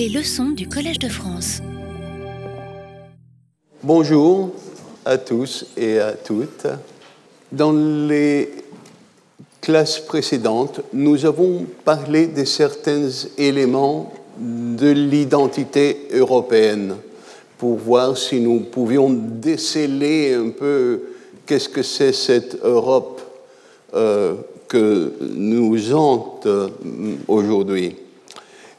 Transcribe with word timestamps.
Les 0.00 0.08
leçons 0.08 0.52
du 0.52 0.66
Collège 0.66 0.98
de 0.98 1.10
France. 1.10 1.60
Bonjour 3.82 4.48
à 5.04 5.18
tous 5.18 5.66
et 5.76 5.98
à 5.98 6.12
toutes. 6.12 6.66
Dans 7.52 7.72
les 7.72 8.48
classes 9.60 9.98
précédentes, 9.98 10.80
nous 10.94 11.26
avons 11.26 11.66
parlé 11.84 12.28
de 12.28 12.46
certains 12.46 13.10
éléments 13.36 14.10
de 14.38 14.88
l'identité 14.90 16.08
européenne 16.14 16.96
pour 17.58 17.76
voir 17.76 18.16
si 18.16 18.40
nous 18.40 18.60
pouvions 18.60 19.10
déceler 19.10 20.32
un 20.32 20.48
peu 20.48 21.02
qu'est-ce 21.44 21.68
que 21.68 21.82
c'est 21.82 22.14
cette 22.14 22.56
Europe 22.64 23.20
euh, 23.92 24.36
que 24.66 25.12
nous 25.20 25.92
hante 25.92 26.46
euh, 26.46 26.70
aujourd'hui. 27.28 27.96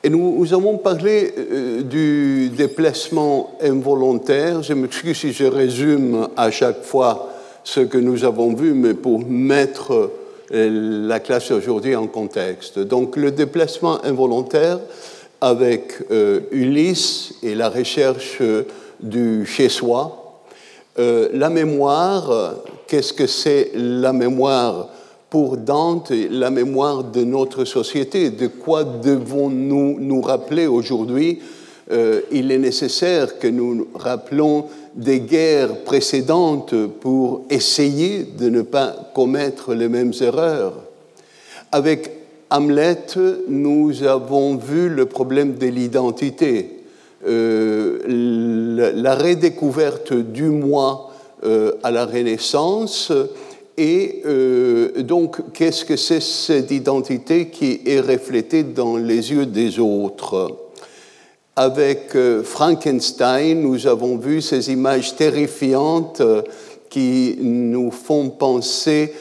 Et 0.03 0.09
nous, 0.09 0.51
avons 0.53 0.77
parlé 0.79 1.31
euh, 1.37 1.83
du 1.83 2.49
déplacement 2.49 3.51
involontaire. 3.61 4.63
Je 4.63 4.73
m'excuse 4.73 5.15
si 5.15 5.31
je 5.31 5.45
résume 5.45 6.27
à 6.35 6.49
chaque 6.49 6.83
fois 6.83 7.29
ce 7.63 7.81
que 7.81 7.99
nous 7.99 8.25
avons 8.25 8.55
vu, 8.55 8.73
mais 8.73 8.95
pour 8.95 9.19
mettre 9.19 10.11
la 10.49 11.19
classe 11.19 11.51
aujourd'hui 11.51 11.95
en 11.95 12.07
contexte. 12.07 12.79
Donc 12.79 13.15
le 13.15 13.31
déplacement 13.31 14.03
involontaire 14.03 14.79
avec 15.39 15.93
Ulysse 16.51 17.35
et 17.41 17.55
la 17.55 17.69
recherche 17.69 18.41
du 18.99 19.45
chez-soi. 19.45 20.41
la 20.97 21.49
mémoire, 21.49 22.55
qu'est-ce 22.87 23.13
que 23.13 23.27
c'est 23.27 23.71
la 23.75 24.11
mémoire 24.11 24.89
pour 25.31 25.55
Dante 25.55 26.11
la 26.11 26.51
mémoire 26.51 27.05
de 27.05 27.23
notre 27.23 27.63
société. 27.63 28.29
De 28.31 28.47
quoi 28.47 28.83
devons-nous 28.83 29.97
nous 29.99 30.21
rappeler 30.21 30.67
aujourd'hui? 30.67 31.39
Euh, 31.89 32.19
Il 32.31 32.51
est 32.51 32.57
nécessaire 32.57 33.39
que 33.39 33.47
nous 33.47 33.73
nous 33.73 33.87
rappelons 33.95 34.65
des 34.93 35.21
guerres 35.21 35.83
précédentes 35.85 36.75
pour 36.99 37.45
essayer 37.49 38.23
de 38.23 38.49
ne 38.49 38.61
pas 38.61 38.93
commettre 39.15 39.73
les 39.73 39.87
mêmes 39.87 40.11
erreurs. 40.19 40.73
Avec 41.71 42.11
Hamlet, 42.49 43.15
nous 43.47 44.03
avons 44.03 44.57
vu 44.57 44.89
le 44.89 45.05
problème 45.05 45.55
de 45.55 45.67
l'identité, 45.67 46.81
euh, 47.25 48.91
la 48.95 49.15
redécouverte 49.15 50.11
du 50.11 50.49
moi 50.49 51.09
euh, 51.45 51.71
à 51.83 51.91
la 51.91 52.05
Renaissance, 52.05 53.13
et 53.77 54.21
euh, 54.25 55.01
donc, 55.01 55.53
qu'est-ce 55.53 55.85
que 55.85 55.95
c'est 55.95 56.21
cette 56.21 56.71
identité 56.71 57.47
qui 57.47 57.81
est 57.85 58.01
reflétée 58.01 58.63
dans 58.63 58.97
les 58.97 59.31
yeux 59.31 59.45
des 59.45 59.79
autres? 59.79 60.57
Avec 61.55 62.15
euh, 62.15 62.43
Frankenstein, 62.43 63.61
nous 63.61 63.87
avons 63.87 64.17
vu 64.17 64.41
ces 64.41 64.71
images 64.71 65.15
terrifiantes 65.15 66.21
euh, 66.21 66.41
qui 66.89 67.37
nous 67.39 67.91
font 67.91 68.29
penser 68.29 69.13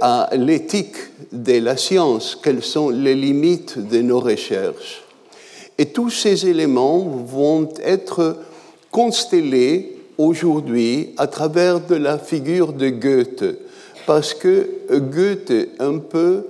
à 0.00 0.30
l'éthique 0.34 0.96
de 1.30 1.58
la 1.58 1.76
science, 1.76 2.38
quelles 2.42 2.62
sont 2.62 2.88
les 2.88 3.14
limites 3.14 3.76
de 3.78 4.00
nos 4.00 4.20
recherches. 4.20 5.02
Et 5.76 5.86
tous 5.86 6.08
ces 6.08 6.48
éléments 6.48 7.00
vont 7.00 7.68
être 7.84 8.36
constellés 8.90 9.96
aujourd'hui 10.16 11.10
à 11.18 11.26
travers 11.26 11.80
de 11.80 11.96
la 11.96 12.18
figure 12.18 12.72
de 12.72 12.88
Goethe 12.88 13.44
parce 14.06 14.34
que 14.34 14.68
Goethe, 14.90 15.70
un 15.78 15.98
peu, 15.98 16.44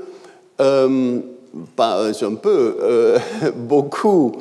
euh, 0.60 1.18
pas 1.76 2.10
un 2.22 2.34
peu, 2.34 2.76
euh, 2.80 3.18
beaucoup, 3.56 4.32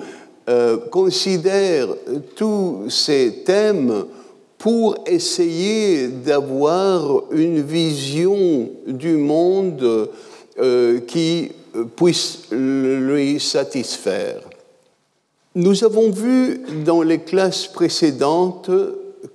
euh, 0.50 0.78
considère 0.90 1.88
tous 2.36 2.90
ces 2.90 3.44
thèmes 3.46 4.06
pour 4.58 4.96
essayer 5.08 6.08
d'avoir 6.08 7.24
une 7.32 7.62
vision 7.62 8.70
du 8.86 9.14
monde 9.14 10.10
qui 11.08 11.52
puisse 11.96 12.44
lui 12.52 13.40
satisfaire. 13.40 14.42
Nous 15.56 15.84
avons 15.84 16.12
vu 16.12 16.62
dans 16.86 17.02
les 17.02 17.20
classes 17.20 17.66
précédentes 17.66 18.70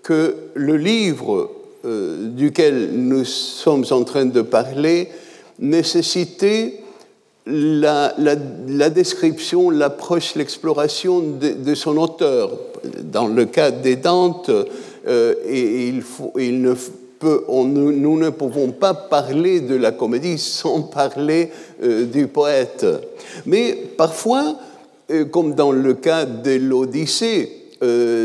que 0.05 0.37
le 0.55 0.77
livre 0.77 1.51
euh, 1.85 2.29
duquel 2.31 2.91
nous 2.93 3.25
sommes 3.25 3.85
en 3.91 4.03
train 4.03 4.25
de 4.25 4.43
parler 4.43 5.09
nécessitait 5.59 6.81
la, 7.47 8.15
description, 8.91 9.71
l'approche, 9.71 10.35
l'exploration 10.35 11.21
de, 11.21 11.75
son 11.75 11.97
auteur. 11.97 12.51
Dans 13.03 13.29
le 13.29 13.45
cas 13.45 13.71
des 13.71 13.97
Dante, 13.97 14.51
euh, 15.07 15.35
et 15.47 15.93
il, 16.39 16.61
ne 16.61 16.75
peut, 17.19 17.45
nous, 17.49 18.19
ne 18.19 18.31
pouvons 18.31 18.73
pas 18.73 18.95
parler 18.95 19.61
de 19.61 19.77
la 19.77 19.93
comédie 19.93 20.39
sans 20.39 20.83
parler 20.83 21.51
euh, 21.83 22.07
du 22.07 22.27
poète. 22.27 22.87
Mais 23.45 23.77
parfois, 23.97 24.57
comme 25.31 25.55
dans 25.55 25.73
le 25.73 25.95
cas 25.95 26.25
de 26.25 26.57
l'Odyssée, 26.57 27.53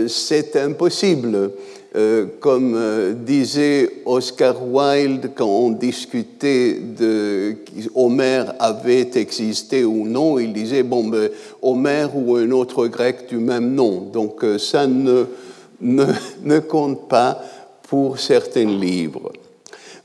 c'est 0.07 0.55
impossible. 0.55 1.51
Euh, 1.93 2.25
comme 2.39 2.73
euh, 2.73 3.11
disait 3.11 3.89
Oscar 4.05 4.55
Wilde 4.65 5.31
quand 5.35 5.49
on 5.49 5.71
discutait 5.71 6.79
de 6.79 7.57
Homère 7.93 8.53
avait 8.59 9.09
existé 9.15 9.83
ou 9.83 10.07
non, 10.07 10.39
il 10.39 10.53
disait 10.53 10.83
bon, 10.83 11.03
ben, 11.03 11.29
Homère 11.61 12.15
ou 12.15 12.37
un 12.37 12.49
autre 12.51 12.87
grec 12.87 13.27
du 13.27 13.39
même 13.39 13.75
nom. 13.75 14.09
Donc 14.13 14.41
euh, 14.45 14.57
ça 14.57 14.87
ne, 14.87 15.25
ne, 15.81 16.05
ne, 16.43 16.59
compte 16.59 17.09
pas 17.09 17.41
pour 17.89 18.19
certains 18.19 18.63
livres. 18.79 19.33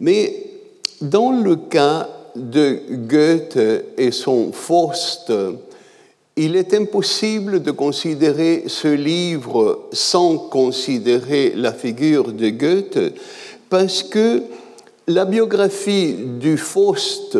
Mais 0.01 0.35
dans 1.01 1.31
le 1.31 1.55
cas 1.55 2.09
de 2.35 2.81
Goethe 3.07 3.61
et 3.97 4.11
son 4.11 4.51
Faust, 4.51 5.33
il 6.37 6.55
est 6.55 6.75
impossible 6.75 7.63
de 7.63 7.71
considérer 7.71 8.65
ce 8.67 8.89
livre 8.89 9.89
sans 9.93 10.37
considérer 10.37 11.53
la 11.57 11.73
figure 11.73 12.33
de 12.33 12.51
Goethe, 12.51 13.15
parce 13.71 14.03
que 14.03 14.43
la 15.09 15.25
biographie 15.25 16.15
du 16.39 16.59
Faust 16.59 17.39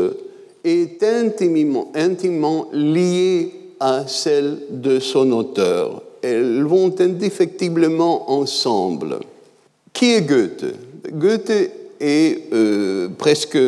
est 0.65 1.03
intimement, 1.03 2.69
liée 2.73 3.53
à 3.79 4.07
celle 4.07 4.59
de 4.71 4.99
son 4.99 5.31
auteur. 5.33 6.03
Elles 6.23 6.63
vont 6.63 6.93
indéfectiblement 6.99 8.31
ensemble. 8.31 9.21
Qui 9.93 10.15
est 10.15 10.23
Goethe? 10.23 10.65
Goethe 11.13 11.71
est 12.01 12.53
euh, 12.53 13.09
presque 13.17 13.59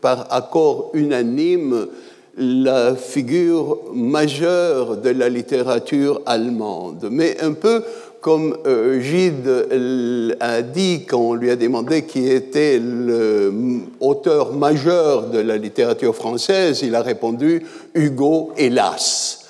par 0.00 0.32
accord 0.32 0.90
unanime 0.94 1.88
la 2.36 2.96
figure 2.96 3.78
majeure 3.94 4.96
de 4.96 5.10
la 5.10 5.28
littérature 5.28 6.20
allemande. 6.26 7.08
Mais 7.10 7.40
un 7.40 7.52
peu 7.52 7.82
comme 8.20 8.56
euh, 8.66 9.00
Gide 9.00 10.36
a 10.40 10.62
dit 10.62 11.04
quand 11.04 11.20
on 11.20 11.34
lui 11.34 11.50
a 11.50 11.56
demandé 11.56 12.04
qui 12.04 12.26
était 12.26 12.80
l'auteur 12.80 14.54
majeur 14.54 15.26
de 15.26 15.40
la 15.40 15.58
littérature 15.58 16.16
française, 16.16 16.80
il 16.82 16.94
a 16.94 17.02
répondu 17.02 17.66
Hugo, 17.92 18.52
hélas. 18.56 19.44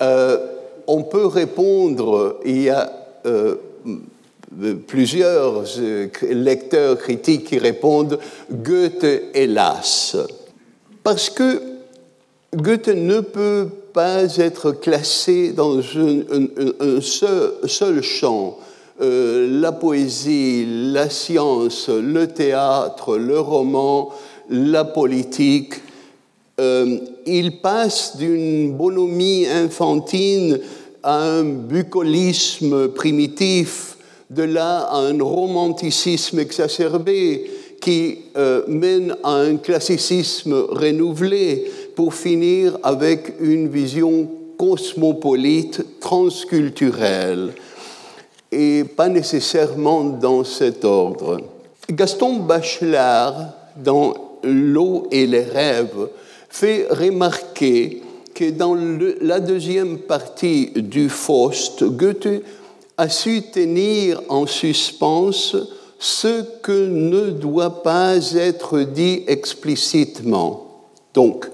Euh, 0.00 0.38
on 0.86 1.02
peut 1.02 1.26
répondre, 1.26 2.38
il 2.44 2.62
y 2.62 2.70
a 2.70 2.92
euh, 3.26 3.56
plusieurs 4.86 5.64
lecteurs 6.22 6.98
critiques 6.98 7.46
qui 7.46 7.58
répondent 7.58 8.20
Goethe, 8.52 9.04
hélas. 9.34 10.16
Parce 11.02 11.28
que 11.28 11.71
Goethe 12.54 12.88
ne 12.88 13.20
peut 13.20 13.66
pas 13.94 14.36
être 14.36 14.72
classé 14.72 15.52
dans 15.52 15.78
un, 15.78 17.00
seul, 17.00 18.02
champ. 18.02 18.58
Euh, 19.00 19.48
la 19.58 19.72
poésie, 19.72 20.66
la 20.92 21.08
science, 21.08 21.88
le 21.88 22.26
théâtre, 22.26 23.16
le 23.16 23.40
roman, 23.40 24.10
la 24.50 24.84
politique. 24.84 25.76
Euh, 26.60 26.98
il 27.24 27.62
passe 27.62 28.18
d'une 28.18 28.74
bonhomie 28.76 29.46
infantine 29.46 30.60
à 31.02 31.22
un 31.22 31.44
bucolisme 31.44 32.88
primitif, 32.88 33.96
de 34.28 34.42
là 34.42 34.80
à 34.90 34.98
un 34.98 35.22
romanticisme 35.22 36.38
exacerbé 36.38 37.50
qui 37.82 38.18
euh, 38.36 38.62
mène 38.68 39.16
à 39.24 39.32
un 39.32 39.56
classicisme 39.56 40.54
renouvelé 40.68 41.64
pour 41.94 42.14
finir 42.14 42.78
avec 42.82 43.34
une 43.40 43.68
vision 43.68 44.28
cosmopolite, 44.58 46.00
transculturelle, 46.00 47.52
et 48.50 48.84
pas 48.84 49.08
nécessairement 49.08 50.04
dans 50.04 50.44
cet 50.44 50.84
ordre. 50.84 51.40
Gaston 51.90 52.36
Bachelard, 52.36 53.54
dans 53.76 54.14
L'eau 54.44 55.06
et 55.10 55.26
les 55.26 55.42
rêves, 55.42 56.08
fait 56.48 56.86
remarquer 56.90 58.02
que 58.34 58.50
dans 58.50 58.76
la 59.20 59.40
deuxième 59.40 59.98
partie 59.98 60.70
du 60.74 61.08
Faust, 61.08 61.84
Goethe 61.84 62.42
a 62.96 63.08
su 63.08 63.42
tenir 63.42 64.20
en 64.28 64.46
suspens 64.46 65.56
ce 65.98 66.42
que 66.62 66.88
ne 66.88 67.30
doit 67.30 67.82
pas 67.82 68.16
être 68.34 68.80
dit 68.80 69.22
explicitement. 69.26 70.66
Donc, 71.14 71.48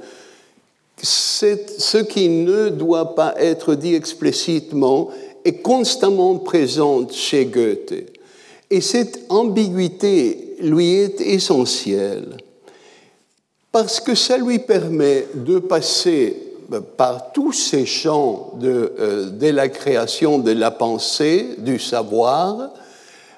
ce 1.03 1.99
qui 1.99 2.29
ne 2.29 2.69
doit 2.69 3.15
pas 3.15 3.35
être 3.39 3.75
dit 3.75 3.95
explicitement 3.95 5.11
est 5.45 5.63
constamment 5.63 6.37
présente 6.37 7.13
chez 7.13 7.47
Goethe. 7.47 7.95
Et 8.71 8.81
cette 8.81 9.21
ambiguïté 9.29 10.57
lui 10.61 10.95
est 10.95 11.21
essentielle 11.21 12.37
parce 13.73 14.01
que 14.01 14.15
ça 14.15 14.37
lui 14.39 14.59
permet 14.59 15.27
de 15.35 15.59
passer 15.59 16.37
euh, 16.73 16.81
par 16.81 17.33
tous 17.33 17.53
ces 17.53 17.87
champs 17.87 18.55
de, 18.59 18.93
euh, 18.99 19.31
de 19.31 19.49
la 19.49 19.69
création 19.69 20.39
de 20.39 20.53
la 20.53 20.71
pensée, 20.71 21.51
du 21.59 21.79
savoir, 21.79 22.71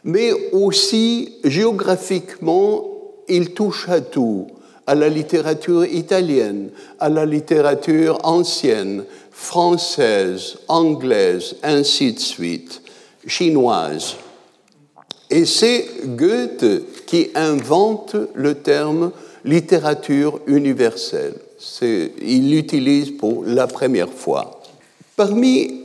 mais 0.05 0.33
aussi 0.53 1.37
géographiquement, 1.45 2.85
il 3.29 3.53
touche 3.53 3.89
à 3.89 4.01
tout, 4.01 4.47
à 4.90 4.96
la 4.96 5.08
littérature 5.08 5.84
italienne, 5.84 6.70
à 6.98 7.08
la 7.08 7.25
littérature 7.25 8.19
ancienne, 8.25 9.04
française, 9.31 10.56
anglaise, 10.66 11.54
ainsi 11.62 12.12
de 12.12 12.19
suite, 12.19 12.82
chinoise. 13.25 14.16
Et 15.31 15.44
c'est 15.44 15.87
Goethe 16.06 17.06
qui 17.06 17.31
invente 17.37 18.16
le 18.34 18.56
terme 18.56 19.12
littérature 19.44 20.40
universelle. 20.48 21.34
Il 21.82 22.50
l'utilise 22.50 23.12
pour 23.12 23.44
la 23.46 23.69
première 23.69 24.10
fois. 24.10 24.60
Parmi 25.14 25.84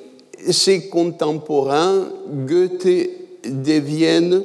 ses 0.50 0.90
contemporains, 0.90 2.08
Goethe 2.28 3.08
devient 3.44 4.42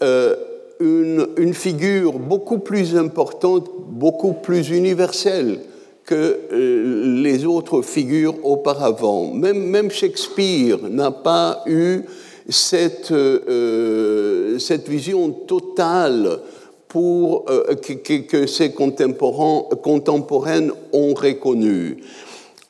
euh, 0.00 0.34
une, 0.80 1.54
figure 1.54 2.18
beaucoup 2.18 2.58
plus 2.58 2.96
importante, 2.96 3.68
beaucoup 3.88 4.32
plus 4.32 4.70
universelle 4.70 5.60
que 6.04 6.38
euh, 6.52 7.22
les 7.22 7.44
autres 7.44 7.82
figures 7.82 8.34
auparavant. 8.44 9.32
Même, 9.32 9.90
Shakespeare 9.90 10.78
n'a 10.88 11.10
pas 11.10 11.62
eu 11.66 12.02
cette, 12.48 13.10
euh, 13.10 14.58
cette 14.58 14.88
vision 14.88 15.30
totale 15.30 16.38
pour, 16.88 17.44
euh, 17.50 17.74
que, 17.74 18.46
ses 18.46 18.72
contemporains, 18.72 19.64
contemporains 19.82 20.68
ont 20.92 21.14
reconnu. 21.14 21.98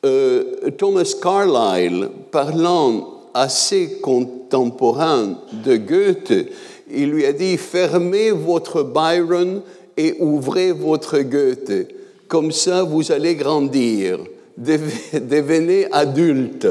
Euh, 0.05 0.71
Thomas 0.77 1.15
Carlyle, 1.21 2.09
parlant 2.31 3.21
à 3.35 3.49
ses 3.49 4.01
contemporains 4.01 5.39
de 5.65 5.77
Goethe, 5.77 6.49
il 6.93 7.11
lui 7.11 7.26
a 7.26 7.32
dit 7.32 7.56
Fermez 7.56 8.31
votre 8.31 8.82
Byron 8.82 9.62
et 9.96 10.14
ouvrez 10.20 10.73
votre 10.73 11.19
Goethe. 11.19 11.88
Comme 12.29 12.52
ça, 12.52 12.82
vous 12.82 13.11
allez 13.11 13.35
grandir, 13.35 14.20
devenez 14.56 15.87
adulte. 15.90 16.69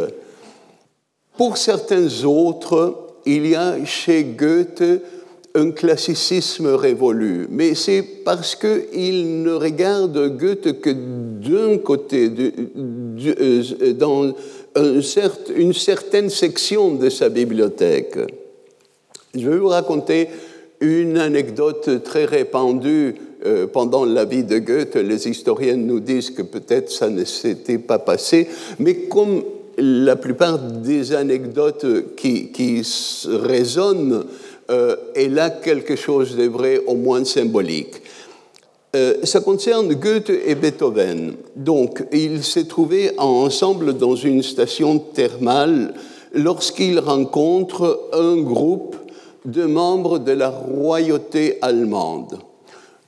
Pour 1.36 1.58
certains 1.58 2.24
autres, 2.24 3.14
il 3.26 3.48
y 3.48 3.56
a 3.56 3.84
chez 3.86 4.24
Goethe 4.24 4.84
un 5.56 5.72
classicisme 5.72 6.68
révolu, 6.68 7.48
mais 7.50 7.74
c'est 7.74 8.04
parce 8.24 8.56
qu'il 8.56 9.42
ne 9.42 9.54
regarde 9.54 10.38
Goethe 10.38 10.80
que 10.80 10.92
d'un 10.92 11.80
côté, 11.80 12.32
euh, 12.32 13.94
dans 13.94 14.34
une 15.56 15.74
certaine 15.74 16.30
section 16.30 16.96
de 16.96 17.10
sa 17.10 17.30
bibliothèque. 17.30 18.20
Je 19.38 19.50
vais 19.50 19.58
vous 19.58 19.68
raconter 19.68 20.30
une 20.80 21.18
anecdote 21.18 22.04
très 22.04 22.26
répandue 22.26 23.16
euh, 23.46 23.68
pendant 23.68 24.06
la 24.06 24.26
vie 24.26 24.44
de 24.44 24.58
Goethe. 24.58 24.96
Les 24.96 25.28
historiens 25.28 25.76
nous 25.76 26.00
disent 26.00 26.32
que 26.32 26.42
peut-être 26.42 26.92
ça 26.92 27.10
ne 27.10 27.24
s'était 27.24 27.78
pas 27.78 28.00
passé, 28.00 28.48
mais 28.80 28.96
comme 28.96 29.44
la 29.78 30.16
plupart 30.16 30.58
des 30.58 31.14
anecdotes 31.14 32.16
qui, 32.16 32.52
qui 32.52 32.82
résonnent 33.28 34.26
euh, 34.72 34.96
est 35.16 35.30
là 35.30 35.50
quelque 35.50 35.96
chose 35.96 36.36
de 36.36 36.46
vrai, 36.46 36.82
au 36.88 36.96
moins 36.96 37.24
symbolique. 37.24 38.02
Euh, 38.96 39.16
ça 39.24 39.42
concerne 39.42 39.94
Goethe 39.94 40.32
et 40.32 40.56
Beethoven. 40.56 41.36
Donc, 41.56 42.04
ils 42.12 42.44
se 42.44 42.62
trouvaient 42.62 43.14
ensemble 43.18 43.98
dans 43.98 44.16
une 44.16 44.42
station 44.42 44.98
thermale 44.98 45.94
lorsqu'ils 46.34 47.00
rencontrent 47.00 48.10
un 48.14 48.38
groupe 48.38 48.96
de 49.46 49.66
membres 49.66 50.20
de 50.20 50.32
la 50.32 50.50
royauté 50.50 51.58
allemande. 51.62 52.40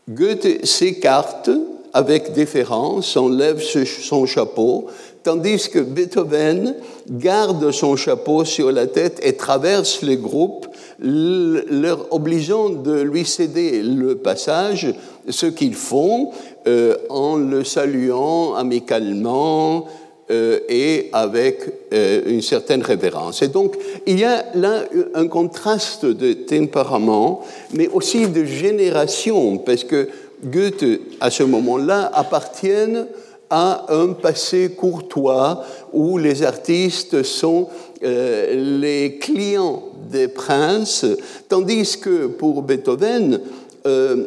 Goethe 0.09 0.65
s'écarte 0.65 1.49
avec 1.93 2.33
déférence, 2.33 3.17
enlève 3.17 3.61
son 3.61 4.25
chapeau, 4.25 4.87
tandis 5.23 5.69
que 5.69 5.79
Beethoven 5.79 6.75
garde 7.09 7.71
son 7.71 7.95
chapeau 7.95 8.45
sur 8.45 8.71
la 8.71 8.87
tête 8.87 9.19
et 9.23 9.33
traverse 9.33 10.01
le 10.01 10.15
groupe, 10.15 10.67
leur 10.99 12.11
obligeant 12.11 12.69
de 12.69 13.01
lui 13.01 13.25
céder 13.25 13.81
le 13.81 14.15
passage, 14.15 14.93
ce 15.29 15.45
qu'ils 15.45 15.75
font 15.75 16.31
euh, 16.67 16.95
en 17.09 17.37
le 17.37 17.63
saluant 17.63 18.55
amicalement 18.55 19.85
euh, 20.31 20.59
et 20.69 21.09
avec 21.11 21.61
euh, 21.93 22.21
une 22.27 22.41
certaine 22.41 22.81
révérence. 22.81 23.41
Et 23.41 23.47
donc, 23.47 23.75
il 24.05 24.19
y 24.19 24.25
a 24.25 24.45
là 24.55 24.83
un 25.15 25.27
contraste 25.27 26.05
de 26.05 26.33
tempérament, 26.33 27.41
mais 27.73 27.87
aussi 27.89 28.27
de 28.27 28.45
génération, 28.45 29.57
parce 29.57 29.83
que 29.83 30.07
Goethe, 30.43 31.01
à 31.19 31.31
ce 31.31 31.43
moment-là, 31.43 32.11
appartiennent 32.13 33.07
à 33.49 33.85
un 33.89 34.09
passé 34.09 34.69
courtois 34.77 35.63
où 35.91 36.17
les 36.17 36.43
artistes 36.43 37.23
sont 37.23 37.67
euh, 38.03 38.79
les 38.79 39.17
clients 39.17 39.83
des 40.09 40.27
princes, 40.27 41.05
tandis 41.47 41.99
que 41.99 42.27
pour 42.27 42.61
Beethoven, 42.61 43.41
euh, 43.85 44.25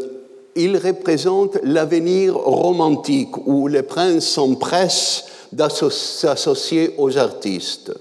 il 0.55 0.77
représente 0.77 1.59
l'avenir 1.63 2.37
romantique 2.37 3.47
où 3.47 3.69
les 3.69 3.83
princes 3.83 4.27
s'empressent 4.27 5.25
d'associer 5.53 6.95
aux 6.99 7.19
artistes. 7.19 7.93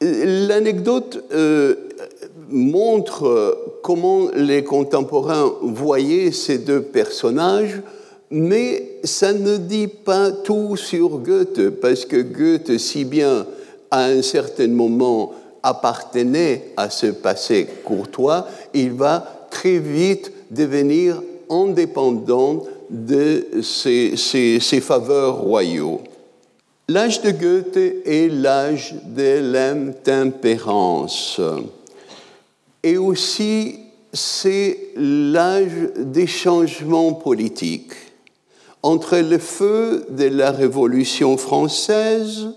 L'anecdote 0.00 1.22
euh, 1.32 1.74
montre 2.48 3.56
comment 3.82 4.28
les 4.34 4.64
contemporains 4.64 5.52
voyaient 5.62 6.32
ces 6.32 6.58
deux 6.58 6.82
personnages 6.82 7.82
mais 8.30 9.00
ça 9.02 9.32
ne 9.32 9.56
dit 9.56 9.88
pas 9.88 10.30
tout 10.30 10.76
sur 10.76 11.18
Goethe, 11.18 11.70
parce 11.70 12.04
que 12.04 12.22
Goethe, 12.22 12.78
si 12.78 13.04
bien 13.04 13.46
à 13.90 14.04
un 14.04 14.22
certain 14.22 14.68
moment 14.68 15.32
appartenait 15.62 16.72
à 16.76 16.90
ce 16.90 17.06
passé 17.06 17.66
courtois, 17.84 18.46
il 18.72 18.92
va 18.92 19.46
très 19.50 19.78
vite 19.78 20.32
devenir 20.50 21.20
indépendant 21.50 22.62
de 22.88 23.46
ses, 23.62 24.80
faveurs 24.80 25.38
royaux. 25.38 26.00
L'âge 26.92 27.22
de 27.22 27.30
Goethe 27.30 27.76
est 28.04 28.28
l'âge 28.28 28.96
de 29.04 29.38
l'intempérance. 29.52 31.40
Et 32.82 32.96
aussi, 32.96 33.78
c'est 34.12 34.88
l'âge 34.96 35.92
des 35.96 36.26
changements 36.26 37.12
politiques 37.12 37.92
entre 38.82 39.18
le 39.18 39.38
feu 39.38 40.04
de 40.10 40.24
la 40.24 40.50
Révolution 40.50 41.36
française 41.36 42.48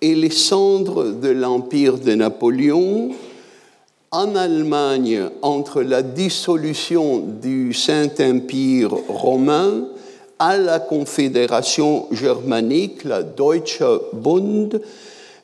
et 0.00 0.14
les 0.14 0.30
cendres 0.30 1.12
de 1.12 1.28
l'Empire 1.28 1.98
de 1.98 2.14
Napoléon, 2.14 3.10
en 4.10 4.34
Allemagne, 4.34 5.28
entre 5.42 5.82
la 5.82 6.00
dissolution 6.00 7.18
du 7.18 7.74
Saint-Empire 7.74 8.94
romain 9.08 9.84
à 10.44 10.56
la 10.58 10.78
Confédération 10.78 12.06
germanique, 12.10 13.04
la 13.04 13.22
Deutsche 13.22 13.82
Bund, 14.12 14.80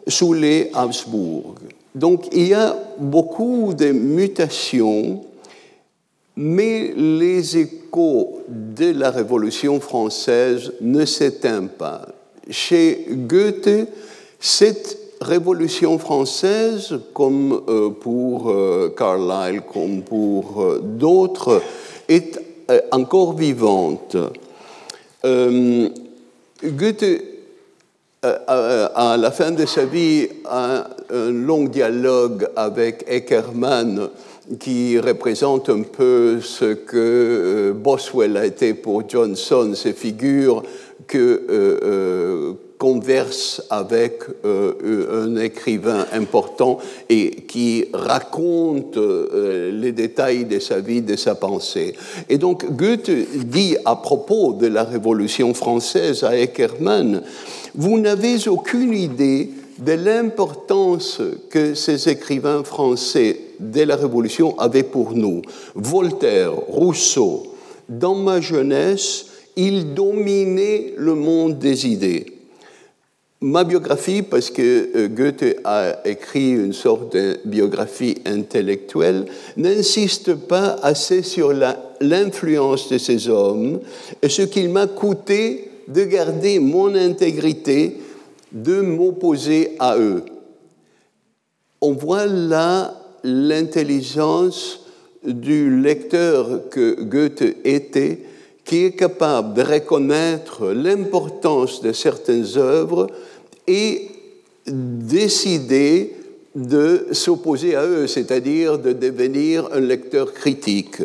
sous 0.07 0.35
les 0.35 0.71
Habsbourg. 0.75 1.55
Donc 1.95 2.29
il 2.33 2.49
y 2.49 2.55
a 2.55 2.77
beaucoup 2.99 3.73
de 3.75 3.93
mutations 3.93 5.23
mais 6.37 6.93
les 6.97 7.59
échos 7.59 8.41
de 8.49 8.93
la 8.93 9.11
Révolution 9.11 9.79
française 9.79 10.73
ne 10.81 11.05
s'éteignent 11.05 11.69
pas. 11.69 12.07
Chez 12.49 13.07
Goethe, 13.11 13.89
cette 14.39 14.97
Révolution 15.21 15.99
française, 15.99 16.99
comme 17.13 17.61
euh, 17.69 17.91
pour 17.91 18.49
euh, 18.49 18.95
Carlyle, 18.97 19.61
comme 19.61 20.03
pour 20.03 20.63
euh, 20.63 20.81
d'autres, 20.83 21.61
est 22.09 22.41
encore 22.91 23.37
vivante. 23.37 24.17
Goethe 25.23 27.05
à 28.23 29.17
la 29.19 29.31
fin 29.31 29.51
de 29.51 29.65
sa 29.65 29.85
vie, 29.85 30.29
un, 30.51 30.85
un 31.11 31.31
long 31.31 31.65
dialogue 31.65 32.49
avec 32.55 33.05
Eckermann 33.09 34.09
qui 34.59 34.99
représente 34.99 35.71
un 35.71 35.83
peu 35.83 36.41
ce 36.41 36.75
que 36.75 37.73
Boswell 37.75 38.37
a 38.37 38.45
été 38.45 38.75
pour 38.75 39.09
Johnson, 39.09 39.73
ces 39.75 39.93
figures 39.93 40.63
que 41.07 42.57
converse 42.81 43.63
avec 43.69 44.23
euh, 44.47 45.27
un 45.27 45.37
écrivain 45.37 46.07
important 46.13 46.79
et 47.11 47.31
qui 47.47 47.85
raconte 47.93 48.97
euh, 48.97 49.71
les 49.71 49.93
détails 49.93 50.47
de 50.47 50.59
sa 50.59 50.81
vie, 50.81 51.03
de 51.03 51.15
sa 51.15 51.35
pensée. 51.35 51.95
Et 52.31 52.39
donc 52.39 52.65
Goethe 52.75 53.11
dit 53.11 53.77
à 53.85 53.97
propos 53.97 54.55
de 54.55 54.67
la 54.67 54.85
Révolution 54.85 55.53
française 55.53 56.25
à 56.25 56.35
Eckermann, 56.35 57.21
vous 57.75 58.01
n'avez 58.01 58.49
aucune 58.49 58.95
idée 58.95 59.51
de 59.79 59.93
l'importance 59.93 61.21
que 61.51 61.75
ces 61.75 62.09
écrivains 62.09 62.65
français 62.65 63.41
de 63.61 63.83
la 63.83 63.97
Révolution 63.97 64.59
avaient 64.59 64.85
pour 64.85 65.13
nous. 65.13 65.43
Voltaire, 65.75 66.55
Rousseau, 66.55 67.43
dans 67.91 68.15
ma 68.15 68.41
jeunesse, 68.41 69.27
ils 69.55 69.93
dominaient 69.93 70.95
le 70.97 71.15
monde 71.15 71.59
des 71.59 71.87
idées. 71.87 72.40
Ma 73.43 73.65
biographie, 73.65 74.21
parce 74.21 74.51
que 74.51 74.91
euh, 74.95 75.09
Goethe 75.09 75.61
a 75.65 76.07
écrit 76.07 76.51
une 76.51 76.75
sorte 76.75 77.15
de 77.15 77.39
biographie 77.47 78.19
intellectuelle, 78.27 79.25
n'insiste 79.57 80.35
pas 80.35 80.77
assez 80.83 81.23
sur 81.23 81.55
l'influence 82.03 82.91
de 82.91 82.99
ces 82.99 83.31
hommes 83.31 83.81
et 84.21 84.29
ce 84.29 84.43
qu'il 84.43 84.69
m'a 84.69 84.87
coûté 84.87 85.71
de 85.89 86.05
garder 86.05 86.59
mon 86.59 86.95
intégrité, 86.95 87.97
de 88.53 88.83
m'opposer 88.83 89.75
à 89.79 89.97
eux. 89.97 90.23
On 91.81 91.93
voit 91.93 92.27
là 92.27 92.95
l'intelligence 93.25 94.81
du 95.25 95.81
lecteur 95.81 96.69
que 96.69 97.03
Goethe 97.03 97.57
était, 97.65 98.19
qui 98.67 98.85
est 98.85 98.93
capable 98.93 99.55
de 99.55 99.63
reconnaître 99.63 100.69
l'importance 100.69 101.81
de 101.81 101.93
certaines 101.93 102.47
œuvres 102.57 103.09
et 103.71 104.09
décider 104.67 106.13
de 106.57 107.07
s'opposer 107.13 107.77
à 107.77 107.87
eux, 107.87 108.09
c'est-à-dire 108.09 108.79
de 108.79 108.93
devenir 108.93 109.69
un 109.73 109.81
lecteur 109.81 110.35
critique. 110.35 110.97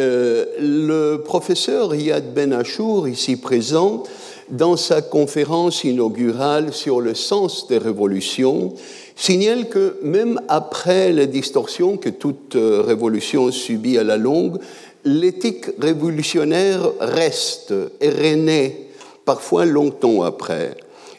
Euh, 0.00 0.44
le 0.58 1.18
professeur 1.18 1.94
Yad 1.94 2.34
Ben 2.34 2.52
Achour, 2.52 3.06
ici 3.08 3.36
présent, 3.36 4.02
dans 4.50 4.76
sa 4.76 5.00
conférence 5.00 5.84
inaugurale 5.84 6.72
sur 6.72 7.00
le 7.00 7.14
sens 7.14 7.68
des 7.68 7.78
révolutions, 7.78 8.74
signale 9.14 9.68
que 9.68 9.96
même 10.02 10.40
après 10.48 11.12
les 11.12 11.28
distorsions 11.28 11.96
que 11.96 12.08
toute 12.08 12.56
euh, 12.56 12.82
révolution 12.82 13.52
subit 13.52 13.96
à 13.96 14.02
la 14.02 14.16
longue, 14.16 14.58
l'éthique 15.04 15.66
révolutionnaire 15.78 16.90
reste 17.00 17.72
et 18.00 18.10
renaît 18.10 18.88
parfois 19.24 19.64
longtemps 19.64 20.22
après. 20.22 20.76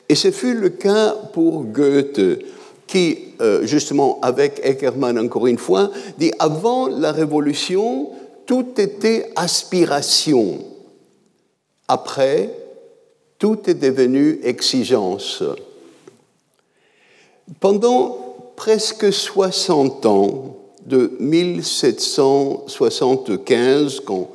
Et 0.10 0.16
ce 0.16 0.32
fut 0.32 0.54
le 0.54 0.70
cas 0.70 1.16
pour 1.34 1.64
Goethe, 1.64 2.22
qui, 2.88 3.18
euh, 3.42 3.66
justement, 3.66 4.20
avec 4.22 4.62
Eckermann 4.66 5.18
encore 5.18 5.48
une 5.48 5.58
fois, 5.58 5.92
dit 6.18 6.32
avant 6.40 6.88
la 6.88 7.12
Révolution, 7.12 8.10
tout 8.46 8.68
était 8.78 9.32
aspiration. 9.36 10.60
Après, 11.88 12.50
tout 13.40 13.60
est 13.68 13.74
devenu 13.74 14.40
exigence. 14.44 15.44
Pendant 17.60 18.18
presque 18.56 19.12
60 19.12 20.06
ans, 20.06 20.58
de 20.86 21.12
1775, 21.20 24.02
quand 24.02 24.30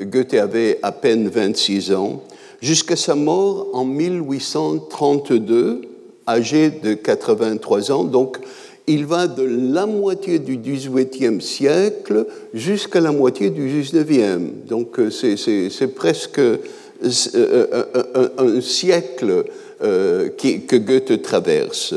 Goethe 0.00 0.34
avait 0.34 0.78
à 0.82 0.92
peine 0.92 1.28
26 1.28 1.92
ans, 1.94 2.22
jusqu'à 2.60 2.96
sa 2.96 3.14
mort 3.14 3.68
en 3.72 3.84
1832, 3.84 5.82
âgé 6.26 6.70
de 6.70 6.94
83 6.94 7.92
ans. 7.92 8.04
Donc, 8.04 8.38
il 8.86 9.04
va 9.04 9.26
de 9.26 9.42
la 9.42 9.86
moitié 9.86 10.38
du 10.38 10.58
XVIIIe 10.58 11.40
siècle 11.40 12.26
jusqu'à 12.54 13.00
la 13.00 13.12
moitié 13.12 13.50
du 13.50 13.66
XIXe. 13.66 14.66
Donc, 14.68 14.98
euh, 14.98 15.10
c'est 15.10 15.94
presque 15.94 16.38
euh, 16.38 16.58
euh, 17.04 18.28
un, 18.38 18.60
siècle 18.60 19.44
que 19.80 20.76
Goethe 20.76 21.22
traverse. 21.22 21.94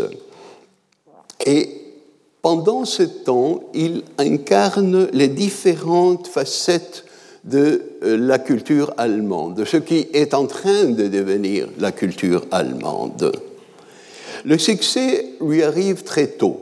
Et 1.46 1.70
pendant 2.42 2.86
ce 2.86 3.04
temps, 3.04 3.64
il 3.74 4.04
incarne 4.18 5.08
les 5.14 5.28
différentes 5.28 6.28
facettes 6.28 7.06
de 7.44 7.82
euh, 8.04 8.18
la 8.18 8.40
culture 8.40 8.94
allemande, 8.98 9.56
de 9.56 9.66
ce 9.66 9.76
qui 9.78 10.08
est 10.14 10.34
en 10.34 10.46
train 10.46 10.86
de 10.86 11.08
devenir 11.08 11.68
la 11.80 11.92
culture 11.92 12.46
allemande. 12.52 13.32
Le 14.46 14.58
succès 14.58 15.26
lui 15.42 15.64
arrive 15.64 16.04
très 16.04 16.28
tôt. 16.28 16.62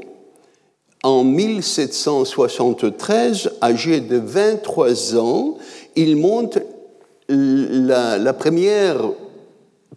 En 1.03 1.24
1773, 1.24 3.51
âgé 3.62 4.01
de 4.01 4.17
23 4.17 5.15
ans, 5.17 5.60
il 5.96 6.17
monte 6.17 6.57
la, 7.29 8.17
la 8.17 8.34
première 8.34 8.98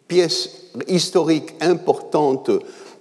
pièce 0.08 0.50
historique 0.88 1.54
importante 1.60 2.50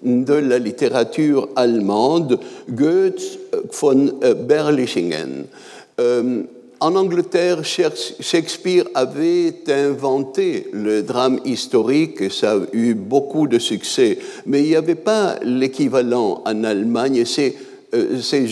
de 0.02 0.34
la 0.34 0.60
littérature 0.60 1.50
allemande, 1.56 2.40
Goethe 2.70 3.40
von 3.72 4.12
Berlichingen. 4.48 5.46
Euh, 6.00 6.44
en 6.80 6.96
Angleterre, 6.96 7.64
Shakespeare 7.66 8.86
avait 8.94 9.54
inventé 9.68 10.68
le 10.72 11.02
drame 11.04 11.40
historique 11.44 12.22
et 12.22 12.30
ça 12.30 12.54
a 12.54 12.60
eu 12.74 12.94
beaucoup 12.94 13.48
de 13.48 13.60
succès, 13.60 14.18
mais 14.46 14.62
il 14.62 14.70
n'y 14.70 14.76
avait 14.76 14.96
pas 14.96 15.36
l'équivalent 15.44 16.42
en 16.46 16.64
Allemagne. 16.64 17.26
C'est 17.26 17.56
euh, 17.94 18.22
ces 18.22 18.48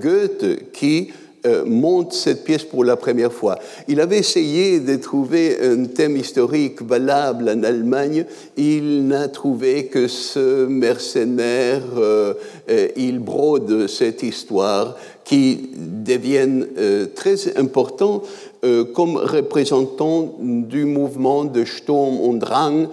Goethe 0.00 0.70
qui 0.72 1.08
euh, 1.46 1.64
monte 1.64 2.12
cette 2.12 2.44
pièce 2.44 2.64
pour 2.64 2.84
la 2.84 2.96
première 2.96 3.32
fois. 3.32 3.58
Il 3.88 4.00
avait 4.00 4.18
essayé 4.18 4.80
de 4.80 4.96
trouver 4.96 5.56
un 5.62 5.84
thème 5.84 6.16
historique 6.16 6.82
valable 6.82 7.48
en 7.48 7.62
Allemagne. 7.62 8.26
Il 8.56 9.06
n'a 9.06 9.28
trouvé 9.28 9.86
que 9.86 10.08
ce 10.08 10.66
mercenaire, 10.66 11.82
euh, 11.98 12.34
il 12.96 13.20
brode 13.20 13.86
cette 13.86 14.22
histoire 14.22 14.96
qui 15.26 15.70
devienne 15.76 16.66
euh, 16.78 17.06
très 17.14 17.58
important 17.58 18.22
comme 18.94 19.16
représentant 19.16 20.34
du 20.40 20.86
mouvement 20.86 21.44
de 21.44 21.64
Sturm 21.64 22.18
und 22.20 22.40
Drang, 22.40 22.88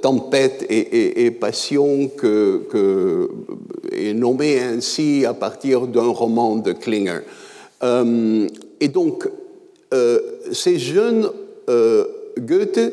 tempête 0.00 0.64
et, 0.70 1.30
passion, 1.32 2.08
que, 2.16 3.28
est 3.92 4.14
nommé 4.14 4.58
ainsi 4.58 5.26
à 5.26 5.34
partir 5.34 5.86
d'un 5.86 6.08
roman 6.08 6.56
de 6.56 6.72
Klinger. 6.72 7.20
Euh, 7.82 8.48
et 8.80 8.88
donc, 8.88 9.28
euh, 9.94 10.20
ces 10.52 10.78
jeunes, 10.78 11.30
euh, 11.68 12.04
Goethe 12.38 12.92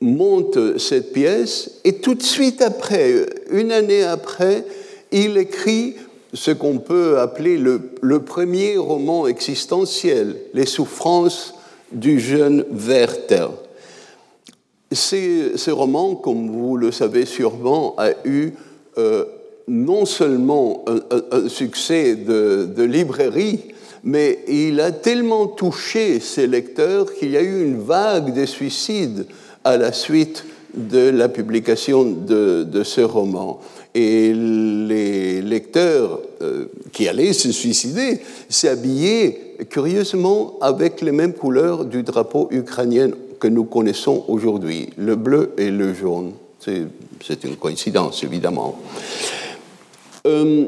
monte 0.00 0.78
cette 0.78 1.12
pièce 1.12 1.80
et 1.84 1.94
tout 1.94 2.14
de 2.14 2.22
suite 2.22 2.62
après, 2.62 3.26
une 3.50 3.72
année 3.72 4.02
après, 4.02 4.64
il 5.12 5.38
écrit 5.38 5.94
ce 6.34 6.50
qu'on 6.50 6.78
peut 6.78 7.18
appeler 7.18 7.56
le, 7.56 8.18
premier 8.20 8.76
roman 8.76 9.26
existentiel, 9.26 10.36
Les 10.52 10.66
souffrances 10.66 11.54
du 11.92 12.20
jeune 12.20 12.64
Werther. 12.70 13.48
Ce 14.92 15.70
roman, 15.70 16.14
comme 16.14 16.50
vous 16.50 16.76
le 16.76 16.92
savez 16.92 17.24
sûrement, 17.24 17.94
a 17.96 18.10
eu 18.24 18.52
non 19.66 20.04
seulement 20.04 20.84
un, 21.32 21.48
succès 21.48 22.16
de 22.16 22.82
librairie, 22.82 23.74
mais 24.04 24.40
il 24.46 24.80
a 24.80 24.92
tellement 24.92 25.46
touché 25.46 26.20
ses 26.20 26.46
lecteurs 26.46 27.12
qu'il 27.14 27.30
y 27.30 27.36
a 27.38 27.42
eu 27.42 27.64
une 27.64 27.80
vague 27.80 28.34
de 28.34 28.44
suicides 28.44 29.26
à 29.64 29.78
la 29.78 29.92
suite 29.92 30.44
de 30.74 31.08
la 31.08 31.28
publication 31.28 32.04
de, 32.04 32.82
ce 32.84 33.00
roman. 33.00 33.60
Et 33.94 34.32
les 34.34 35.40
lecteurs 35.40 36.20
euh, 36.42 36.66
qui 36.92 37.08
allaient 37.08 37.32
se 37.32 37.52
suicider 37.52 38.20
s'habillaient 38.48 39.56
curieusement 39.70 40.58
avec 40.60 41.00
les 41.00 41.12
mêmes 41.12 41.34
couleurs 41.34 41.84
du 41.84 42.02
drapeau 42.02 42.48
ukrainien 42.50 43.10
que 43.38 43.48
nous 43.48 43.64
connaissons 43.64 44.24
aujourd'hui, 44.28 44.90
le 44.96 45.16
bleu 45.16 45.52
et 45.58 45.70
le 45.70 45.94
jaune. 45.94 46.32
C'est 46.58 47.44
une 47.44 47.56
coïncidence, 47.56 48.24
évidemment. 48.24 48.78
Euh, 50.26 50.66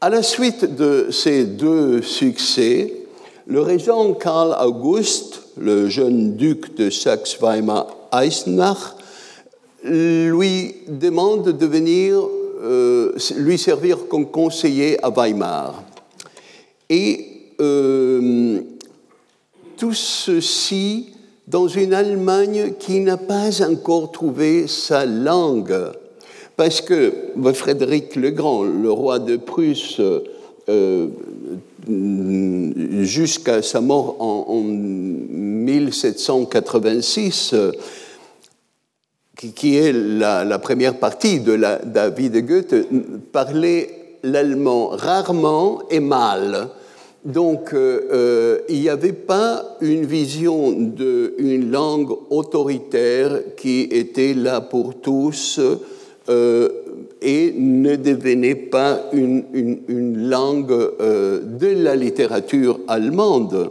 à 0.00 0.10
la 0.10 0.22
suite 0.22 0.76
de 0.76 1.08
ces 1.10 1.44
deux 1.44 2.02
succès, 2.02 2.92
le 3.46 3.60
régent 3.60 4.14
Karl 4.14 4.56
August, 4.60 5.42
le 5.56 5.88
jeune 5.88 6.34
duc 6.34 6.76
de 6.76 6.90
Saxe-Weimar-Eisenach, 6.90 8.95
lui 9.88 10.74
demande 10.88 11.56
de 11.56 11.66
venir 11.66 12.28
euh, 12.62 13.12
lui 13.36 13.58
servir 13.58 14.08
comme 14.08 14.30
conseiller 14.30 14.96
à 15.04 15.10
Weimar. 15.10 15.82
Et 16.88 17.26
euh, 17.60 18.60
tout 19.76 19.92
ceci 19.92 21.12
dans 21.46 21.68
une 21.68 21.92
Allemagne 21.92 22.72
qui 22.78 23.00
n'a 23.00 23.18
pas 23.18 23.62
encore 23.62 24.10
trouvé 24.10 24.66
sa 24.66 25.04
langue. 25.04 25.76
Parce 26.56 26.80
que 26.80 27.12
Frédéric 27.52 28.16
le 28.16 28.30
Grand, 28.30 28.62
le 28.64 28.90
roi 28.90 29.18
de 29.18 29.36
Prusse, 29.36 30.00
euh, 30.68 31.08
jusqu'à 33.02 33.62
sa 33.62 33.80
mort 33.82 34.16
en, 34.18 34.62
1786, 34.62 37.54
qui, 39.36 39.76
est 39.76 39.92
la, 39.92 40.58
première 40.58 40.98
partie 40.98 41.40
de 41.40 41.52
la, 41.52 41.78
David 41.78 42.32
de 42.32 42.40
Goethe, 42.40 42.74
parlait 43.32 44.18
l'allemand 44.22 44.88
rarement 44.88 45.82
et 45.90 46.00
mal. 46.00 46.70
Donc, 47.24 47.74
euh, 47.74 48.02
euh, 48.12 48.58
il 48.68 48.80
n'y 48.80 48.88
avait 48.88 49.12
pas 49.12 49.76
une 49.80 50.06
vision 50.06 50.70
d'une 50.70 51.72
langue 51.72 52.12
autoritaire 52.30 53.40
qui 53.56 53.82
était 53.90 54.32
là 54.32 54.60
pour 54.60 55.00
tous 55.00 55.60
euh, 56.28 56.68
et 57.20 57.52
ne 57.56 57.96
devenait 57.96 58.54
pas 58.54 59.10
une, 59.12 60.28
langue 60.28 60.68
de 60.68 61.66
la 61.66 61.96
littérature 61.96 62.78
allemande. 62.86 63.70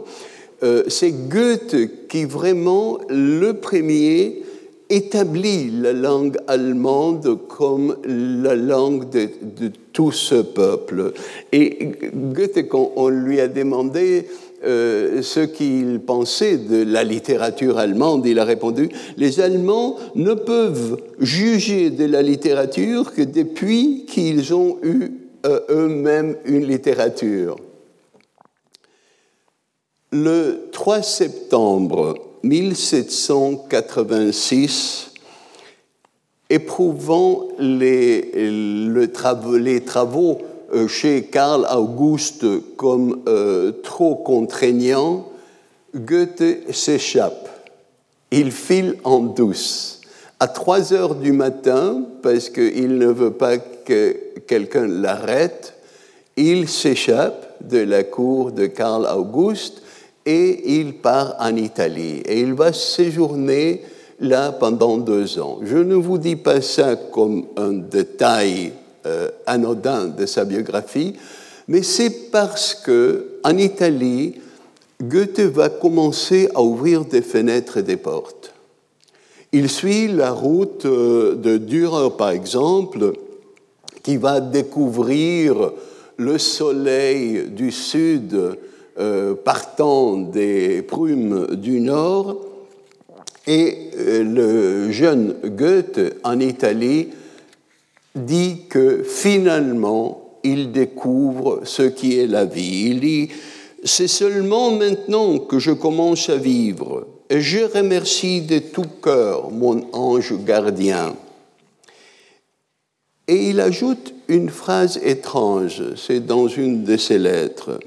C'est 0.88 1.28
Goethe 1.28 2.08
qui 2.08 2.24
vraiment 2.24 2.98
le 3.08 3.52
premier 3.52 4.42
établit 4.88 5.70
la 5.70 5.92
langue 5.92 6.36
allemande 6.46 7.38
comme 7.48 7.96
la 8.04 8.54
langue 8.54 9.08
de, 9.10 9.70
tout 9.92 10.12
ce 10.12 10.36
peuple. 10.36 11.12
Et 11.52 11.92
Goethe, 12.14 12.68
quand 12.68 12.92
on 12.96 13.08
lui 13.08 13.40
a 13.40 13.48
demandé 13.48 14.26
euh, 14.64 15.22
ce 15.22 15.40
qu'il 15.40 16.00
pensait 16.00 16.58
de 16.58 16.82
la 16.82 17.02
littérature 17.02 17.78
allemande, 17.78 18.26
il 18.26 18.38
a 18.38 18.44
répondu, 18.44 18.90
les 19.16 19.40
Allemands 19.40 19.96
ne 20.14 20.34
peuvent 20.34 20.98
juger 21.18 21.90
de 21.90 22.04
la 22.04 22.22
littérature 22.22 23.14
que 23.14 23.22
depuis 23.22 24.04
qu'ils 24.06 24.54
ont 24.54 24.78
eu 24.82 25.12
euh, 25.46 25.60
eux-mêmes 25.70 26.36
une 26.44 26.66
littérature. 26.66 27.56
Le 30.12 30.68
3 30.72 31.02
septembre 31.02 32.25
1786, 32.46 35.10
éprouvant 36.48 37.48
les, 37.58 38.30
les 38.32 39.84
travaux 39.84 40.38
euh, 40.74 40.88
chez 40.88 41.24
Karl 41.24 41.66
Auguste 41.72 42.46
comme 42.76 43.22
euh, 43.28 43.72
trop 43.82 44.14
contraignants, 44.16 45.28
Goethe 45.94 46.72
s'échappe. 46.72 47.48
Il 48.30 48.52
file 48.52 48.96
en 49.04 49.20
douce. 49.20 50.00
À 50.38 50.48
3 50.48 50.92
heures 50.92 51.14
du 51.14 51.32
matin, 51.32 52.02
parce 52.22 52.50
qu'il 52.50 52.98
ne 52.98 53.06
veut 53.06 53.32
pas 53.32 53.56
que 53.58 54.14
quelqu'un 54.46 54.86
l'arrête, 54.86 55.72
il 56.36 56.68
s'échappe 56.68 57.56
de 57.62 57.78
la 57.78 58.04
cour 58.04 58.52
de 58.52 58.66
Karl 58.66 59.06
Auguste 59.06 59.80
et 60.26 60.78
il 60.80 60.94
part 60.94 61.36
en 61.38 61.54
Italie. 61.54 62.20
Et 62.26 62.40
il 62.40 62.52
va 62.52 62.72
séjourner 62.72 63.82
là 64.18 64.50
pendant 64.50 64.98
deux 64.98 65.38
ans. 65.38 65.60
Je 65.62 65.78
ne 65.78 65.94
vous 65.94 66.18
dis 66.18 66.36
pas 66.36 66.60
ça 66.60 66.96
comme 66.96 67.46
un 67.56 67.72
détail 67.72 68.72
euh, 69.06 69.30
anodin 69.46 70.06
de 70.06 70.26
sa 70.26 70.44
biographie, 70.44 71.14
mais 71.68 71.82
c'est 71.82 72.30
parce 72.30 72.74
que 72.74 73.38
en 73.44 73.56
Italie, 73.56 74.34
Goethe 75.00 75.40
va 75.40 75.68
commencer 75.68 76.48
à 76.54 76.62
ouvrir 76.62 77.04
des 77.04 77.22
fenêtres 77.22 77.76
et 77.76 77.82
des 77.82 77.96
portes. 77.96 78.52
Il 79.52 79.70
suit 79.70 80.08
la 80.08 80.32
route 80.32 80.86
euh, 80.86 81.34
de 81.34 81.56
Dürer, 81.56 82.10
par 82.16 82.30
exemple, 82.30 83.12
qui 84.02 84.16
va 84.16 84.40
découvrir 84.40 85.72
le 86.16 86.38
soleil 86.38 87.50
du 87.50 87.70
sud 87.70 88.56
partant 89.44 90.16
des 90.16 90.82
Prumes 90.82 91.54
du 91.56 91.80
Nord, 91.80 92.46
et 93.46 93.90
euh, 93.96 94.24
le 94.24 94.90
jeune 94.90 95.36
Goethe 95.44 96.00
en 96.24 96.40
Italie 96.40 97.10
dit 98.14 98.62
que 98.68 99.02
finalement 99.04 100.32
il 100.42 100.72
découvre 100.72 101.60
ce 101.64 101.82
qui 101.82 102.18
est 102.18 102.26
la 102.26 102.44
vie. 102.44 102.88
Il 102.88 103.00
dit, 103.00 103.28
c'est 103.84 104.08
seulement 104.08 104.70
maintenant 104.70 105.38
que 105.38 105.58
je 105.58 105.72
commence 105.72 106.28
à 106.28 106.36
vivre, 106.36 107.06
et 107.30 107.40
je 107.40 107.58
remercie 107.60 108.40
de 108.42 108.58
tout 108.58 108.86
cœur 109.02 109.50
mon 109.50 109.86
ange 109.92 110.34
gardien. 110.44 111.14
Et 113.28 113.50
il 113.50 113.60
ajoute 113.60 114.14
une 114.28 114.50
phrase 114.50 115.00
étrange, 115.02 115.82
c'est 115.96 116.24
dans 116.24 116.46
une 116.46 116.84
de 116.84 116.96
ses 116.96 117.18
lettres. 117.18 117.80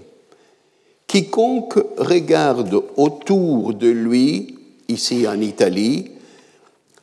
Quiconque 1.09 1.79
regarde 1.97 2.83
autour 2.95 3.73
de 3.73 3.87
lui, 3.89 4.59
ici 4.87 5.27
en 5.27 5.41
Italie, 5.41 6.11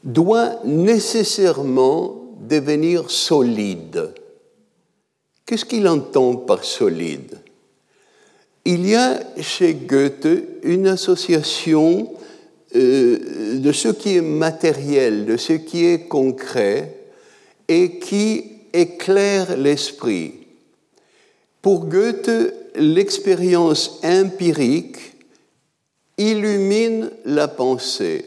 doit 0.05 0.61
nécessairement 0.65 2.15
devenir 2.49 3.11
solide. 3.11 4.15
Qu'est-ce 5.45 5.65
qu'il 5.65 5.89
entend 5.89 6.37
par 6.37 6.63
solide? 6.63 7.41
Il 8.65 8.89
y 8.89 8.95
a 8.95 9.19
chez 9.41 9.75
Goethe 9.75 10.29
une 10.63 10.87
association 10.87 12.13
euh, 12.77 13.59
de 13.59 13.73
ce 13.73 13.89
qui 13.89 14.19
est 14.19 14.23
matériel, 14.23 15.27
de 15.27 15.37
ce 15.37 15.55
qui 15.55 15.85
est 15.85 16.07
concret 16.07 16.95
et 17.67 17.99
qui 17.99 18.45
éclaire 18.73 19.57
l'esprit. 19.57 20.35
Pour 21.61 21.87
Goethe, 21.87 22.31
l'expérience 22.77 24.01
empirique 24.03 24.97
illumine 26.19 27.11
la 27.25 27.49
pensée. 27.49 28.25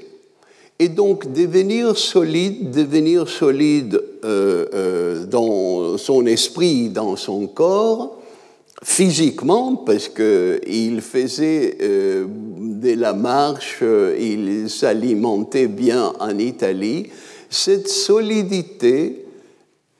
Et 0.77 0.87
donc 0.87 1.31
devenir 1.33 1.97
solide, 1.97 2.71
devenir 2.71 3.27
solide 3.27 4.01
euh, 4.23 4.65
euh, 4.73 5.25
dans 5.25 5.97
son 5.97 6.25
esprit, 6.25 6.89
dans 6.89 7.15
son 7.17 7.47
corps, 7.47 8.17
physiquement, 8.81 9.75
parce 9.75 10.07
qu'il 10.07 11.01
faisait 11.01 11.77
euh, 11.81 12.25
de 12.29 12.93
la 12.93 13.13
marche, 13.13 13.83
il 14.17 14.69
s'alimentait 14.69 15.67
bien 15.67 16.13
en 16.19 16.37
Italie, 16.37 17.07
cette 17.49 17.89
solidité 17.89 19.18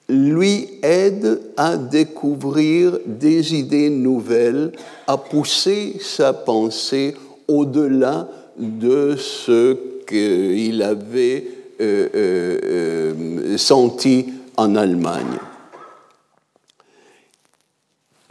lui 0.10 0.68
aide 0.82 1.40
à 1.56 1.78
découvrir 1.78 2.98
des 3.06 3.56
idées 3.56 3.92
nouvelles, 3.92 4.72
à 5.08 5.18
pousser 5.18 5.98
sa 6.02 6.34
pensée 6.34 7.16
au-delà 7.48 8.28
de 8.58 9.16
ce 9.16 9.78
qu'il 10.08 10.82
avait 10.82 11.46
euh, 11.80 12.10
euh, 12.16 12.60
euh, 12.64 13.58
senti 13.58 14.26
en 14.58 14.76
Allemagne. 14.76 15.38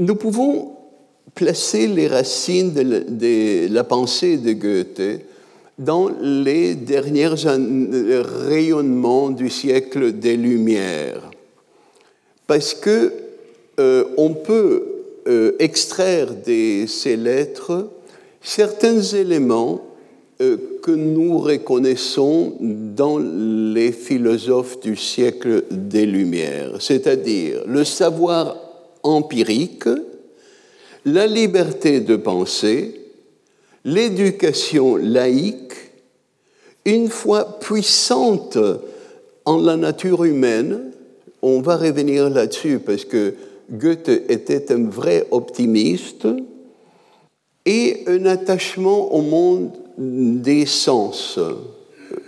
Nous 0.00 0.16
pouvons 0.16 0.72
placer 1.34 1.86
les 1.86 2.08
racines 2.08 2.74
de 2.74 3.72
la, 3.72 3.84
pensée 3.84 4.38
de 4.38 4.52
Goethe 4.52 5.22
dans 5.78 6.10
les 6.20 6.74
derniers 6.74 7.28
rayonnements 8.48 9.30
du 9.30 9.48
siècle 9.48 10.12
des 10.12 10.36
Lumières 10.36 11.27
parce 12.48 12.74
que 12.74 13.12
euh, 13.78 14.04
on 14.16 14.30
peut 14.30 14.82
euh, 15.28 15.52
extraire 15.60 16.34
de 16.34 16.86
ces 16.86 17.14
lettres 17.16 17.90
certains 18.40 19.00
éléments 19.00 19.84
euh, 20.40 20.56
que 20.82 20.90
nous 20.90 21.38
reconnaissons 21.38 22.56
dans 22.60 23.18
les 23.18 23.92
philosophes 23.92 24.80
du 24.80 24.96
siècle 24.96 25.64
des 25.70 26.06
Lumières, 26.06 26.80
c'est-à-dire 26.80 27.62
le 27.66 27.84
savoir 27.84 28.56
empirique, 29.02 29.88
la 31.04 31.26
liberté 31.26 32.00
de 32.00 32.16
penser, 32.16 32.94
l'éducation 33.84 34.96
laïque, 34.96 35.74
une 36.86 37.08
foi 37.08 37.58
puissante 37.60 38.58
en 39.44 39.58
la 39.58 39.76
nature 39.76 40.24
humaine, 40.24 40.87
on 41.42 41.60
va 41.60 41.76
revenir 41.76 42.30
là-dessus 42.30 42.78
parce 42.78 43.04
que 43.04 43.34
Goethe 43.70 44.08
était 44.08 44.72
un 44.72 44.88
vrai 44.88 45.26
optimiste 45.30 46.26
et 47.66 48.04
un 48.06 48.24
attachement 48.26 49.12
au 49.12 49.22
monde 49.22 49.70
des 49.98 50.66
sens. 50.66 51.38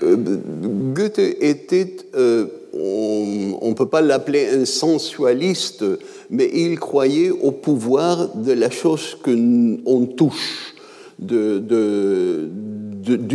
Goethe 0.03 1.19
était, 1.19 1.97
on 2.15 3.69
ne 3.69 3.75
peut 3.75 3.89
pas 3.89 4.03
l'appeler 4.03 4.49
un 4.49 4.65
sensualiste, 4.65 5.85
mais 6.29 6.51
il 6.53 6.79
croyait 6.79 7.31
au 7.31 7.53
pouvoir 7.53 8.37
de 8.37 8.53
la 8.53 8.71
chose 8.71 9.17
qu'on 9.23 10.07
touche, 10.07 10.75
du 11.19 12.49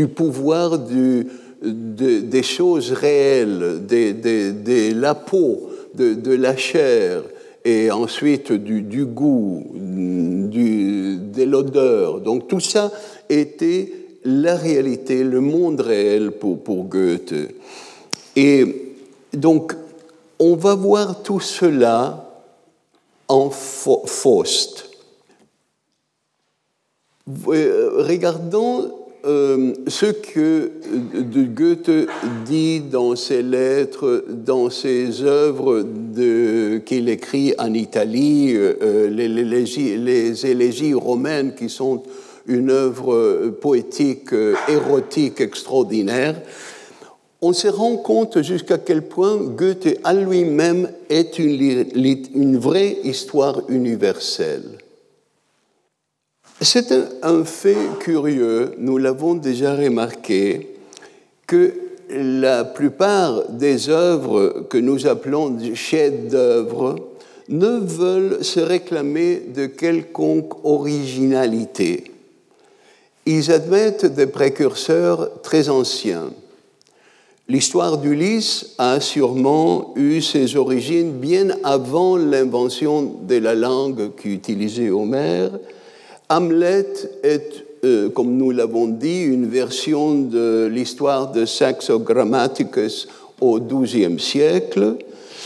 pouvoir 0.07 0.79
du, 0.79 1.27
des 1.61 2.43
choses 2.43 2.91
réelles, 2.91 3.85
de, 3.87 4.93
la 4.93 5.15
peau, 5.15 5.69
de, 5.93 6.35
la 6.35 6.55
chair, 6.55 7.23
et 7.63 7.91
ensuite 7.91 8.51
du, 8.51 9.05
goût, 9.05 9.65
de 9.73 11.43
l'odeur. 11.43 12.21
Donc 12.21 12.47
tout 12.47 12.59
ça 12.59 12.91
était 13.29 13.91
la 14.23 14.55
réalité, 14.55 15.23
le 15.23 15.39
monde 15.39 15.81
réel 15.81 16.31
pour, 16.31 16.59
pour 16.59 16.85
Goethe. 16.85 17.33
Et 18.35 18.93
donc, 19.33 19.75
on 20.39 20.55
va 20.55 20.75
voir 20.75 21.21
tout 21.23 21.39
cela 21.39 22.29
en 23.27 23.49
Faust. 23.49 24.89
Euh, 27.47 28.03
regardons 28.03 28.91
euh, 29.25 29.73
ce 29.87 30.05
que 30.05 30.71
Goethe 31.55 32.07
dit 32.45 32.79
dans 32.79 33.15
ses 33.15 33.41
lettres, 33.41 34.23
dans 34.29 34.69
ses 34.69 35.23
œuvres 35.23 35.83
qu'il 36.85 37.09
écrit 37.09 37.53
en 37.57 37.73
Italie, 37.73 38.53
euh, 38.55 39.09
les, 39.09 40.45
élégies 40.45 40.93
romaines 40.93 41.55
qui 41.55 41.69
sont 41.69 42.03
une 42.47 42.69
œuvre 42.69 43.49
poétique, 43.61 44.29
érotique 44.67 45.41
extraordinaire, 45.41 46.35
on 47.41 47.53
se 47.53 47.67
rend 47.67 47.97
compte 47.97 48.41
jusqu'à 48.43 48.77
quel 48.77 49.01
point 49.01 49.37
Goethe 49.37 49.99
à 50.03 50.13
lui-même 50.13 50.89
est 51.09 51.39
une, 51.39 51.85
une 52.35 52.57
vraie 52.57 52.97
histoire 53.03 53.61
universelle. 53.69 54.77
C'est 56.65 56.91
un, 57.21 57.45
fait 57.45 57.77
curieux, 57.99 58.73
nous 58.79 58.97
l'avons 58.97 59.35
déjà 59.35 59.75
remarqué, 59.75 60.75
que 61.45 61.75
la 62.09 62.63
plupart 62.63 63.49
des 63.49 63.89
œuvres 63.89 64.65
que 64.67 64.79
nous 64.79 65.05
appelons 65.05 65.55
chefs-d'œuvre 65.75 66.95
ne 67.49 67.67
veulent 67.67 68.43
se 68.43 68.59
réclamer 68.59 69.43
de 69.55 69.67
quelconque 69.67 70.65
originalité. 70.65 72.05
Ils 73.27 73.51
admettent 73.51 74.07
des 74.07 74.27
précurseurs 74.27 75.43
très 75.43 75.69
anciens. 75.69 76.31
L'histoire 77.47 77.99
d'Ulysse 77.99 78.73
a 78.79 78.99
sûrement 79.01 79.93
eu 79.95 80.19
ses 80.19 80.55
origines 80.55 81.11
bien 81.11 81.49
avant 81.63 82.17
l'invention 82.17 83.17
de 83.21 83.35
la 83.35 83.53
langue 83.53 84.15
qu'utilisait 84.15 84.89
Homère, 84.89 85.51
Hamlet 86.29 86.87
est, 87.23 87.63
euh, 87.83 88.09
comme 88.09 88.35
nous 88.35 88.51
l'avons 88.51 88.87
dit, 88.87 89.21
une 89.21 89.47
version 89.47 90.15
de 90.15 90.65
l'histoire 90.71 91.31
de 91.31 91.45
Saxo 91.45 91.99
Grammaticus 91.99 93.07
au 93.39 93.59
XIIe 93.59 94.19
siècle. 94.19 94.95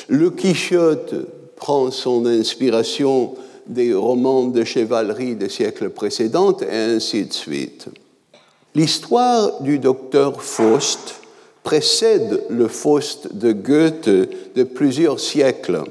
Le 0.08 0.30
Quichotte 0.30 1.16
prend 1.58 1.92
son 1.92 2.26
inspiration 2.26 3.36
des 3.68 3.94
romans 3.94 4.46
de 4.46 4.64
chevalerie 4.64 5.36
des 5.36 5.50
siècles 5.50 5.90
précédents, 5.90 6.56
et 6.62 6.74
ainsi 6.74 7.26
de 7.26 7.34
suite. 7.34 7.88
L'histoire 8.74 9.62
du 9.62 9.80
docteur 9.80 10.42
Faust 10.42 11.16
précède 11.64 12.44
le 12.50 12.68
Faust 12.70 13.36
de 13.36 13.52
Goethe 13.52 14.10
de 14.10 14.64
plusieurs 14.64 15.20
siècles 15.20 15.84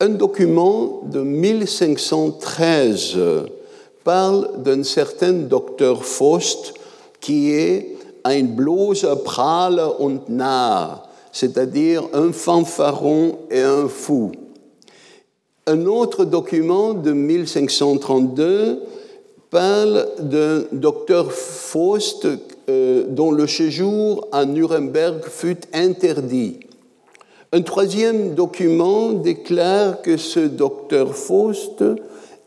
un 0.00 0.10
document 0.10 1.02
de 1.04 1.20
1513 1.20 3.18
parle 4.04 4.62
d'un 4.62 4.84
certain 4.84 5.32
docteur 5.32 6.04
Faust 6.04 6.74
qui 7.20 7.50
est 7.52 7.96
ein 8.24 8.44
bloßer 8.44 9.16
Prahler 9.24 9.88
und 9.98 10.20
Narr, 10.28 11.08
c'est-à-dire 11.32 12.04
un 12.12 12.32
fanfaron 12.32 13.38
et 13.50 13.60
un 13.60 13.88
fou. 13.88 14.30
Un 15.66 15.86
autre 15.86 16.24
document 16.24 16.94
de 16.94 17.12
1532 17.12 18.80
parle 19.50 20.08
d'un 20.20 20.62
docteur 20.72 21.32
Faust 21.32 22.28
euh, 22.68 23.04
dont 23.08 23.32
le 23.32 23.46
séjour 23.46 24.28
à 24.30 24.44
Nuremberg 24.44 25.24
fut 25.24 25.60
interdit. 25.72 26.60
Un 27.50 27.62
troisième 27.62 28.34
document 28.34 29.12
déclare 29.12 30.02
que 30.02 30.18
ce 30.18 30.40
docteur 30.40 31.14
Faust 31.16 31.82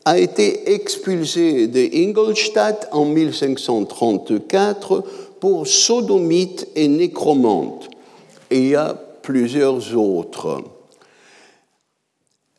a 0.05 0.19
été 0.19 0.73
expulsé 0.73 1.65
de 1.65 1.89
Ingolstadt 2.05 2.87
en 2.91 3.05
1534 3.05 5.03
pour 5.39 5.65
sodomite 5.65 6.67
et 6.75 6.87
nécromante. 6.87 7.89
Et 8.51 8.59
il 8.59 8.67
y 8.67 8.75
a 8.75 8.93
plusieurs 9.23 9.97
autres. 9.97 10.61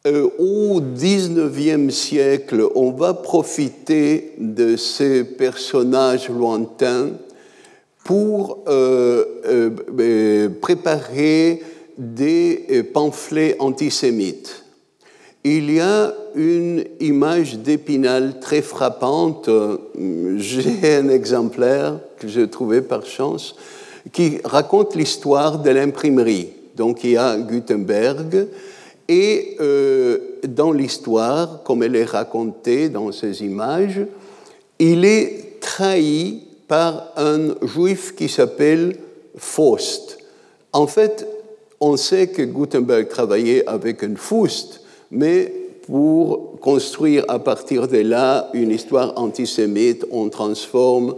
Euh, 0.09 0.29
au 0.41 0.81
XIXe 0.81 1.95
siècle, 1.95 2.67
on 2.75 2.91
va 2.91 3.15
profiter 3.15 4.33
de 4.37 4.77
ces 4.77 5.23
personnages 5.23 6.29
lointains 6.29 7.11
pour 8.05 8.65
euh, 8.67 9.25
euh, 9.47 10.49
préparer 10.61 11.63
des 11.97 12.67
euh, 12.71 12.83
pamphlets 12.93 13.57
antisémites. 13.59 14.65
Il 15.45 15.73
y 15.73 15.81
a 15.81 16.15
une 16.37 16.85
image 17.01 17.59
d'Épinal 17.59 18.39
très 18.39 18.63
frappante, 18.63 19.51
j'ai 20.37 20.97
un 20.97 21.09
exemplaire 21.09 21.99
que 22.19 22.29
j'ai 22.29 22.49
trouvé 22.49 22.81
par 22.81 23.05
chance, 23.05 23.57
qui 24.13 24.39
raconte 24.45 24.95
l'histoire 24.95 25.59
de 25.59 25.71
l'imprimerie. 25.71 26.51
Donc 26.77 27.03
il 27.03 27.11
y 27.11 27.17
a 27.17 27.37
Gutenberg, 27.37 28.47
et 29.09 29.57
euh, 29.61 30.19
dans 30.47 30.73
l'histoire, 30.73 31.63
comme 31.65 31.83
elle 31.83 31.97
est 31.97 32.05
racontée 32.05 32.89
dans 32.89 33.11
ces 33.13 33.43
images, 33.43 34.01
il 34.79 35.05
est 35.05 35.61
trahi 35.61 36.45
par 36.69 37.13
un 37.17 37.55
juif 37.67 38.15
qui 38.15 38.29
s'appelle 38.29 38.97
Faust. 39.37 40.19
En 40.73 40.87
fait, 40.87 41.27
on 41.83 41.97
sait 41.97 42.29
que 42.29 42.43
Gutenberg 42.43 43.09
travaillait 43.09 43.67
avec 43.67 44.05
un 44.05 44.15
Faust, 44.15 44.83
mais 45.11 45.53
pour 45.85 46.61
construire 46.61 47.25
à 47.27 47.41
partir 47.41 47.89
de 47.89 47.99
là 47.99 48.49
une 48.55 48.71
histoire 48.71 49.13
antisémite, 49.17 50.07
on 50.13 50.29
transforme 50.29 51.17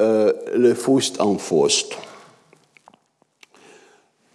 euh, 0.00 0.32
le 0.54 0.72
Faust 0.74 1.20
en 1.20 1.36
Faust. 1.36 1.94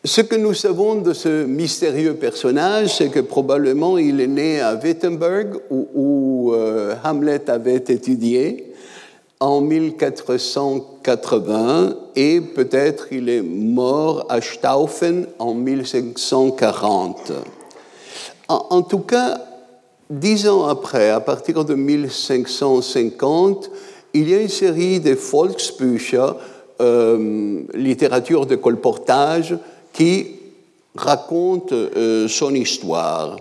Ce 0.03 0.19
que 0.19 0.35
nous 0.35 0.53
savons 0.53 0.95
de 0.95 1.13
ce 1.13 1.45
mystérieux 1.45 2.15
personnage, 2.15 2.97
c'est 2.97 3.09
que 3.09 3.21
probablement 3.21 3.97
il 3.97 4.19
est 4.19 4.27
né 4.27 4.59
à 4.59 4.75
Wittenberg, 4.75 5.61
où, 5.69 6.51
euh, 6.53 6.93
Hamlet 7.05 7.49
avait 7.49 7.75
étudié, 7.75 8.68
en 9.39 9.61
1480 9.61 11.95
et 12.15 12.41
peut-être 12.41 13.07
il 13.11 13.29
est 13.29 13.41
mort 13.41 14.25
à 14.27 14.41
Staufen 14.41 15.27
en 15.39 15.53
1540. 15.53 17.31
En, 18.49 18.81
tout 18.81 18.99
cas, 18.99 19.39
dix 20.09 20.49
ans 20.49 20.65
après, 20.65 21.11
à 21.11 21.19
partir 21.19 21.63
de 21.63 21.75
1550, 21.75 23.69
il 24.13 24.29
y 24.29 24.33
a 24.33 24.41
une 24.41 24.49
série 24.49 24.99
de 24.99 25.13
Volksbücher, 25.13 26.31
euh, 26.81 27.61
littérature 27.75 28.47
de 28.47 28.55
colportage, 28.55 29.55
qui 29.93 30.39
racontent 30.95 31.75
euh, 31.75 32.27
son 32.27 32.55
histoire 32.55 33.37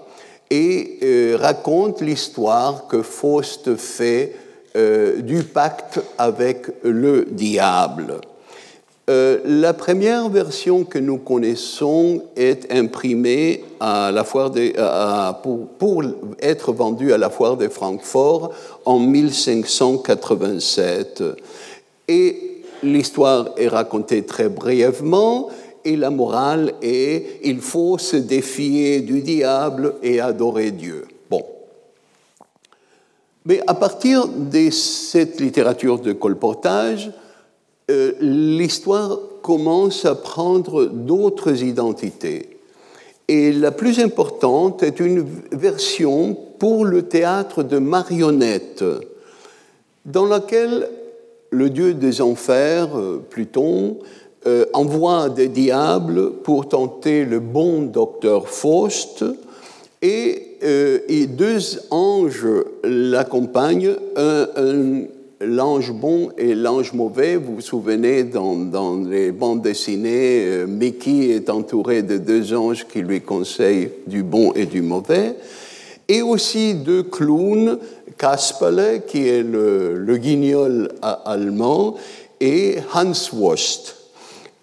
et 0.51 0.99
euh, 1.03 1.39
racontent 1.41 2.05
l'histoire 2.05 2.87
que 2.87 3.03
Faust 3.03 3.77
fait 3.77 4.37
euh, 4.77 5.23
du 5.23 5.43
pacte 5.43 6.01
avec 6.19 6.67
le 6.83 7.27
diable. 7.31 8.21
Euh, 9.09 9.39
la 9.47 9.73
première 9.73 10.29
version 10.29 10.85
que 10.85 10.99
nous 10.99 11.17
connaissons 11.17 12.25
est 12.37 12.71
imprimée 12.71 13.65
à 13.81 14.11
la 14.13 14.23
foire 14.23 14.53
pour, 15.43 15.67
pour, 15.79 16.03
être 16.41 16.73
vendue 16.73 17.15
à 17.15 17.19
la 17.19 17.31
foire 17.31 17.57
de 17.57 17.69
Francfort 17.69 18.53
en 18.85 18.99
1587. 18.99 21.23
Et 22.09 22.61
l'histoire 22.83 23.49
est 23.57 23.69
racontée 23.69 24.27
très 24.27 24.51
brièvement 24.51 25.49
et 25.87 25.97
la 25.97 26.11
morale 26.11 26.75
est 26.83 27.41
il 27.45 27.61
faut 27.61 27.97
se 27.97 28.17
défier 28.17 29.01
du 29.01 29.23
diable 29.23 29.95
et 30.03 30.21
adorer 30.21 30.71
Dieu. 30.71 31.08
Mais 33.45 33.61
à 33.67 33.75
partir 33.75 34.29
de 34.29 34.71
cette 34.71 35.41
littérature 35.41 35.99
de 36.01 36.13
colportage, 36.13 37.11
euh, 37.91 38.13
l'histoire 38.21 39.19
commence 39.43 40.05
à 40.05 40.15
prendre 40.15 40.87
d'autres 40.87 41.63
identités. 41.63 42.59
Et 43.29 43.53
la 43.53 43.71
plus 43.71 44.01
importante 44.01 44.83
est 44.83 45.01
une 45.01 45.27
version 45.53 46.37
pour 46.59 46.85
le 46.85 47.03
théâtre 47.03 47.63
de 47.63 47.79
marionnettes, 47.79 48.85
dans 50.05 50.27
laquelle 50.27 50.89
le 51.51 51.71
dieu 51.71 51.95
des 51.95 52.21
enfers, 52.21 52.99
euh, 52.99 53.23
Pluton, 53.29 53.99
euh, 54.47 54.67
envoie 54.73 55.29
des 55.29 55.49
diables 55.49 56.33
pour 56.43 56.69
tenter 56.69 57.25
le 57.25 57.41
bon 57.41 57.83
docteur 57.83 58.49
Faust, 58.49 59.25
et, 60.01 60.48
euh, 60.63 60.99
deux 61.29 61.81
anges 61.91 62.47
l'accompagnent, 62.85 63.95
l'ange 65.41 65.93
bon 65.93 66.31
et 66.37 66.55
l'ange 66.55 66.93
mauvais. 66.93 67.37
Vous 67.37 67.57
vous 67.57 67.61
souvenez, 67.61 68.25
dans, 68.25 68.57
dans 68.57 68.97
les 68.97 69.33
bandes 69.33 69.63
dessinées, 69.63 70.65
Mickey 70.67 71.29
est 71.29 71.51
entouré 71.51 72.03
de 72.03 72.19
deux 72.19 72.55
anges 72.55 72.87
qui 72.87 73.01
lui 73.01 73.21
conseillent 73.21 73.91
du 74.07 74.23
bon 74.23 74.53
et 74.55 74.67
du 74.67 74.83
mauvais 74.83 75.37
et 76.09 76.23
aussi 76.23 76.75
deux 76.75 77.03
clowns, 77.03 77.79
Kasperle, 78.17 79.03
qui 79.07 79.29
est 79.29 79.43
le, 79.43 80.17
guignol 80.17 80.91
allemand, 81.03 81.97
et 82.41 82.77
Hans 82.95 83.13
Wurst. 83.35 83.98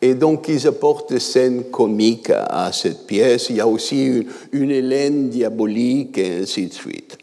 Et 0.02 0.14
donc, 0.14 0.48
ils 0.48 0.68
apportent 0.68 1.12
des 1.12 1.20
scènes 1.20 1.66
comiques 1.66 2.30
à, 2.30 2.72
cette 2.72 3.08
pièce. 3.08 3.50
Il 3.50 3.56
y 3.56 3.62
a 3.62 3.68
aussi 3.68 4.26
une, 4.52 4.72
Hélène 4.72 5.30
diabolique 5.30 6.18
et 6.18 6.42
ainsi 6.42 6.68
de 6.68 6.74
suite. 6.74 7.18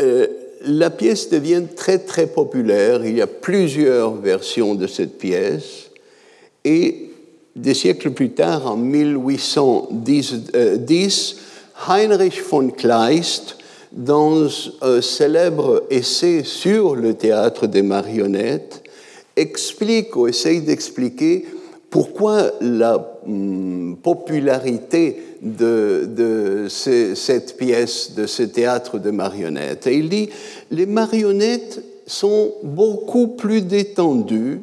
Euh, 0.00 0.26
la 0.66 0.90
pièce 0.90 1.28
devient 1.28 1.64
très, 1.76 1.98
très 1.98 2.26
populaire. 2.26 3.04
Il 3.04 3.16
y 3.16 3.22
a 3.22 3.26
plusieurs 3.26 4.14
versions 4.14 4.74
de 4.74 4.86
cette 4.86 5.18
pièce. 5.18 5.90
Et 6.64 7.10
des 7.54 7.74
siècles 7.74 8.12
plus 8.12 8.30
tard, 8.30 8.66
en 8.66 8.76
1810, 8.76 11.36
Heinrich 11.88 12.42
von 12.48 12.70
Kleist, 12.70 13.58
dans 13.92 14.48
un 14.82 15.00
célèbre 15.00 15.84
essai 15.90 16.44
sur 16.44 16.94
le 16.96 17.14
théâtre 17.14 17.66
des 17.66 17.82
marionnettes, 17.82 18.83
explique 19.36 20.16
ou 20.16 20.28
essaye 20.28 20.60
d'expliquer 20.60 21.44
pourquoi 21.90 22.50
la 22.60 23.18
hum, 23.26 23.96
popularité 24.02 25.22
de, 25.40 26.66
cette 26.68 27.56
pièce, 27.56 28.14
de 28.14 28.26
ce 28.26 28.42
théâtre 28.42 28.98
de 28.98 29.10
marionnettes. 29.10 29.86
Et 29.86 29.96
il 29.96 30.08
dit, 30.08 30.30
les 30.70 30.86
marionnettes 30.86 31.82
sont 32.06 32.52
beaucoup 32.62 33.28
plus 33.28 33.62
détendues, 33.62 34.60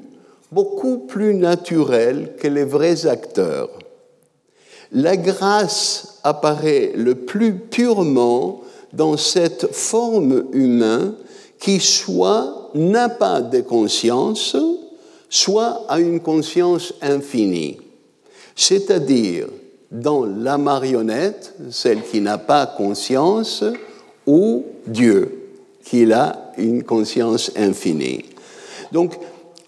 beaucoup 0.51 0.97
plus 0.97 1.33
naturelles 1.33 2.33
que 2.37 2.47
les 2.47 2.65
vrais 2.65 3.07
acteurs 3.07 3.69
la 4.91 5.17
grâce 5.17 6.19
apparaît 6.23 6.91
le 6.95 7.15
plus 7.15 7.53
purement 7.55 8.61
dans 8.93 9.17
cette 9.17 9.73
forme 9.73 10.45
humaine 10.51 11.13
qui 11.59 11.79
soit 11.79 12.60
n'a 12.75 13.09
pas 13.09 13.41
de 13.41 13.61
conscience, 13.61 14.55
soit 15.29 15.85
a 15.87 15.99
une 15.99 16.19
conscience 16.19 16.93
infinie. 17.01 17.77
C'est-à-dire 18.55 19.47
dans 19.91 20.25
la 20.25 20.57
marionnette, 20.57 21.53
celle 21.69 22.01
qui 22.01 22.21
n'a 22.21 22.37
pas 22.37 22.65
conscience, 22.65 23.63
ou 24.25 24.63
Dieu, 24.87 25.49
qui 25.83 26.11
a 26.13 26.53
une 26.57 26.83
conscience 26.83 27.51
infinie. 27.57 28.23
Donc, 28.91 29.15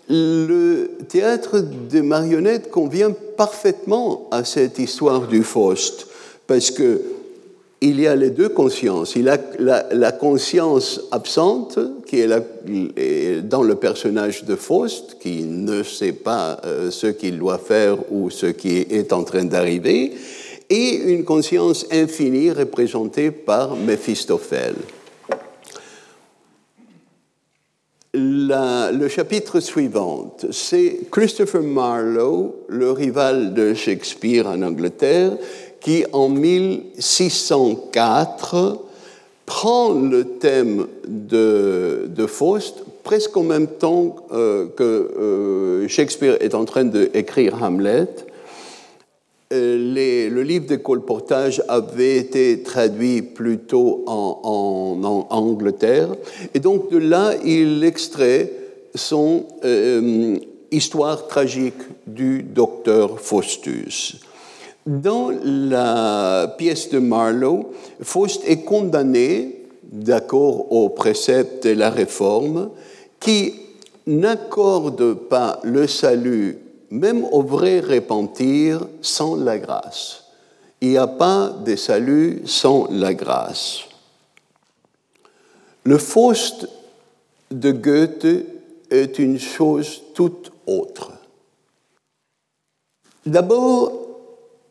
le 0.09 0.97
théâtre 1.07 1.59
des 1.59 2.01
marionnettes 2.01 2.69
convient 2.69 3.11
parfaitement 3.37 4.27
à 4.31 4.43
cette 4.43 4.79
histoire 4.79 5.27
du 5.27 5.43
Faust, 5.43 6.07
parce 6.47 6.71
que 6.71 7.01
il 7.83 7.99
y 7.99 8.07
a 8.07 8.15
les 8.15 8.29
deux 8.29 8.49
consciences. 8.49 9.15
Il 9.15 9.27
a 9.27 9.37
la, 9.59 10.11
conscience 10.13 11.01
absente, 11.11 11.77
qui 12.05 12.21
est 12.21 13.41
dans 13.41 13.61
le 13.61 13.75
personnage 13.75 14.45
de 14.45 14.55
Faust, 14.55 15.17
qui 15.19 15.43
ne 15.43 15.83
sait 15.83 16.13
pas 16.13 16.61
euh, 16.63 16.91
ce 16.91 17.07
qu'il 17.07 17.37
doit 17.37 17.57
faire 17.57 17.97
ou 18.11 18.29
ce 18.29 18.45
qui 18.45 18.77
est 18.77 19.11
en 19.11 19.23
train 19.23 19.43
d'arriver, 19.43 20.13
et 20.69 20.95
une 20.95 21.25
conscience 21.25 21.85
infinie 21.91 22.51
représentée 22.51 23.31
par 23.31 23.75
Méphistophèle. 23.75 24.75
le 28.15 29.07
chapitre 29.07 29.59
suivant, 29.59 30.35
c'est 30.51 30.99
Christopher 31.11 31.63
Marlowe, 31.63 32.53
le 32.67 32.91
rival 32.91 33.53
de 33.53 33.73
Shakespeare 33.73 34.47
en 34.47 34.61
Angleterre, 34.61 35.31
qui 35.83 36.03
en 36.13 36.29
1604 36.29 38.79
prend 39.45 39.93
le 39.93 40.23
thème 40.23 40.87
de, 41.05 42.09
Faust 42.27 42.85
presque 43.03 43.35
en 43.35 43.43
même 43.43 43.67
temps 43.67 44.15
euh, 44.31 44.67
que 44.75 44.83
euh, 44.83 45.87
Shakespeare 45.89 46.37
est 46.39 46.55
en 46.55 46.63
train 46.65 46.85
d'écrire 46.85 47.61
Hamlet 47.61 48.07
euh, 49.51 50.29
le 50.29 50.41
livre 50.41 50.67
de 50.67 50.77
colportage 50.77 51.61
avait 51.67 52.15
été 52.17 52.63
traduit 52.63 53.21
plutôt 53.21 54.05
en, 54.07 55.27
Angleterre, 55.29 56.15
et 56.53 56.59
donc 56.59 56.89
de 56.89 56.97
là, 56.97 57.33
il 57.43 57.83
extrait 57.83 58.49
son 58.95 59.43
histoire 60.71 61.27
tragique 61.27 61.73
du 62.07 62.41
docteur 62.41 63.19
Faustus. 63.19 64.22
Dans 64.85 65.31
la 65.43 66.53
pièce 66.57 66.89
de 66.89 66.99
Marlowe, 66.99 67.71
Faust 68.01 68.41
est 68.45 68.63
condamné, 68.63 69.65
d'accord 69.83 70.71
au 70.71 70.89
précepte 70.89 71.65
de 71.65 71.73
la 71.73 71.89
réforme, 71.89 72.69
qui 73.19 73.53
n'accorde 74.05 75.13
pas 75.13 75.59
le 75.63 75.87
salut 75.87 76.57
même 76.93 77.25
au 77.31 77.41
vrai 77.41 77.79
repentir 77.79 78.87
sans 79.01 79.35
la 79.35 79.57
grâce. 79.57 80.25
Il 80.79 80.89
n'y 80.89 80.97
a 80.97 81.07
pas 81.07 81.49
de 81.49 81.75
salut 81.75 82.43
sans 82.45 82.87
la 82.91 83.15
grâce. 83.15 83.79
Le 85.85 85.97
Faust 85.97 86.69
de 87.49 87.71
Goethe 87.71 88.45
est 88.91 89.17
une 89.17 89.39
chose 89.39 90.03
toute 90.13 90.51
autre. 90.67 91.13
D'abord, 93.25 94.02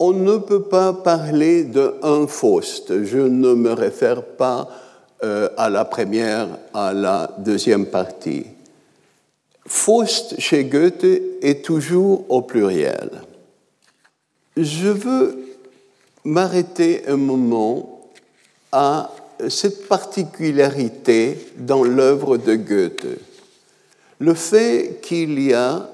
on 0.04 0.12
ne 0.12 0.36
peut 0.36 0.64
pas 0.64 0.92
parler 0.92 1.62
d'un 1.62 2.26
Faust. 2.26 3.04
Je 3.04 3.18
ne 3.18 3.54
me 3.54 3.70
réfère 3.70 4.24
pas 4.24 4.68
euh, 5.22 5.48
à 5.56 5.70
la 5.70 5.84
première, 5.84 6.48
à 6.74 6.92
la 6.92 7.30
deuxième 7.38 7.86
partie. 7.86 8.46
Faust 9.64 10.40
chez 10.40 10.64
Goethe 10.64 11.06
est 11.40 11.64
toujours 11.64 12.24
au 12.28 12.42
pluriel. 12.42 13.10
Je 14.56 14.88
veux 14.88 15.38
m'arrêter 16.24 17.04
un 17.06 17.16
moment 17.16 18.10
à 18.72 19.12
cette 19.48 19.86
particularité 19.86 21.38
dans 21.58 21.84
l'œuvre 21.84 22.38
de 22.38 22.56
Goethe. 22.56 23.06
Le 24.18 24.34
fait 24.34 24.98
qu'il 25.00 25.40
y 25.40 25.54
a 25.54 25.88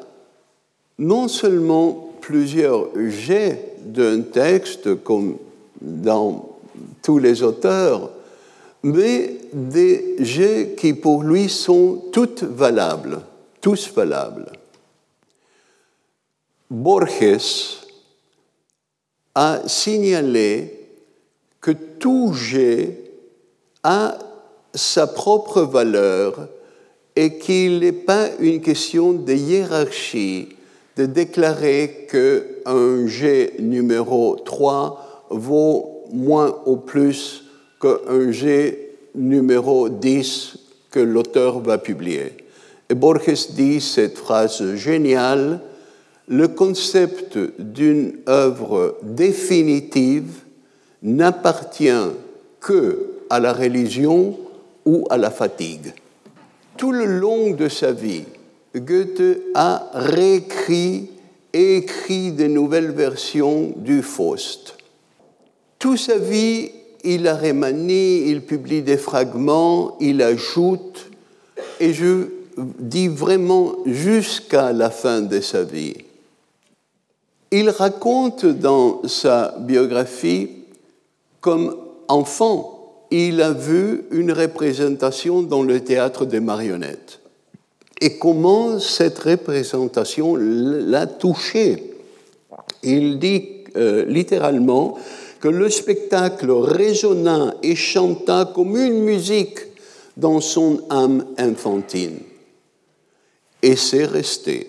non 0.98 1.28
seulement 1.28 2.14
plusieurs 2.22 2.88
jets 3.10 3.67
d'un 3.84 4.22
texte 4.22 5.02
comme 5.02 5.36
dans 5.80 6.58
tous 7.02 7.18
les 7.18 7.42
auteurs, 7.42 8.10
mais 8.82 9.36
des 9.52 10.16
jets 10.20 10.74
qui 10.76 10.94
pour 10.94 11.22
lui 11.22 11.48
sont 11.48 12.04
toutes 12.12 12.42
valables 12.42 13.20
tous 13.60 13.92
valables. 13.92 14.52
Borges 16.70 17.80
a 19.34 19.62
signalé 19.66 20.74
que 21.60 21.72
tout 21.72 22.32
jet 22.32 22.98
a 23.82 24.18
sa 24.74 25.06
propre 25.06 25.62
valeur 25.62 26.48
et 27.16 27.38
qu'il 27.38 27.80
n'est 27.80 27.92
pas 27.92 28.28
une 28.38 28.60
question 28.60 29.12
de 29.12 29.32
hiérarchie 29.32 30.56
de 30.96 31.06
déclarer 31.06 32.06
qu'un 32.68 33.06
jet 33.06 33.54
numéro 33.58 34.36
3 34.36 35.26
vaut 35.30 36.04
moins 36.12 36.54
ou 36.66 36.76
plus 36.76 37.44
qu'un 37.80 38.30
jet 38.30 38.90
numéro 39.14 39.88
10 39.88 40.58
que 40.90 41.00
l'auteur 41.00 41.60
va 41.60 41.78
publier. 41.78 42.32
Et 42.90 42.94
Borges 42.94 43.50
dit 43.50 43.80
cette 43.80 44.18
phrase 44.18 44.74
géniale, 44.74 45.60
le 46.28 46.48
concept 46.48 47.38
d'une 47.58 48.18
œuvre 48.28 48.98
définitive 49.02 50.42
n'appartient 51.02 52.10
que 52.60 53.06
à 53.30 53.40
la 53.40 53.52
religion 53.52 54.36
ou 54.84 55.06
à 55.10 55.16
la 55.16 55.30
fatigue. 55.30 55.92
Tout 56.76 56.92
le 56.92 57.06
long 57.06 57.50
de 57.50 57.68
sa 57.68 57.92
vie, 57.92 58.24
Goethe 58.74 59.38
a 59.54 59.90
réécrit 59.94 61.10
écrit 61.52 62.32
de 62.32 62.46
nouvelles 62.46 62.90
versions 62.90 63.72
du 63.76 64.02
Faust. 64.02 64.76
Toute 65.78 65.98
sa 65.98 66.18
vie, 66.18 66.70
il 67.04 67.26
a 67.28 67.36
remanié, 67.36 68.28
il 68.28 68.42
publie 68.42 68.82
des 68.82 68.96
fragments, 68.96 69.96
il 70.00 70.22
ajoute, 70.22 71.10
et 71.80 71.92
je 71.92 72.26
dis 72.56 73.08
vraiment 73.08 73.76
jusqu'à 73.86 74.72
la 74.72 74.90
fin 74.90 75.20
de 75.20 75.40
sa 75.40 75.62
vie. 75.62 75.94
Il 77.50 77.70
raconte 77.70 78.44
dans 78.44 79.06
sa 79.06 79.54
biographie 79.58 80.50
comme 81.40 81.76
enfant, 82.08 83.04
il 83.10 83.40
a 83.40 83.52
vu 83.52 84.04
une 84.10 84.32
représentation 84.32 85.42
dans 85.42 85.62
le 85.62 85.80
théâtre 85.80 86.26
des 86.26 86.40
marionnettes 86.40 87.20
et 88.00 88.18
comment 88.18 88.78
cette 88.78 89.18
représentation 89.18 90.36
l'a 90.36 91.06
touché? 91.06 91.94
Il 92.82 93.18
dit 93.18 93.64
euh, 93.76 94.04
littéralement 94.04 94.96
que 95.40 95.48
le 95.48 95.68
spectacle 95.68 96.50
résonna 96.50 97.54
et 97.62 97.74
chanta 97.74 98.50
comme 98.54 98.76
une 98.76 99.02
musique 99.02 99.58
dans 100.16 100.40
son 100.40 100.82
âme 100.90 101.24
infantine. 101.38 102.18
Et 103.62 103.76
c'est 103.76 104.04
resté. 104.04 104.68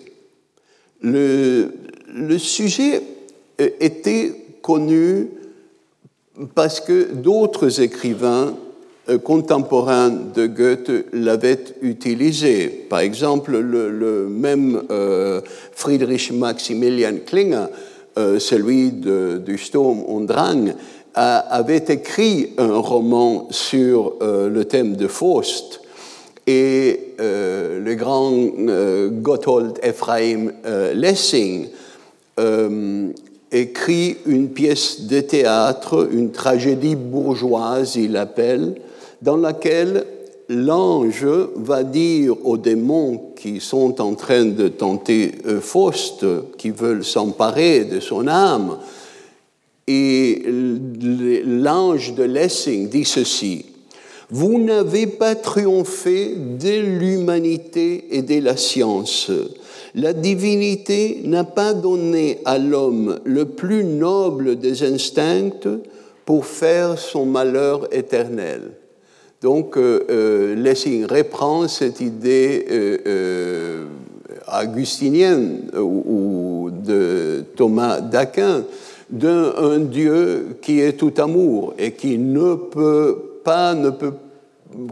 Le, 1.00 1.72
sujet 2.38 3.02
euh, 3.60 3.70
était 3.80 4.32
connu 4.62 5.28
parce 6.54 6.80
que 6.80 7.12
d'autres 7.12 7.80
écrivains 7.80 8.56
contemporains 9.18 10.10
de 10.10 10.46
Goethe 10.46 10.90
l'avaient 11.12 11.64
utilisé. 11.82 12.68
Par 12.68 13.00
exemple, 13.00 13.58
le, 13.58 14.28
même 14.28 14.82
euh, 14.90 15.40
Friedrich 15.72 16.32
Maximilian 16.32 17.14
Klinger, 17.24 17.66
celui 18.38 18.90
de, 18.90 19.40
du 19.44 19.56
Sturm 19.56 20.02
und 20.06 20.26
Drang, 20.26 20.74
avait 21.14 21.84
écrit 21.88 22.50
un 22.58 22.76
roman 22.76 23.48
sur 23.50 24.16
le 24.20 24.62
thème 24.64 24.94
de 24.94 25.06
Faust. 25.06 25.80
Et 26.46 27.14
le 27.18 27.94
grand 27.94 28.32
Gotthold 29.22 29.78
Ephraim 29.82 30.50
Lessing 30.94 31.68
euh, 32.40 33.08
écrit 33.52 34.16
une 34.26 34.50
pièce 34.50 35.02
de 35.02 35.20
théâtre, 35.20 36.08
une 36.12 36.30
tragédie 36.30 36.94
bourgeoise, 36.94 37.96
il 37.96 38.16
appelle, 38.16 38.76
dans 39.22 39.36
laquelle 39.36 40.06
l'ange 40.48 41.26
va 41.56 41.84
dire 41.84 42.34
aux 42.44 42.56
démons 42.56 43.32
qui 43.36 43.60
sont 43.60 44.00
en 44.00 44.14
train 44.14 44.44
de 44.44 44.68
tenter 44.68 45.32
euh, 45.46 45.60
Faust, 45.60 46.24
qui 46.58 46.70
veulent 46.70 47.04
s'emparer 47.04 47.84
de 47.84 48.00
son 48.00 48.26
âme, 48.26 48.78
et 49.86 50.42
l'ange 51.44 52.14
de 52.14 52.22
Lessing 52.22 52.88
dit 52.88 53.04
ceci, 53.04 53.66
Vous 54.30 54.58
n'avez 54.58 55.06
pas 55.06 55.34
triomphé 55.34 56.34
de 56.36 56.80
l'humanité 56.80 58.16
et 58.16 58.22
de 58.22 58.40
la 58.44 58.56
science 58.56 59.30
la 59.94 60.12
divinité 60.12 61.20
n'a 61.24 61.44
pas 61.44 61.74
donné 61.74 62.38
à 62.44 62.58
l'homme 62.58 63.20
le 63.24 63.46
plus 63.46 63.84
noble 63.84 64.56
des 64.58 64.82
instincts 64.84 65.80
pour 66.24 66.46
faire 66.46 66.98
son 66.98 67.26
malheur 67.26 67.92
éternel. 67.92 68.72
Donc, 69.40 69.78
euh, 69.78 70.04
euh, 70.10 70.54
Lessing 70.54 71.06
reprend 71.06 71.66
cette 71.66 72.00
idée 72.02 72.66
euh, 72.70 73.86
augustinienne 74.62 75.70
ou, 75.78 76.70
de 76.70 77.44
Thomas 77.56 78.00
d'Aquin 78.00 78.64
d'un 79.08 79.80
Dieu 79.80 80.58
qui 80.60 80.80
est 80.80 80.92
tout 80.92 81.14
amour 81.16 81.74
et 81.78 81.92
qui 81.92 82.18
ne 82.18 82.54
peut 82.54 83.40
pas, 83.42 83.74
ne 83.74 83.90
peut 83.90 84.12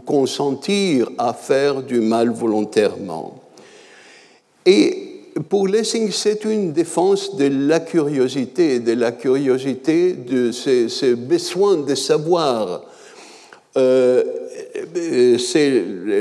consentir 0.07 1.11
à 1.19 1.35
faire 1.35 1.83
du 1.83 2.01
mal 2.01 2.31
volontairement. 2.31 3.43
Et 4.65 5.09
pour 5.49 5.69
Lessing, 5.69 6.11
c'est 6.11 6.45
une 6.45 6.73
défense 6.73 7.37
de 7.37 7.47
la 7.69 7.81
curiosité, 7.81 8.81
de 8.81 8.93
la 8.93 9.13
curiosité, 9.13 10.15
de 10.15 10.53
ce, 10.53 11.15
besoin 11.15 11.77
de 11.77 11.95
savoir. 11.95 12.83
Euh, 13.79 14.25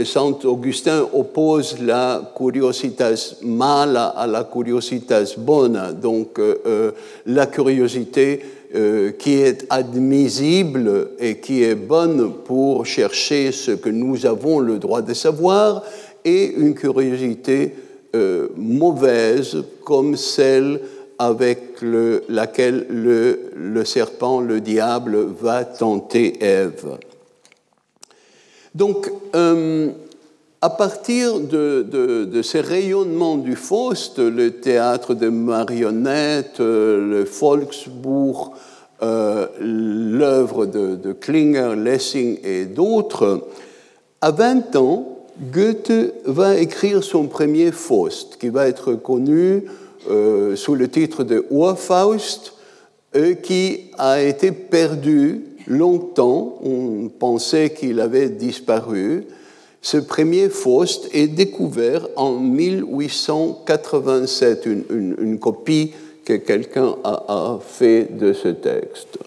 Saint 0.05 0.45
Augustin 0.45 1.07
oppose 1.13 1.77
la 1.81 2.31
curiositas 2.35 3.37
mala 3.41 4.07
à 4.07 4.27
la 4.27 4.43
curiositas 4.43 5.35
bona, 5.37 5.91
donc 5.91 6.39
euh, 6.39 6.55
euh, 6.65 6.91
la 7.25 7.45
curiosité 7.47 8.41
euh, 8.75 9.11
qui 9.11 9.35
est 9.35 9.65
admissible 9.69 11.11
et 11.19 11.37
qui 11.37 11.63
est 11.63 11.75
bonne 11.75 12.33
pour 12.45 12.85
chercher 12.85 13.51
ce 13.51 13.71
que 13.71 13.89
nous 13.89 14.25
avons 14.25 14.59
le 14.59 14.77
droit 14.77 15.01
de 15.01 15.13
savoir, 15.13 15.83
et 16.25 16.53
une 16.53 16.73
curiosité 16.73 17.73
euh, 18.15 18.49
mauvaise 18.55 19.63
comme 19.83 20.15
celle 20.17 20.81
avec 21.19 21.81
laquelle 22.29 22.85
le, 22.89 23.85
serpent, 23.85 24.41
le 24.41 24.61
diable, 24.61 25.17
va 25.41 25.63
tenter 25.63 26.37
Ève. 26.43 26.97
Donc, 28.77 29.11
euh, 29.33 29.89
à 30.61 30.69
partir 30.69 31.39
de, 31.39 32.41
ces 32.43 32.61
rayonnements 32.61 33.37
du 33.37 33.55
Faust, 33.55 34.19
le 34.19 34.51
théâtre 34.51 35.15
de 35.15 35.29
marionnettes, 35.29 36.59
le 36.59 37.23
Volksbuch, 37.23 38.51
euh, 39.01 39.47
l'œuvre 39.59 40.67
de, 40.67 40.95
de, 40.95 41.11
Klinger, 41.11 41.73
Lessing 41.75 42.37
et 42.43 42.65
d'autres, 42.65 43.47
à 44.21 44.29
20 44.29 44.75
ans, 44.75 45.25
Goethe 45.51 46.13
va 46.25 46.57
écrire 46.57 47.03
son 47.03 47.25
premier 47.25 47.71
Faust, 47.71 48.37
qui 48.39 48.49
va 48.49 48.67
être 48.67 48.93
connu 48.93 49.63
euh, 50.07 50.55
sous 50.55 50.75
le 50.75 50.87
titre 50.87 51.23
de 51.23 51.47
Urfaust, 51.49 52.53
euh, 53.15 53.33
qui 53.33 53.89
a 53.97 54.21
été 54.21 54.51
perdu 54.51 55.45
longtemps. 55.67 56.57
On 56.63 57.09
pensait 57.09 57.71
qu'il 57.71 57.99
avait 57.99 58.29
disparu. 58.29 59.25
Ce 59.81 59.97
premier 59.97 60.47
Faust 60.49 61.09
est 61.13 61.27
découvert 61.27 62.07
en 62.15 62.31
1887, 62.31 64.67
une, 64.89 65.37
copie 65.39 65.91
que 66.25 66.33
quelqu'un 66.33 66.95
a, 67.03 67.25
a 67.27 67.59
fait 67.61 68.17
de 68.17 68.33
ce 68.33 68.47
texte, 68.49 69.19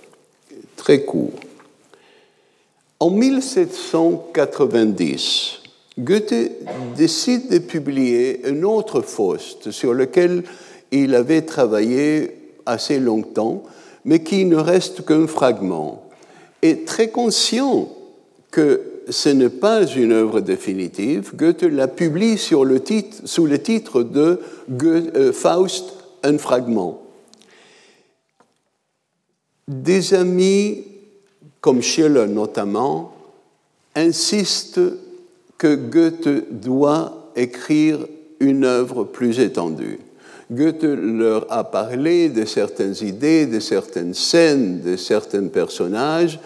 très 0.76 1.04
court. 1.04 1.30
En 2.98 3.10
1790, 3.10 5.60
Goethe 5.98 6.52
décide 6.96 7.48
de 7.48 7.58
publier 7.58 8.40
un 8.44 8.62
autre 8.62 9.00
Faust 9.00 9.70
sur 9.70 9.94
lequel 9.94 10.44
il 10.90 11.14
avait 11.14 11.42
travaillé 11.42 12.36
assez 12.66 12.98
longtemps, 12.98 13.62
mais 14.04 14.22
qui 14.22 14.44
ne 14.44 14.56
reste 14.56 15.04
qu'un 15.04 15.26
fragment. 15.26 16.09
Et 16.62 16.84
très 16.84 17.08
conscient 17.08 17.88
que 18.50 18.82
ce 19.08 19.28
n'est 19.28 19.48
pas 19.48 19.86
une 19.86 20.12
œuvre 20.12 20.40
définitive, 20.40 21.34
Goethe 21.34 21.62
la 21.62 21.88
publie 21.88 22.38
sous 22.38 22.64
le 22.64 22.80
titre 22.80 24.02
de 24.02 24.40
euh, 24.82 25.32
Faust, 25.32 25.94
un 26.22 26.38
fragment. 26.38 27.02
Des 29.68 30.14
amis, 30.14 30.84
comme 31.60 31.82
Schiller 31.82 32.26
notamment, 32.26 33.12
insistent 33.94 34.80
que 35.58 35.74
Goethe 35.74 36.50
doit 36.50 37.32
écrire 37.36 37.98
une 38.40 38.64
œuvre 38.64 39.04
plus 39.04 39.38
étendue. 39.40 39.98
Goethe 40.50 40.82
leur 40.82 41.46
a 41.52 41.64
parlé 41.64 42.28
de 42.28 42.44
certaines 42.44 42.96
idées, 43.02 43.46
de 43.46 43.60
certaines 43.60 44.12
scènes, 44.14 44.80
de 44.80 44.96
certains 44.96 45.46
personnages, 45.46 46.40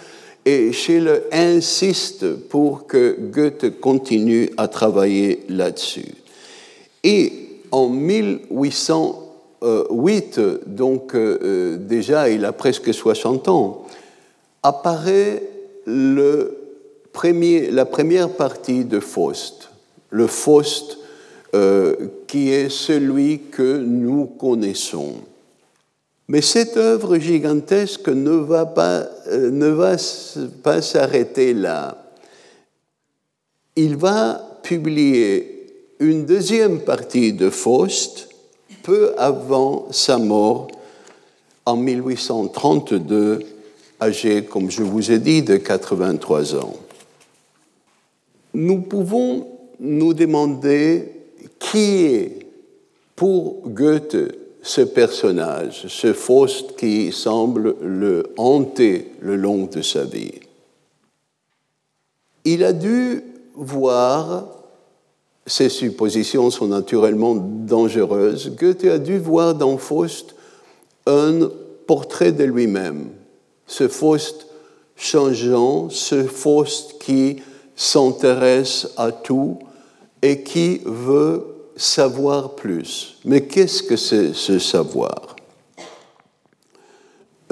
et 0.45 0.73
Schiller 0.73 1.21
insiste 1.33 2.35
pour 2.35 2.87
que 2.87 3.17
Goethe 3.19 3.81
continue 3.81 4.51
à 4.59 4.69
travailler 4.69 5.41
là-dessus. 5.49 6.13
Et 7.03 7.33
en 7.71 7.89
1808, 7.89 10.41
donc 10.67 11.15
euh, 11.15 11.39
euh, 11.43 11.79
déjà 11.79 12.29
il 12.29 12.45
a 12.45 12.53
presque 12.53 12.93
60 12.93 13.49
ans, 13.49 13.87
apparaît 14.63 15.43
la 15.87 17.87
première 17.87 18.29
partie 18.31 18.85
de 18.85 19.01
Faust, 19.01 19.71
le 20.11 20.27
Faust 20.27 20.99
euh, 21.55 21.95
qui 22.27 22.51
est 22.51 22.69
celui 22.69 23.43
que 23.53 23.79
nous 23.79 24.27
connaissons. 24.27 25.15
Mais 26.27 26.41
cette 26.41 26.77
œuvre 26.77 27.17
gigantesque 27.19 28.09
ne 28.09 28.33
va 28.33 28.67
pas, 28.67 29.07
euh, 29.29 29.53
ne 29.53 29.69
va 29.69 30.83
s'arrêter 30.83 31.55
là. 31.55 32.11
Il 33.77 33.97
va 33.97 34.59
publier 34.65 35.67
une 36.01 36.27
deuxième 36.27 36.81
partie 36.81 37.33
de 37.33 37.51
Faust 37.51 38.31
peu 38.83 39.15
avant 39.17 39.87
sa 39.93 40.19
mort 40.19 40.67
en 41.67 41.77
1832, 41.77 43.45
âgé, 44.01 44.45
comme 44.45 44.73
je 44.73 44.83
vous 44.83 45.13
ai 45.13 45.21
dit, 45.21 45.43
de 45.43 45.57
83 45.57 46.57
ans. 46.57 46.75
Nous 48.55 48.81
pouvons 48.81 49.47
nous 49.79 50.15
demander 50.15 51.15
qui 51.59 52.05
est 52.07 52.47
pour 53.17 53.63
Goethe 53.67 54.17
ce 54.63 54.81
personnage, 54.81 55.87
ce 55.89 56.13
Faust 56.13 56.77
qui 56.77 57.13
semble 57.13 57.77
le 57.83 58.33
hanter 58.37 59.13
le 59.21 59.37
long 59.37 59.67
de 59.67 59.83
sa 59.83 60.05
vie? 60.05 60.41
Il 62.45 62.65
a 62.65 62.73
dû 62.73 63.23
voir, 63.55 64.49
ces 65.47 65.69
suppositions 65.69 66.51
sont 66.51 66.69
naturellement 66.69 67.35
dangereuses, 67.35 68.55
Goethe 68.57 68.85
a 68.85 68.99
dû 68.99 69.19
voir 69.19 69.55
dans 69.55 69.79
Faust 69.79 70.35
un 71.07 71.51
portrait 71.87 72.33
de 72.33 72.45
lui-même, 72.45 73.09
ce 73.67 73.89
Faust 73.89 74.47
changeant, 74.97 75.91
ce 75.91 76.25
Faust 76.25 76.99
qui 76.99 77.43
s'intéresse 77.77 78.89
à 78.97 79.13
tout 79.13 79.59
et 80.25 80.43
qui 80.43 80.81
veut 80.87 81.45
savoir 81.77 82.55
plus. 82.55 83.19
Mais 83.27 83.43
qu'est-ce 83.43 83.83
que 83.83 83.95
c'est 83.95 84.33
ce 84.33 84.59
savoir? 84.59 85.37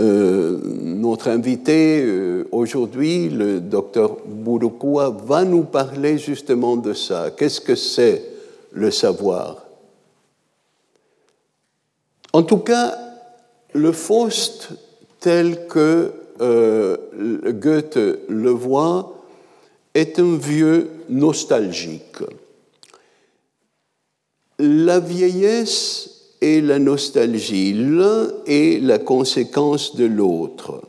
Euh, 0.01 0.59
Notre 0.81 1.29
invité 1.29 2.03
euh, 2.03 2.49
aujourd'hui, 2.51 3.29
le 3.29 3.61
docteur 3.61 4.17
Bourukua, 4.25 5.11
va 5.11 5.45
nous 5.45 5.65
parler 5.65 6.17
justement 6.17 6.79
de 6.79 6.95
ça. 6.95 7.31
Qu'est-ce 7.37 7.61
que 7.61 7.75
c'est 7.75 8.25
le 8.73 8.91
savoir? 8.91 9.67
En 12.33 12.43
tout 12.43 12.61
cas, 12.61 12.97
le 13.75 13.93
Faust 13.93 14.71
tel 15.21 15.67
que 15.67 16.11
euh, 16.41 16.97
Goethe 17.53 17.99
le 18.29 18.51
voit 18.51 19.13
est 19.93 20.19
un 20.19 20.39
vieux 20.39 20.91
nostalgique 21.11 22.17
la 24.63 25.01
vieillesse 25.01 26.11
et 26.41 26.61
la 26.61 26.79
nostalgie, 26.79 27.73
l'un 27.73 28.29
est 28.47 28.83
la 28.83 28.99
conséquence 28.99 29.97
de 29.97 30.05
l'autre. 30.05 30.83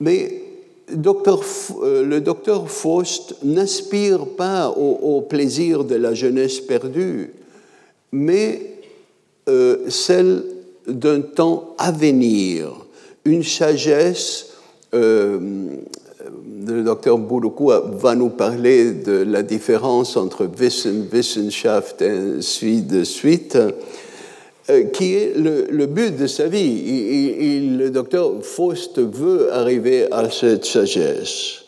Mais 0.00 0.42
euh, 0.90 2.04
le 2.04 2.20
docteur 2.20 2.70
Faust 2.70 3.36
n'aspire 3.42 4.26
pas 4.26 4.70
au, 4.70 5.20
plaisir 5.22 5.84
de 5.84 5.96
la 5.96 6.14
jeunesse 6.14 6.60
perdue, 6.60 7.32
mais 8.12 8.62
euh, 9.48 9.88
celle 9.88 10.44
d'un 10.86 11.20
temps 11.20 11.74
à 11.78 11.90
venir, 11.90 12.72
une 13.24 13.44
sagesse 13.44 14.50
euh, 14.94 15.76
le 16.66 16.82
docteur 16.82 17.18
Bouloukou 17.18 17.70
va 17.70 18.14
nous 18.14 18.28
parler 18.28 18.92
de 18.92 19.12
la 19.22 19.42
différence 19.42 20.16
entre 20.16 20.46
Wissen, 20.46 21.08
Wissenschaft 21.12 22.02
et 22.02 22.80
de 22.82 23.04
suite, 23.04 23.58
euh, 24.70 24.84
qui 24.84 25.14
est 25.14 25.34
le, 25.36 25.86
but 25.86 26.16
de 26.16 26.26
sa 26.26 26.48
vie. 26.48 27.68
le 27.76 27.88
docteur 27.90 28.32
Faust 28.42 28.98
veut 28.98 29.52
arriver 29.52 30.06
à 30.12 30.30
cette 30.30 30.64
sagesse. 30.64 31.62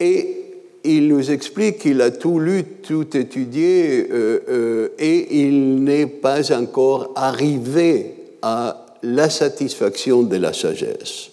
Et 0.00 0.44
il 0.84 1.08
nous 1.08 1.30
explique 1.30 1.78
qu'il 1.78 2.02
a 2.02 2.10
tout 2.10 2.38
lu, 2.38 2.64
tout 2.82 3.16
étudié, 3.16 4.06
euh, 4.10 4.40
euh, 4.48 4.88
et 4.98 5.40
il 5.40 5.82
n'est 5.82 6.06
pas 6.06 6.52
encore 6.54 7.12
arrivé 7.16 8.14
à 8.42 8.84
la 9.02 9.30
satisfaction 9.30 10.22
de 10.22 10.36
la 10.36 10.52
sagesse. 10.52 11.30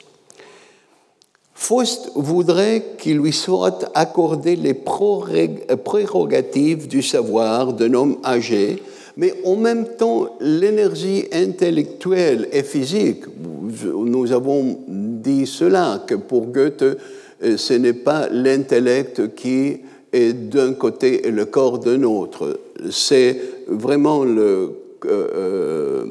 Faust 1.61 2.11
voudrait 2.15 2.95
qu'il 2.97 3.17
lui 3.17 3.31
soit 3.31 3.87
accordé 3.93 4.55
les 4.55 4.73
prérogatives 4.73 6.87
du 6.87 7.03
savoir 7.03 7.73
d'un 7.73 7.93
homme 7.93 8.17
âgé, 8.25 8.81
mais 9.15 9.35
en 9.45 9.57
même 9.57 9.85
temps 9.95 10.37
l'énergie 10.39 11.25
intellectuelle 11.31 12.49
et 12.51 12.63
physique. 12.63 13.25
Nous 13.37 14.31
avons 14.31 14.79
dit 14.87 15.45
cela, 15.45 16.03
que 16.07 16.15
pour 16.15 16.47
Goethe, 16.47 16.97
euh, 17.43 17.57
ce 17.57 17.75
n'est 17.75 17.93
pas 17.93 18.27
l'intellect 18.31 19.35
qui 19.35 19.81
est 20.11 20.33
d'un 20.33 20.73
côté 20.73 21.27
et 21.27 21.31
le 21.31 21.45
corps 21.45 21.77
d'un 21.77 22.01
autre. 22.01 22.59
C'est 22.89 23.39
vraiment 23.67 24.23
le 24.23 24.71
euh, 25.05 26.05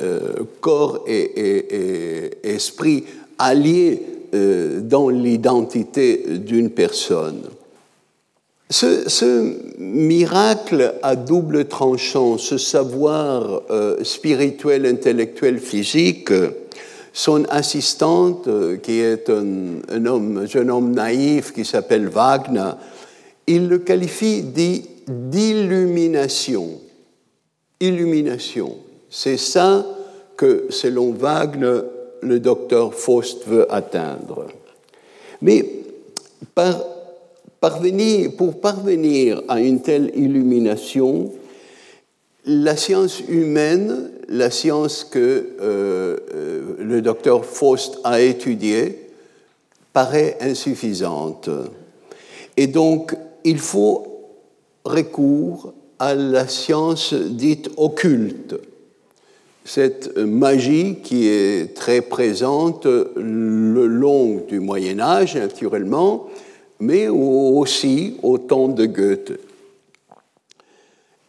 euh, 0.00 0.20
corps 0.62 1.04
et, 1.06 1.32
et 1.36 2.54
esprit 2.54 3.04
alliés 3.38 4.15
dans 4.82 5.08
l'identité 5.08 6.24
d'une 6.38 6.70
personne. 6.70 7.42
Ce, 8.68 9.54
miracle 9.78 10.94
à 11.02 11.14
double 11.14 11.66
tranchant, 11.66 12.36
ce 12.36 12.58
savoir 12.58 13.62
euh, 13.70 14.02
spirituel, 14.02 14.86
intellectuel, 14.86 15.60
physique, 15.60 16.32
son 17.12 17.44
assistante, 17.44 18.48
euh, 18.48 18.76
qui 18.76 18.98
est 18.98 19.30
un, 19.30 20.04
homme, 20.04 20.48
jeune 20.48 20.70
homme 20.70 20.90
naïf 20.92 21.52
qui 21.52 21.64
s'appelle 21.64 22.08
Wagner, 22.08 22.72
il 23.46 23.68
le 23.68 23.78
qualifie 23.78 24.42
d'illumination. 25.06 26.80
Illumination. 27.78 28.76
C'est 29.08 29.36
ça 29.36 29.86
que, 30.36 30.66
selon 30.70 31.12
Wagner, 31.12 31.82
le 32.26 32.40
docteur 32.40 32.94
Faust 32.94 33.46
veut 33.46 33.72
atteindre. 33.72 34.46
Mais 35.40 35.64
parvenir, 37.60 38.32
pour 38.36 38.60
parvenir 38.60 39.42
à 39.48 39.60
une 39.60 39.80
telle 39.80 40.12
illumination, 40.14 41.32
la 42.44 42.76
science 42.76 43.20
humaine, 43.28 44.10
la 44.28 44.50
science 44.50 45.04
que 45.04 45.18
euh, 45.60 46.16
euh, 46.34 46.76
le 46.78 47.02
docteur 47.02 47.44
Faust 47.44 47.98
a 48.04 48.20
étudiée, 48.20 49.10
paraît 49.92 50.36
insuffisante. 50.40 51.48
Et 52.56 52.66
donc, 52.66 53.16
il 53.44 53.58
faut 53.58 54.16
recours 54.84 55.72
à 55.98 56.14
la 56.14 56.46
science 56.46 57.14
dite 57.14 57.70
occulte, 57.76 58.56
cette 59.66 60.16
magie 60.16 60.98
qui 61.02 61.26
est 61.26 61.74
très 61.74 62.00
présente 62.00 62.86
le 62.86 63.86
long 63.86 64.44
du 64.48 64.60
Moyen 64.60 65.00
Âge, 65.00 65.34
naturellement, 65.34 66.28
mais 66.78 67.08
aussi 67.08 68.16
au 68.22 68.38
temps 68.38 68.68
de 68.68 68.86
Goethe. 68.86 69.32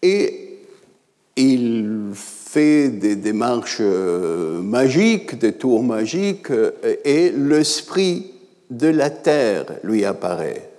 Et 0.03 0.59
il 1.35 2.11
fait 2.13 2.89
des 2.89 3.15
démarches 3.15 3.79
euh, 3.81 4.61
magiques, 4.61 5.39
des 5.39 5.53
tours 5.53 5.83
magiques, 5.83 6.51
et 7.03 7.31
l'esprit 7.31 8.31
de 8.69 8.87
la 8.87 9.09
terre 9.09 9.65
lui 9.83 10.05
apparaît. 10.05 10.69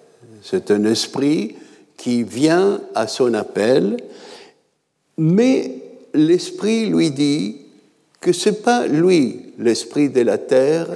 C'est 0.42 0.70
un 0.70 0.84
esprit 0.84 1.56
qui 1.96 2.22
vient 2.22 2.80
à 2.94 3.08
son 3.08 3.34
appel, 3.34 3.96
mais 5.16 5.87
l'esprit 6.18 6.86
lui 6.86 7.10
dit 7.10 7.56
que 8.20 8.32
ce 8.32 8.50
n'est 8.50 8.56
pas 8.56 8.86
lui, 8.86 9.52
l'esprit 9.58 10.08
de 10.10 10.20
la 10.20 10.38
terre, 10.38 10.88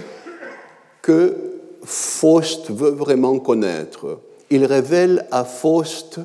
que 1.00 1.36
Faust 1.84 2.70
veut 2.70 2.90
vraiment 2.90 3.38
connaître. 3.38 4.20
Il 4.50 4.64
révèle 4.64 5.26
à 5.30 5.44
Faust 5.44 6.20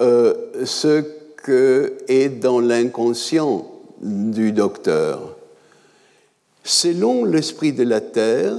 euh, 0.00 0.34
ce 0.64 1.04
que 1.36 1.94
est 2.08 2.28
dans 2.28 2.60
l'inconscient 2.60 3.66
du 4.00 4.52
docteur. 4.52 5.36
Selon 6.64 7.24
l'esprit 7.24 7.72
de 7.72 7.82
la 7.82 8.00
terre, 8.00 8.54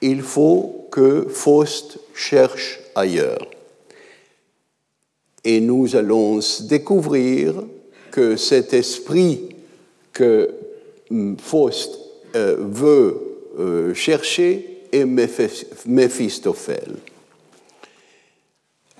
il 0.00 0.22
faut 0.22 0.88
que 0.90 1.26
Faust 1.28 1.98
cherche 2.14 2.80
ailleurs. 2.94 3.48
Et 5.44 5.60
nous 5.60 5.96
allons 5.96 6.40
découvrir 6.62 7.62
que 8.16 8.36
cet 8.36 8.72
esprit 8.72 9.40
que 10.10 10.48
hum, 11.10 11.36
Faust 11.38 11.98
euh, 12.34 12.56
veut 12.58 13.14
euh, 13.58 13.92
chercher 13.92 14.84
est 14.90 15.04
Méphistophèle. 15.04 16.94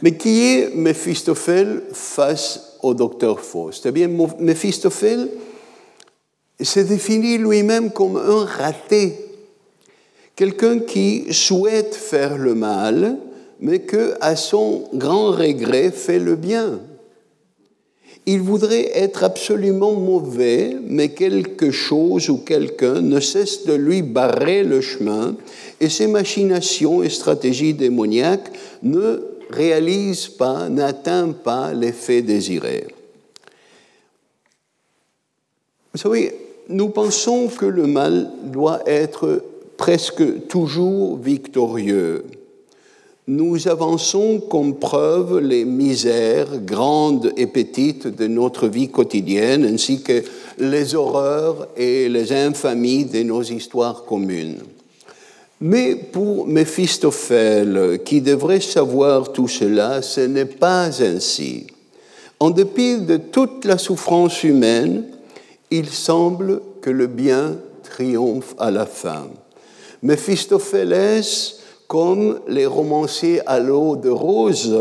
Mais 0.02 0.18
qui 0.18 0.44
est 0.44 0.74
Méphistophèle 0.74 1.84
face 1.92 2.76
au 2.82 2.92
docteur 2.92 3.40
Faust? 3.40 3.86
Eh 3.86 3.90
bien, 3.90 4.10
Méphistophèle 4.38 5.30
se 6.60 6.80
définit 6.80 7.38
lui-même 7.38 7.92
comme 7.92 8.18
un 8.18 8.44
raté, 8.44 9.14
quelqu'un 10.34 10.80
qui 10.80 11.32
souhaite 11.32 11.94
faire 11.94 12.36
le 12.36 12.54
mal, 12.54 13.16
mais 13.60 13.78
que, 13.78 14.18
à 14.20 14.36
son 14.36 14.90
grand 14.92 15.30
regret, 15.30 15.90
fait 15.90 16.18
le 16.18 16.36
bien. 16.36 16.80
Il 18.28 18.40
voudrait 18.40 18.90
être 18.92 19.22
absolument 19.22 19.92
mauvais, 19.92 20.76
mais 20.82 21.10
quelque 21.10 21.70
chose 21.70 22.28
ou 22.28 22.38
quelqu'un 22.38 23.00
ne 23.00 23.20
cesse 23.20 23.64
de 23.64 23.72
lui 23.72 24.02
barrer 24.02 24.64
le 24.64 24.80
chemin, 24.80 25.36
et 25.80 25.88
ses 25.88 26.08
machinations 26.08 27.04
et 27.04 27.08
stratégies 27.08 27.74
démoniaques 27.74 28.50
ne 28.82 29.22
réalisent 29.50 30.28
pas, 30.28 30.68
n'atteignent 30.68 31.34
pas 31.34 31.72
l'effet 31.72 32.22
désiré. 32.22 32.88
Vous 35.92 36.00
savez, 36.00 36.34
nous 36.68 36.88
pensons 36.88 37.46
que 37.46 37.64
le 37.64 37.86
mal 37.86 38.30
doit 38.42 38.80
être 38.86 39.44
presque 39.76 40.48
toujours 40.48 41.16
victorieux 41.16 42.24
nous 43.28 43.66
avançons 43.66 44.40
comme 44.48 44.76
preuve 44.76 45.40
les 45.40 45.64
misères 45.64 46.58
grandes 46.60 47.32
et 47.36 47.48
petites 47.48 48.06
de 48.06 48.28
notre 48.28 48.68
vie 48.68 48.88
quotidienne, 48.88 49.64
ainsi 49.64 50.02
que 50.02 50.22
les 50.58 50.94
horreurs 50.94 51.66
et 51.76 52.08
les 52.08 52.32
infamies 52.32 53.04
de 53.04 53.24
nos 53.24 53.42
histoires 53.42 54.04
communes. 54.04 54.60
Mais 55.60 55.96
pour 55.96 56.46
Méphistophèle, 56.46 58.00
qui 58.04 58.20
devrait 58.20 58.60
savoir 58.60 59.32
tout 59.32 59.48
cela, 59.48 60.02
ce 60.02 60.20
n'est 60.20 60.44
pas 60.44 61.02
ainsi. 61.02 61.66
En 62.38 62.50
dépit 62.50 62.98
de 62.98 63.16
toute 63.16 63.64
la 63.64 63.78
souffrance 63.78 64.44
humaine, 64.44 65.04
il 65.70 65.88
semble 65.88 66.60
que 66.80 66.90
le 66.90 67.08
bien 67.08 67.56
triomphe 67.82 68.54
à 68.58 68.70
la 68.70 68.86
fin. 68.86 69.26
Comme 71.88 72.40
les 72.48 72.66
romanciers 72.66 73.40
à 73.46 73.60
l'eau 73.60 73.96
de 73.96 74.10
rose, 74.10 74.76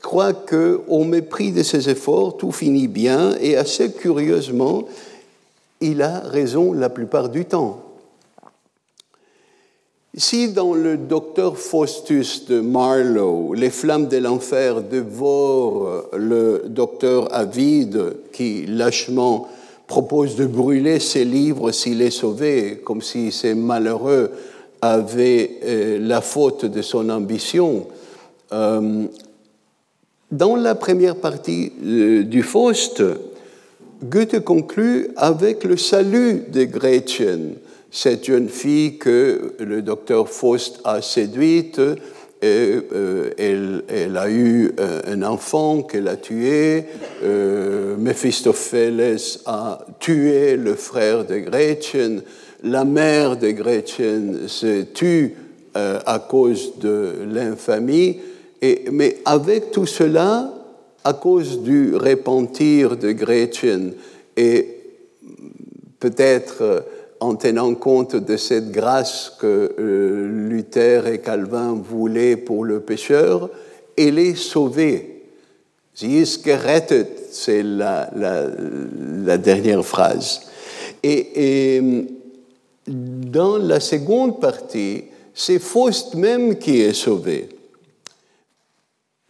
croient 0.00 0.32
qu'au 0.32 1.04
mépris 1.04 1.52
de 1.52 1.62
ses 1.62 1.88
efforts, 1.88 2.36
tout 2.36 2.52
finit 2.52 2.88
bien, 2.88 3.34
et 3.40 3.56
assez 3.56 3.92
curieusement, 3.92 4.84
il 5.80 6.02
a 6.02 6.20
raison 6.20 6.72
la 6.72 6.88
plupart 6.88 7.28
du 7.28 7.44
temps. 7.44 7.82
Si 10.14 10.52
dans 10.52 10.74
le 10.74 10.96
docteur 10.96 11.56
Faustus 11.56 12.46
de 12.46 12.60
Marlowe, 12.60 13.54
les 13.54 13.70
flammes 13.70 14.08
de 14.08 14.16
l'enfer 14.16 14.82
dévorent 14.82 16.06
le 16.16 16.64
docteur 16.66 17.32
avide 17.32 18.16
qui 18.32 18.66
lâchement 18.66 19.46
propose 19.86 20.34
de 20.34 20.46
brûler 20.46 20.98
ses 20.98 21.24
livres 21.24 21.70
s'il 21.70 22.02
est 22.02 22.10
sauvé, 22.10 22.80
comme 22.84 23.02
si 23.02 23.30
c'est 23.30 23.54
malheureux 23.54 24.32
avait 24.82 25.58
euh, 25.64 25.98
la 26.00 26.20
faute 26.20 26.64
de 26.64 26.82
son 26.82 27.08
ambition. 27.10 27.86
Euh, 28.52 29.04
dans 30.30 30.56
la 30.56 30.74
première 30.74 31.16
partie 31.16 31.72
euh, 31.84 32.22
du 32.22 32.42
Faust, 32.42 33.02
Goethe 34.02 34.40
conclut 34.40 35.08
avec 35.16 35.64
le 35.64 35.76
salut 35.76 36.44
de 36.48 36.64
Gretchen, 36.64 37.54
cette 37.90 38.24
jeune 38.24 38.48
fille 38.48 38.96
que 38.98 39.54
le 39.58 39.82
docteur 39.82 40.28
Faust 40.28 40.80
a 40.84 41.02
séduite. 41.02 41.80
Elle, 42.40 44.16
a 44.16 44.30
eu 44.30 44.72
un 45.06 45.22
enfant 45.22 45.82
qu'elle 45.82 46.08
a 46.08 46.16
tué. 46.16 46.86
Euh, 47.22 47.96
Mephistopheles 47.98 49.40
a 49.44 49.84
tué 49.98 50.56
le 50.56 50.74
frère 50.74 51.26
de 51.26 51.36
Gretchen 51.36 52.22
la 52.62 52.84
mère 52.84 53.36
de 53.36 53.50
Gretchen 53.50 54.48
se 54.48 54.82
tue 54.82 55.34
euh, 55.76 56.00
à 56.04 56.18
cause 56.18 56.78
de 56.78 57.14
l'infamie, 57.32 58.18
mais 58.90 59.18
avec 59.24 59.70
tout 59.70 59.86
cela, 59.86 60.52
à 61.04 61.12
cause 61.14 61.62
du 61.62 61.94
repentir 61.96 62.96
de 62.96 63.12
Gretchen 63.12 63.94
et 64.36 64.76
peut-être 65.98 66.62
euh, 66.62 66.80
en 67.20 67.34
tenant 67.34 67.74
compte 67.74 68.16
de 68.16 68.36
cette 68.36 68.70
grâce 68.70 69.32
que 69.38 69.74
euh, 69.78 70.48
Luther 70.48 71.06
et 71.06 71.20
Calvin 71.20 71.74
voulaient 71.74 72.36
pour 72.36 72.64
le 72.64 72.80
pécheur, 72.80 73.50
elle 73.96 74.18
est 74.18 74.36
sauvée. 74.36 75.20
Sie 75.92 76.18
ist 76.18 76.44
gerettet, 76.44 77.08
c'est 77.30 77.62
la, 77.62 78.08
dernière 79.36 79.84
phrase. 79.84 80.40
Et 81.02 81.90
dans 82.90 83.56
la 83.56 83.80
seconde 83.80 84.40
partie, 84.40 85.04
c'est 85.32 85.60
Faust 85.60 86.14
même 86.14 86.58
qui 86.58 86.80
est 86.80 86.92
sauvé. 86.92 87.48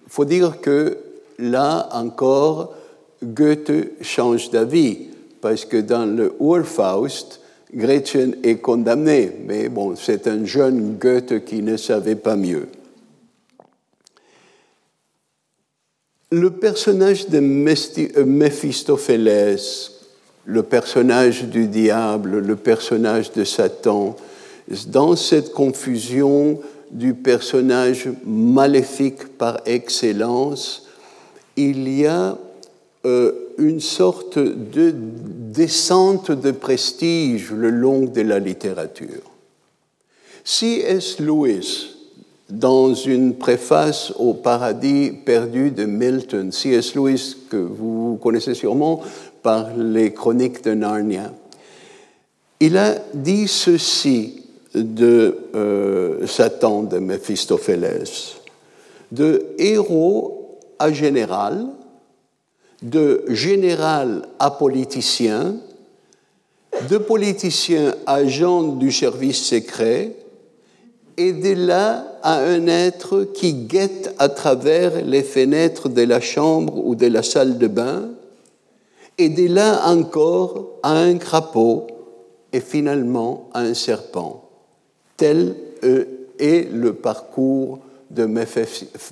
Il 0.05 0.11
faut 0.11 0.25
dire 0.25 0.61
que 0.61 0.99
là 1.39 1.89
encore, 1.93 2.75
Goethe 3.23 4.03
change 4.03 4.51
d'avis, 4.51 5.07
parce 5.41 5.65
que 5.65 5.77
dans 5.77 6.07
le 6.07 6.35
Urfaust, 6.41 7.41
Gretchen 7.73 8.37
est 8.43 8.57
condamné, 8.57 9.31
mais 9.47 9.69
bon, 9.69 9.95
c'est 9.95 10.27
un 10.27 10.45
jeune 10.45 10.97
Goethe 10.97 11.45
qui 11.45 11.63
ne 11.63 11.77
savait 11.77 12.17
pas 12.17 12.35
mieux. 12.37 12.67
Le 16.33 16.51
personnage 16.51 17.29
de 17.29 17.39
Mephistopheles, 17.41 19.59
le 20.45 20.63
personnage 20.63 21.45
du 21.45 21.67
diable, 21.67 22.39
le 22.39 22.57
personnage 22.57 23.33
de 23.33 23.45
Satan, 23.45 24.17
dans 24.89 25.17
cette 25.17 25.53
confusion 25.53 26.61
du 26.91 27.15
personnage 27.15 28.09
maléfique 28.27 29.37
par 29.39 29.61
excellence, 29.67 30.87
il 31.57 31.89
y 31.89 32.07
a 32.07 32.37
euh, 33.07 33.33
une 33.59 33.81
sorte 33.81 34.39
de 34.39 34.93
descente 34.95 36.31
de 36.31 36.51
prestige 36.51 37.51
le 37.53 37.71
long 37.71 38.05
de 38.05 38.21
la 38.23 38.39
littérature. 38.39 39.23
C.S. 40.45 41.19
Lewis, 41.21 41.97
dans 42.49 42.95
une 42.95 43.35
préface 43.35 44.13
au 44.19 44.35
paradis 44.35 45.13
perdu 45.25 45.71
de 45.71 45.85
Milton, 45.85 46.51
C.S. 46.51 46.95
Lewis, 46.95 47.37
que 47.49 47.57
vous 47.57 48.19
connaissez 48.21 48.55
sûrement, 48.55 49.01
par 49.43 49.77
les 49.77 50.13
chroniques 50.13 50.63
de 50.65 50.75
Narnia. 50.75 51.33
Il 52.61 52.77
a 52.77 52.97
dit 53.15 53.49
ceci 53.49 54.43
de 54.75 55.37
euh, 55.55 56.27
Satan 56.27 56.83
de 56.83 56.99
Méphistophélès, 56.99 58.37
de 59.11 59.47
héros 59.59 60.59
à 60.79 60.93
général, 60.93 61.67
de 62.83 63.25
général 63.29 64.23
à 64.39 64.51
politicien, 64.51 65.57
de 66.89 66.99
politicien 66.99 67.95
à 68.07 68.15
agent 68.15 68.63
du 68.75 68.93
service 68.93 69.43
secret, 69.43 70.13
et 71.17 71.33
de 71.33 71.53
là 71.53 72.19
à 72.23 72.39
un 72.39 72.67
être 72.67 73.25
qui 73.25 73.53
guette 73.53 74.15
à 74.19 74.29
travers 74.29 75.05
les 75.05 75.23
fenêtres 75.23 75.89
de 75.89 76.03
la 76.03 76.21
chambre 76.21 76.79
ou 76.83 76.95
de 76.95 77.07
la 77.07 77.23
salle 77.23 77.59
de 77.59 77.67
bain, 77.67 78.09
et 79.21 79.29
de 79.29 79.53
là 79.53 79.87
encore 79.87 80.79
à 80.83 80.93
un 80.93 81.19
crapaud 81.19 81.87
et 82.53 82.61
finalement 82.61 83.51
à 83.53 83.61
un 83.61 83.75
serpent. 83.75 84.49
Tel 85.17 85.55
est 86.39 86.73
le 86.73 86.95
parcours 86.95 87.81
de 88.11 88.27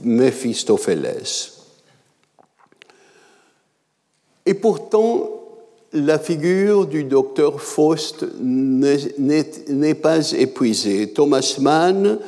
Méphistophélès. 0.03 1.59
Et 4.47 4.55
pourtant, 4.55 5.31
la 5.93 6.19
figure 6.19 6.87
du 6.87 7.05
docteur 7.05 7.61
Faust 7.61 8.25
n'est 8.41 9.95
pas 9.95 10.33
épuisée. 10.33 11.13
Thomas 11.13 11.59
Mann 11.61 12.07
euh, 12.07 12.17
euh, 12.17 12.19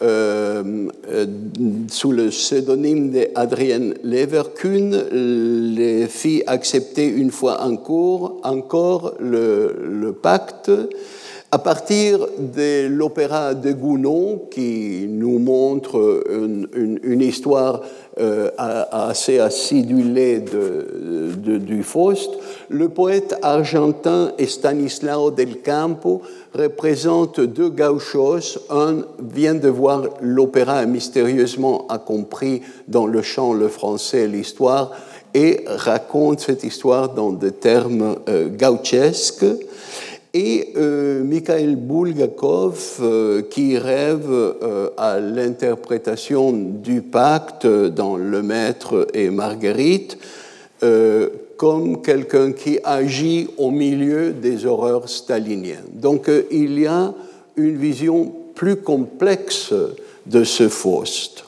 sous 0.00 2.12
le 2.12 2.28
pseudonyme 2.28 3.10
d'Adrien 3.10 3.94
Leverkuhn, 4.04 5.04
les 5.74 6.06
fit 6.06 6.42
accepter 6.46 7.06
une 7.06 7.30
fois 7.30 7.62
encore, 7.62 8.40
encore 8.44 9.14
le 9.18 10.12
pacte 10.12 10.70
à 11.50 11.58
partir 11.58 12.26
de 12.38 12.88
l'opéra 12.88 13.54
de 13.54 13.72
Gounod, 13.72 14.50
qui 14.50 15.06
nous 15.08 15.38
montre 15.38 16.22
une, 16.30 17.22
histoire 17.22 17.80
euh, 18.20 18.50
assez 18.58 19.38
acidulée 19.38 20.40
de, 20.40 21.32
de, 21.36 21.56
du 21.56 21.82
Faust, 21.82 22.30
le 22.68 22.90
poète 22.90 23.34
argentin 23.40 24.32
Stanislao 24.46 25.30
del 25.30 25.62
Campo 25.62 26.20
représente 26.54 27.40
deux 27.40 27.70
gauchos. 27.70 28.58
Un 28.68 29.04
vient 29.18 29.54
de 29.54 29.68
voir 29.68 30.04
l'opéra 30.20 30.84
mystérieusement 30.84 31.86
a 31.88 31.98
compris 31.98 32.60
dans 32.88 33.06
le 33.06 33.22
chant 33.22 33.54
le 33.54 33.68
français 33.68 34.26
l'histoire 34.26 34.92
et 35.32 35.64
raconte 35.66 36.40
cette 36.40 36.64
histoire 36.64 37.14
dans 37.14 37.32
des 37.32 37.52
termes 37.52 38.16
euh, 38.28 38.48
gauchesques. 38.48 39.46
Et 40.34 40.72
euh, 40.76 41.22
Mikhail 41.24 41.76
Bulgakov, 41.76 42.98
euh, 43.00 43.42
qui 43.42 43.78
rêve 43.78 44.30
à 44.96 45.20
l'interprétation 45.20 46.52
du 46.52 47.02
pacte 47.02 47.66
dans 47.66 48.16
Le 48.16 48.42
Maître 48.42 49.06
et 49.14 49.30
Marguerite, 49.30 50.18
comme 51.56 52.02
quelqu'un 52.02 52.52
qui 52.52 52.78
agit 52.84 53.48
au 53.56 53.72
milieu 53.72 54.30
des 54.30 54.64
horreurs 54.64 55.08
staliniennes. 55.08 55.88
Donc 55.92 56.30
il 56.52 56.78
y 56.78 56.86
a 56.86 57.12
une 57.56 57.76
vision 57.76 58.32
plus 58.54 58.76
complexe 58.76 59.72
de 60.26 60.44
ce 60.44 60.68
Faust. 60.68 61.47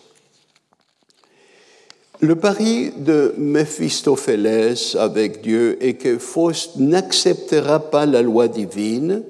Le 2.23 2.35
pari 2.35 2.93
de 2.99 3.35
Méphistophélès 3.39 4.95
avec 4.95 5.41
Dieu 5.41 5.79
est 5.81 5.95
que 5.95 6.18
Faust 6.18 6.77
n'acceptera 6.77 7.79
pas 7.91 8.05
la 8.05 8.21
loi 8.21 8.47
divine, 8.47 9.23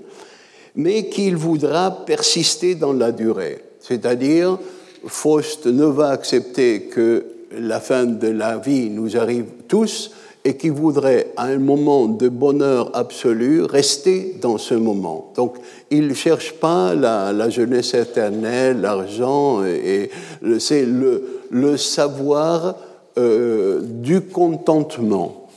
mais 0.74 1.08
qu'il 1.08 1.36
voudra 1.36 2.04
persister 2.04 2.74
dans 2.74 2.92
la 2.92 3.12
durée. 3.12 3.62
C'est-à-dire, 3.78 4.58
Faust 5.06 5.66
ne 5.66 5.84
va 5.84 6.08
accepter 6.08 6.82
que 6.82 7.26
la 7.56 7.78
fin 7.78 8.06
de 8.06 8.26
la 8.26 8.58
vie 8.58 8.90
nous 8.90 9.16
arrive 9.16 9.46
tous 9.68 10.10
et 10.44 10.56
qu'il 10.56 10.72
voudrait, 10.72 11.32
à 11.36 11.44
un 11.44 11.58
moment 11.58 12.06
de 12.06 12.28
bonheur 12.28 12.90
absolu, 12.94 13.62
rester 13.62 14.34
dans 14.40 14.58
ce 14.58 14.74
moment. 14.74 15.32
Donc, 15.36 15.58
il 15.90 16.08
ne 16.08 16.14
cherche 16.14 16.54
pas 16.54 16.94
la, 16.94 17.50
jeunesse 17.50 17.94
éternelle, 17.94 18.80
l'argent, 18.80 19.64
et, 19.64 20.10
c'est 20.58 20.86
le, 20.86 21.39
le 21.50 21.76
savoir 21.76 22.76
euh, 23.18 23.80
du 23.82 24.20
contentement. 24.20 25.48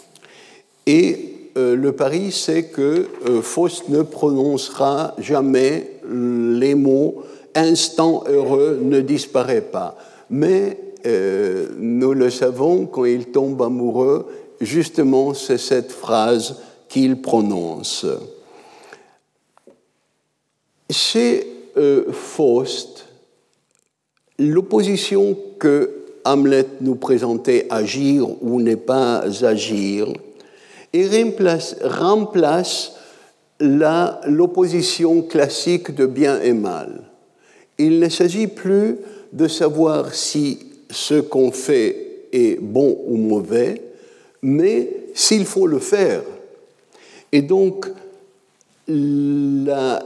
Et 0.88 1.52
euh, 1.56 1.76
le 1.76 1.92
pari, 1.92 2.32
c'est 2.32 2.66
que 2.66 3.08
euh, 3.28 3.42
Faust 3.42 3.90
ne 3.90 4.02
prononcera 4.02 5.14
jamais 5.20 5.92
les 6.10 6.74
mots 6.74 7.24
instant 7.56 8.24
heureux 8.28 8.80
ne 8.82 9.02
disparaît 9.02 9.62
pas. 9.62 9.96
Mais 10.30 10.80
nous 11.80 12.14
le 12.14 12.30
savons, 12.30 12.86
quand 12.86 13.04
il 13.04 13.26
tombe 13.26 13.62
amoureux, 13.62 14.26
justement, 14.62 15.34
c'est 15.34 15.58
cette 15.58 15.92
phrase 15.92 16.62
qu'il 16.88 17.22
prononce. 17.22 18.06
Chez 20.90 21.46
Faust, 22.10 23.06
l'opposition 24.40 25.38
que 25.60 26.04
Hamlet 26.26 26.68
nous 26.82 26.96
présentait 26.96 27.68
agir 27.70 28.28
ou 28.42 28.60
ne 28.62 28.76
pas 28.76 29.24
agir 29.46 30.08
remplace 31.84 32.94
l'opposition 33.60 35.22
classique 35.22 35.94
de 35.94 36.06
bien 36.06 36.42
et 36.42 36.54
mal. 36.54 37.04
Il 37.78 38.00
ne 38.00 38.10
s'agit 38.10 38.48
plus 38.48 38.98
de 39.32 39.48
savoir 39.48 40.14
si 40.14 40.60
ce 40.90 41.16
qu'on 41.16 41.52
fait 41.52 42.28
est 42.32 42.60
bon 42.62 43.00
ou 43.08 43.18
mauvais, 43.18 43.82
mais 44.42 44.90
s'il 45.14 45.46
faut 45.46 45.68
le 45.68 45.80
faire. 45.80 46.24
Et 47.32 47.42
donc, 47.42 47.88
l'idée 48.88 49.98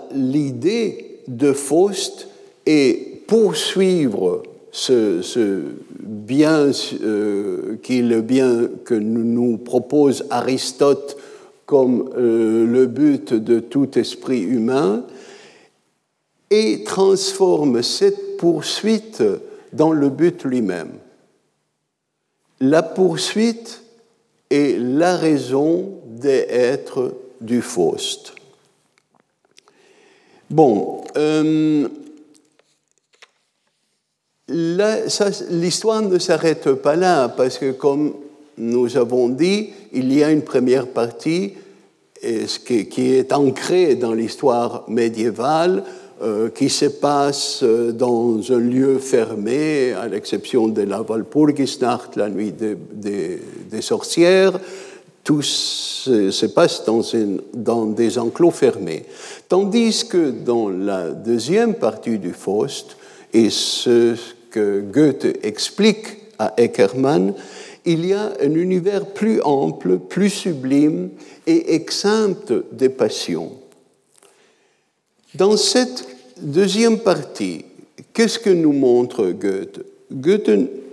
de 1.27 1.51
Faust 1.51 2.27
est 2.65 3.06
poursuivre 3.27 4.43
ce, 4.71 5.61
bien 5.99 6.71
euh, 7.01 7.77
qui 7.83 7.99
est 7.99 8.03
le 8.03 8.21
bien 8.21 8.69
que 8.85 8.93
nous 8.93 9.57
propose 9.57 10.25
Aristote 10.29 11.17
comme 11.65 12.09
euh, 12.17 12.65
le 12.65 12.85
but 12.85 13.33
de 13.33 13.59
tout 13.59 13.99
esprit 13.99 14.41
humain 14.41 15.03
et 16.49 16.83
transforme 16.85 17.83
cette 17.83 18.37
poursuite 18.37 19.23
dans 19.73 19.91
le 19.91 20.09
but 20.09 20.43
lui-même. 20.45 20.91
La 22.59 22.81
poursuite 22.81 23.81
est 24.49 24.79
la 24.79 25.17
raison 25.17 25.99
d'être 26.05 27.13
du 27.41 27.61
Faust. 27.61 28.33
Bon, 30.49 31.03
euh, 31.17 31.89
l'histoire 34.49 36.01
ne 36.01 36.19
s'arrête 36.19 36.71
pas 36.73 36.95
là, 36.95 37.29
parce 37.29 37.57
que 37.57 37.71
comme 37.71 38.13
nous 38.57 38.97
avons 38.97 39.29
dit, 39.29 39.69
il 39.93 40.13
y 40.13 40.23
a 40.23 40.31
une 40.31 40.41
première 40.41 40.87
partie 40.87 41.53
qui 42.19 43.13
est 43.13 43.33
ancrée 43.33 43.95
dans 43.95 44.13
l'histoire 44.13 44.85
médiévale, 44.87 45.83
euh, 46.19 46.49
qui 46.49 46.67
se 46.67 46.85
passe 46.85 47.59
euh, 47.61 47.91
dans 47.91 48.41
un 48.51 48.57
lieu 48.57 48.97
fermé, 48.97 49.93
à 49.93 50.07
l'exception 50.07 50.67
de 50.67 50.81
la 50.81 51.03
Walpurgisnacht, 51.03 52.15
la 52.15 52.27
nuit 52.27 52.51
des, 52.51 53.39
sorcières. 53.81 54.59
Tout 55.23 55.43
se, 55.43 56.45
passe 56.47 56.83
dans, 56.85 57.03
dans, 57.53 57.85
des 57.85 58.17
enclos 58.17 58.49
fermés. 58.49 59.05
Tandis 59.47 60.07
que 60.07 60.31
dans 60.31 60.69
la 60.69 61.11
deuxième 61.11 61.75
partie 61.75 62.17
du 62.17 62.33
Faust, 62.33 62.97
et 63.31 63.51
ce 63.51 64.15
Goethe 64.91 65.37
explique 65.43 66.17
à 66.39 66.53
Eckermann, 66.57 67.33
il 67.85 68.05
y 68.05 68.13
a 68.13 68.33
un 68.41 68.53
univers 68.53 69.05
plus 69.05 69.41
ample, 69.43 69.97
plus 69.97 70.29
sublime 70.29 71.09
et 71.45 71.73
exempt 71.73 72.53
des 72.71 72.89
passions. 72.89 73.51
Dans 75.35 75.55
cette 75.55 76.05
deuxième 76.41 76.99
partie, 76.99 77.65
qu'est-ce 78.13 78.39
que 78.39 78.49
nous 78.49 78.73
montre 78.73 79.31
Goethe? 79.31 79.85
Goethe 80.11 80.51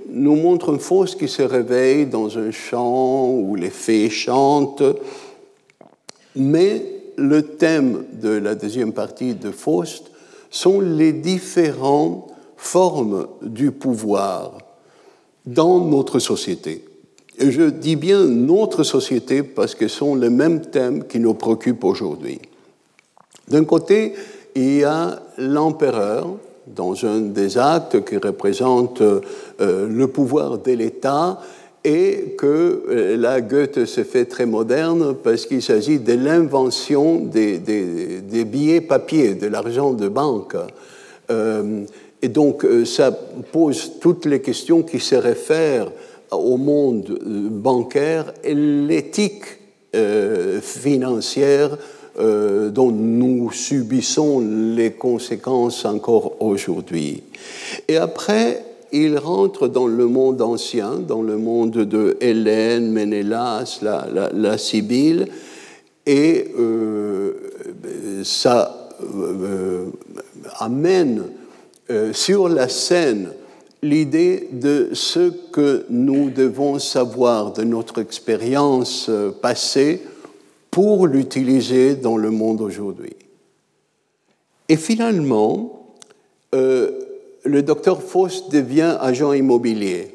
nous 0.08 0.36
montre 0.36 0.74
un 0.74 0.78
Faust 0.78 1.18
qui 1.18 1.28
se 1.28 1.42
réveille 1.42 2.06
dans 2.06 2.38
un 2.38 2.50
champ 2.50 3.30
où 3.30 3.56
les 3.56 3.70
fées 3.70 4.10
chantent, 4.10 4.84
mais 6.36 6.82
le 7.16 7.42
thème 7.42 8.04
de 8.12 8.30
la 8.30 8.54
deuxième 8.54 8.92
partie 8.92 9.34
de 9.34 9.50
Faust 9.50 10.10
sont 10.50 10.80
les 10.80 11.12
différents 11.12 12.28
forme 12.56 13.26
du 13.42 13.70
pouvoir 13.70 14.58
dans 15.46 15.80
notre 15.80 16.18
société. 16.18 16.84
Et 17.38 17.50
je 17.50 17.62
dis 17.62 17.96
bien 17.96 18.24
notre 18.24 18.84
société 18.84 19.42
parce 19.42 19.74
que 19.74 19.88
ce 19.88 19.98
sont 19.98 20.14
les 20.14 20.30
mêmes 20.30 20.60
thèmes 20.60 21.04
qui 21.04 21.18
nous 21.18 21.34
préoccupent 21.34 21.84
aujourd'hui. 21.84 22.40
D'un 23.48 23.64
côté, 23.64 24.14
il 24.54 24.76
y 24.76 24.84
a 24.84 25.20
l'empereur 25.38 26.28
dans 26.66 27.04
un 27.04 27.20
des 27.20 27.58
actes 27.58 28.04
qui 28.04 28.16
représente 28.16 29.02
euh, 29.02 29.20
le 29.58 30.06
pouvoir 30.08 30.58
de 30.58 30.72
l'État 30.72 31.40
et 31.84 32.34
que 32.38 32.84
euh, 32.88 33.16
là, 33.16 33.40
Goethe 33.42 33.84
se 33.84 34.04
fait 34.04 34.24
très 34.24 34.46
moderne 34.46 35.14
parce 35.22 35.44
qu'il 35.44 35.60
s'agit 35.60 35.98
de 35.98 36.14
l'invention 36.14 37.16
des, 37.16 37.58
billets 38.46 38.80
papier, 38.80 39.34
de 39.34 39.46
l'argent 39.46 39.92
de 39.92 40.08
banque. 40.08 40.56
Euh, 41.30 41.84
et 42.24 42.28
donc, 42.28 42.64
euh, 42.64 42.86
ça 42.86 43.10
pose 43.12 44.00
toutes 44.00 44.24
les 44.24 44.40
questions 44.40 44.82
qui 44.82 44.98
se 44.98 45.14
réfèrent 45.14 45.90
au 46.30 46.56
monde 46.56 47.10
euh, 47.10 47.48
bancaire 47.50 48.32
et 48.42 48.54
l'éthique 48.54 49.44
euh, 49.94 50.58
financière 50.62 51.76
dont 52.16 52.92
nous 52.92 53.50
subissons 53.50 54.40
les 54.76 54.92
conséquences 54.92 55.84
encore 55.84 56.36
aujourd'hui. 56.38 57.24
Et 57.88 57.96
après, 57.96 58.64
il 58.92 59.18
rentre 59.18 59.66
dans 59.66 59.88
le 59.88 60.06
monde 60.06 60.40
ancien, 60.40 61.00
dans 61.00 61.22
le 61.22 61.36
monde 61.36 61.72
de 61.72 62.16
Hélène, 62.20 62.92
Ménélas, 62.92 63.80
la, 63.82 64.06
la, 64.14 64.30
la 64.32 64.58
Sibylle, 64.58 65.26
et 66.06 66.46
ça 68.22 68.90
amène 70.60 71.24
euh, 71.90 72.14
sur 72.14 72.48
la 72.48 72.70
scène 72.70 73.30
l'idée 73.82 74.48
de 74.52 74.88
ce 74.94 75.28
que 75.28 75.84
nous 75.90 76.30
devons 76.30 76.78
savoir 76.78 77.52
de 77.52 77.62
notre 77.62 78.00
expérience 78.00 79.10
euh, 79.10 79.30
passée 79.30 80.00
pour 80.70 81.06
l'utiliser 81.06 81.94
dans 81.94 82.16
le 82.16 82.30
monde 82.30 82.62
aujourd'hui. 82.62 83.14
Et 84.70 84.76
finalement, 84.76 85.90
euh, 86.54 86.90
le 87.44 87.62
docteur 87.62 88.02
Faust 88.02 88.50
devient 88.50 88.96
agent 88.98 89.34
immobilier 89.34 90.14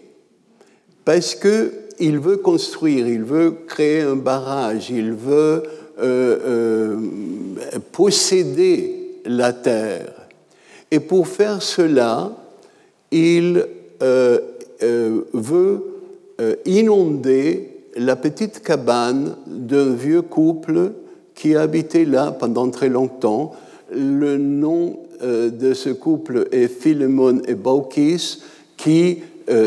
parce 1.05 1.35
qu'il 1.35 2.19
veut 2.19 2.37
construire, 2.37 3.07
il 3.07 3.23
veut 3.23 3.51
créer 3.67 4.01
un 4.01 4.15
barrage, 4.15 4.89
il 4.89 5.13
veut 5.13 5.63
posséder 7.91 9.21
la 9.25 9.53
terre. 9.53 10.18
Et 10.91 10.99
pour 10.99 11.27
faire 11.27 11.61
cela, 11.61 12.31
il 13.11 13.65
euh, 14.01 14.39
euh, 14.83 15.21
veut 15.33 15.83
euh, 16.41 16.55
inonder 16.65 17.69
la 17.95 18.15
petite 18.15 18.61
cabane 18.61 19.35
d'un 19.45 19.93
vieux 19.93 20.21
couple 20.21 20.91
qui 21.35 21.55
habitait 21.55 22.05
là 22.05 22.31
pendant 22.31 22.69
très 22.69 22.89
longtemps. 22.89 23.53
Le 23.91 24.37
nom 24.37 24.99
de 25.21 25.73
ce 25.73 25.89
couple 25.89 26.47
est 26.51 26.67
Philemon 26.67 27.41
et 27.45 27.55
Baukis, 27.55 28.41
qui 28.77 29.19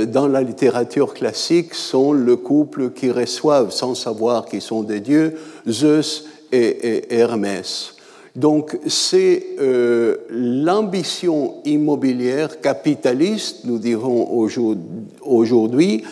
dans 0.07 0.29
la 0.29 0.43
littérature 0.43 1.13
classique 1.13 1.75
sont 1.75 2.13
le 2.13 2.37
couple 2.37 2.91
qui 2.91 3.11
reçoivent, 3.11 3.73
sans 3.73 3.95
savoir 3.95 4.47
qu'ils 4.47 4.63
sont 4.63 4.83
des 4.83 5.01
dieux, 5.01 5.35
Zeus 5.69 6.27
et, 6.53 7.13
Hermès. 7.15 7.92
Donc 8.35 8.79
c'est 8.87 9.45
euh, 9.61 10.17
l'ambition 10.31 11.57
immobilière 11.65 12.61
capitaliste, 12.61 13.65
nous 13.65 13.79
dirons 13.79 14.49
aujourd'hui, 15.21 16.03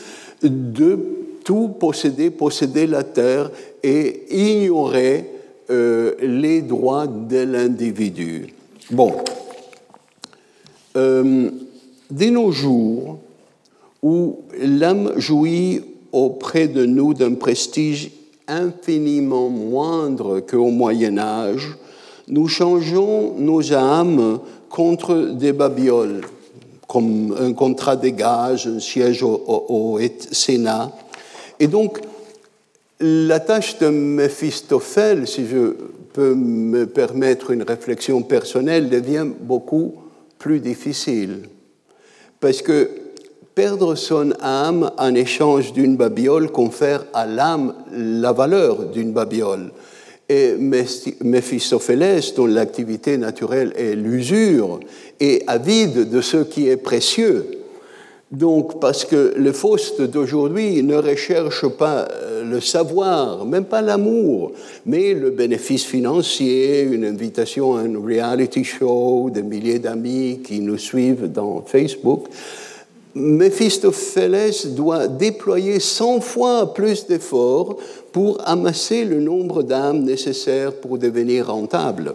de 0.43 0.99
tout 1.45 1.69
posséder, 1.69 2.31
posséder 2.31 2.87
la 2.87 3.05
terre 3.05 3.51
et 3.83 4.25
ignorer 4.31 5.31
euh, 5.71 6.15
les 6.21 6.61
droits 6.61 7.07
de 7.07 7.39
l'individu. 7.39 8.49
Bon, 8.91 9.15
euh, 10.97 11.51
de 12.11 12.25
nos 12.27 12.53
jours, 12.53 13.19
où 14.03 14.41
l'âme 14.59 15.13
jouit 15.17 15.83
auprès 16.13 16.69
de 16.69 16.85
nous 16.85 17.15
d'un 17.15 17.35
prestige 17.35 18.11
infiniment 18.49 19.49
moindre 19.49 20.41
qu'au 20.41 20.71
Moyen 20.71 21.19
Âge, 21.19 21.77
nous 22.31 22.49
changeons 22.49 23.35
nos 23.39 23.73
âmes 23.73 24.39
contre 24.69 25.33
des 25.35 25.53
babioles, 25.53 26.23
comme 26.87 27.37
un 27.39 27.53
contrat 27.53 27.97
de 27.97 28.09
gage, 28.09 28.67
un 28.67 28.81
siège 28.81 29.23
au, 29.23 29.43
au 29.47 29.99
Sénat. 30.31 30.93
Et 31.59 31.67
donc, 31.67 32.01
la 33.01 33.41
tâche 33.41 33.79
de 33.79 33.89
Méphistophèle, 33.89 35.27
si 35.27 35.47
je 35.47 35.75
peux 36.13 36.35
me 36.35 36.87
permettre 36.87 37.51
une 37.51 37.63
réflexion 37.63 38.23
personnelle, 38.23 38.89
devient 38.89 39.27
beaucoup 39.41 39.95
plus 40.39 40.61
difficile. 40.61 41.49
Parce 42.41 42.63
que 42.63 42.91
perdre 43.55 43.95
son 43.95 44.33
âme 44.41 44.91
en 44.97 45.15
échange 45.15 45.73
d'une 45.73 45.97
babiole 45.97 46.51
confère 46.51 47.05
à 47.13 47.27
l'âme 47.27 47.75
la 47.93 48.33
valeur 48.33 48.87
d'une 48.87 49.13
babiole. 49.13 49.73
Et 50.33 50.55
Méphistophélès, 51.25 52.35
dont 52.37 52.47
l'activité 52.47 53.19
naturelle 53.19 53.73
est 53.77 53.97
l'usure, 53.97 54.79
est 55.19 55.43
avide 55.49 56.09
de 56.09 56.21
ce 56.21 56.37
qui 56.37 56.69
est 56.69 56.77
précieux. 56.77 57.47
Donc, 58.31 58.79
parce 58.79 59.05
que 59.05 59.35
le 59.37 59.51
Faust 59.51 60.01
d'aujourd'hui 60.03 60.85
ne 60.85 60.95
recherche 60.95 61.67
pas 61.67 62.07
euh, 62.13 62.45
le 62.45 62.61
savoir, 62.61 63.45
même 63.45 63.65
pas 63.65 63.83
l'amour, 63.83 64.53
mais 64.87 65.15
le 65.15 65.31
bénéfice 65.31 65.85
financier, 65.85 66.83
une 66.83 67.05
invitation 67.05 67.75
à 67.75 67.81
un 67.81 67.99
reality 68.01 68.63
show, 68.63 69.31
des 69.35 69.43
milliers 69.43 69.81
d'amis 69.81 70.43
qui 70.45 70.61
nous 70.61 70.79
suivent 70.79 71.27
dans 71.27 71.63
Facebook. 71.67 72.27
Méphistophélès 73.15 74.67
doit 74.69 75.09
déployer 75.09 75.81
100 75.81 76.21
fois 76.21 76.73
plus 76.75 77.07
d'efforts 77.07 77.77
pour 78.13 78.39
amasser 78.47 79.05
le 79.05 79.21
nombre 79.21 79.63
d'âmes 79.63 80.05
nécessaires 80.05 80.73
pour 80.73 80.99
devenir 80.99 81.49
rentable. 81.49 82.15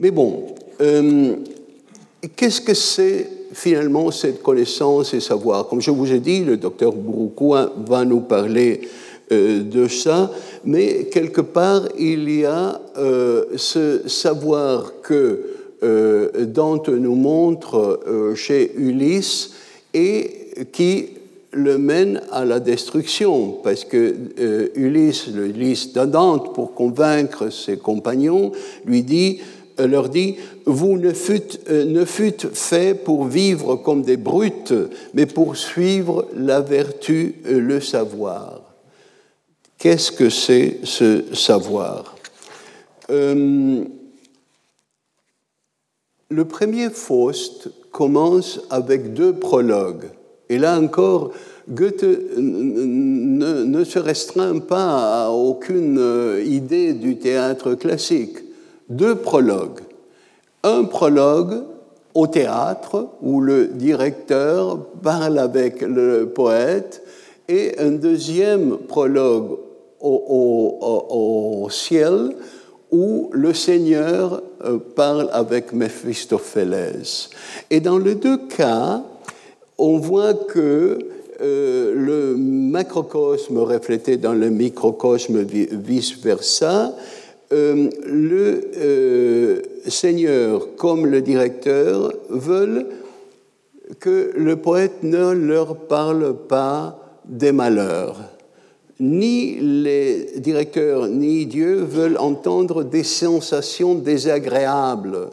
Mais 0.00 0.10
bon, 0.10 0.46
euh, 0.80 1.36
qu'est-ce 2.36 2.60
que 2.60 2.74
c'est 2.74 3.28
finalement 3.52 4.10
cette 4.10 4.42
connaissance 4.42 5.12
et 5.12 5.20
savoir? 5.20 5.68
Comme 5.68 5.82
je 5.82 5.90
vous 5.90 6.10
ai 6.10 6.18
dit, 6.18 6.44
le 6.44 6.56
docteur 6.56 6.92
Bouroukoua 6.92 7.72
va 7.86 8.04
nous 8.04 8.20
parler 8.20 8.80
euh, 9.30 9.62
de 9.62 9.88
ça, 9.88 10.30
mais 10.64 11.04
quelque 11.04 11.42
part, 11.42 11.82
il 11.98 12.30
y 12.30 12.44
a 12.44 12.80
euh, 12.96 13.44
ce 13.56 14.08
savoir 14.08 14.94
que 15.02 15.61
Dante 15.82 16.88
nous 16.88 17.16
montre 17.16 18.00
chez 18.36 18.72
Ulysse 18.76 19.52
et 19.94 20.30
qui 20.72 21.08
le 21.52 21.76
mène 21.76 22.22
à 22.30 22.44
la 22.44 22.60
destruction, 22.60 23.58
parce 23.62 23.84
que 23.84 24.14
Ulysse, 24.74 25.28
le 25.34 25.48
Ulysse 25.48 25.92
de 25.92 26.04
Dante, 26.04 26.54
pour 26.54 26.74
convaincre 26.74 27.50
ses 27.50 27.76
compagnons, 27.76 28.52
lui 28.86 29.02
dit 29.02 29.40
euh, 29.80 29.86
leur 29.86 30.08
dit, 30.08 30.36
vous 30.66 30.98
ne 30.98 31.12
fûtes, 31.12 31.60
euh, 31.70 31.84
ne 31.84 32.04
fûtes 32.04 32.54
faits 32.54 33.04
pour 33.04 33.24
vivre 33.24 33.76
comme 33.76 34.02
des 34.02 34.16
brutes, 34.16 34.74
mais 35.14 35.26
pour 35.26 35.56
suivre 35.56 36.28
la 36.36 36.60
vertu, 36.60 37.36
euh, 37.46 37.58
le 37.58 37.80
savoir. 37.80 38.60
Qu'est-ce 39.78 40.12
que 40.12 40.28
c'est 40.28 40.78
ce 40.84 41.34
savoir? 41.34 42.16
Le 46.32 46.46
premier 46.46 46.88
Faust 46.88 47.68
commence 47.90 48.62
avec 48.70 49.12
deux 49.12 49.34
prologues. 49.34 50.06
Et 50.48 50.56
là 50.56 50.80
encore, 50.80 51.32
Goethe 51.68 52.06
ne, 52.38 53.84
se 53.84 53.98
restreint 53.98 54.58
pas 54.58 55.24
à 55.24 55.28
aucune 55.28 56.00
idée 56.42 56.94
du 56.94 57.18
théâtre 57.18 57.74
classique 57.74 58.38
deux 58.88 59.14
prologues. 59.14 59.80
Un 60.62 60.84
prologue 60.84 61.64
au 62.14 62.26
théâtre 62.26 63.08
où 63.20 63.42
le 63.42 63.66
directeur 63.66 64.78
parle 65.02 65.38
avec 65.38 65.82
le 65.82 66.30
poète 66.30 67.02
et 67.46 67.78
un 67.78 67.90
deuxième 67.90 68.78
prologue 68.78 69.58
au, 70.00 71.68
ciel 71.70 72.34
où 72.90 73.30
le 73.32 73.52
Seigneur 73.54 74.34
euh, 74.34 74.40
parle 74.94 75.28
avec 75.32 75.72
Méphistophélès. 75.72 77.30
Et 77.70 77.80
dans 77.80 77.98
les 77.98 78.14
deux 78.14 78.38
cas, 78.48 79.02
on 79.78 79.98
voit 79.98 80.34
que 80.34 80.98
euh, 81.40 81.92
le 81.94 82.36
macrocosme 82.36 83.58
reflété 83.58 84.16
dans 84.16 84.34
le 84.34 84.48
microcosme 84.50 85.42
vice-versa 85.42 86.94
euh, 87.52 87.90
le 88.06 88.60
euh, 88.78 89.62
Seigneur 89.86 90.74
comme 90.76 91.06
le 91.06 91.20
directeur 91.20 92.12
veulent 92.30 92.86
que 94.00 94.32
le 94.36 94.56
poète 94.56 95.02
ne 95.02 95.32
leur 95.32 95.76
parle 95.76 96.34
pas 96.48 97.20
des 97.26 97.52
malheurs. 97.52 98.20
Ni 99.00 99.58
les 99.60 100.38
directeurs 100.38 101.08
ni 101.08 101.46
Dieu 101.46 101.76
veulent 101.82 102.18
entendre 102.18 102.84
des 102.84 103.02
sensations 103.02 103.94
désagréables 103.94 105.30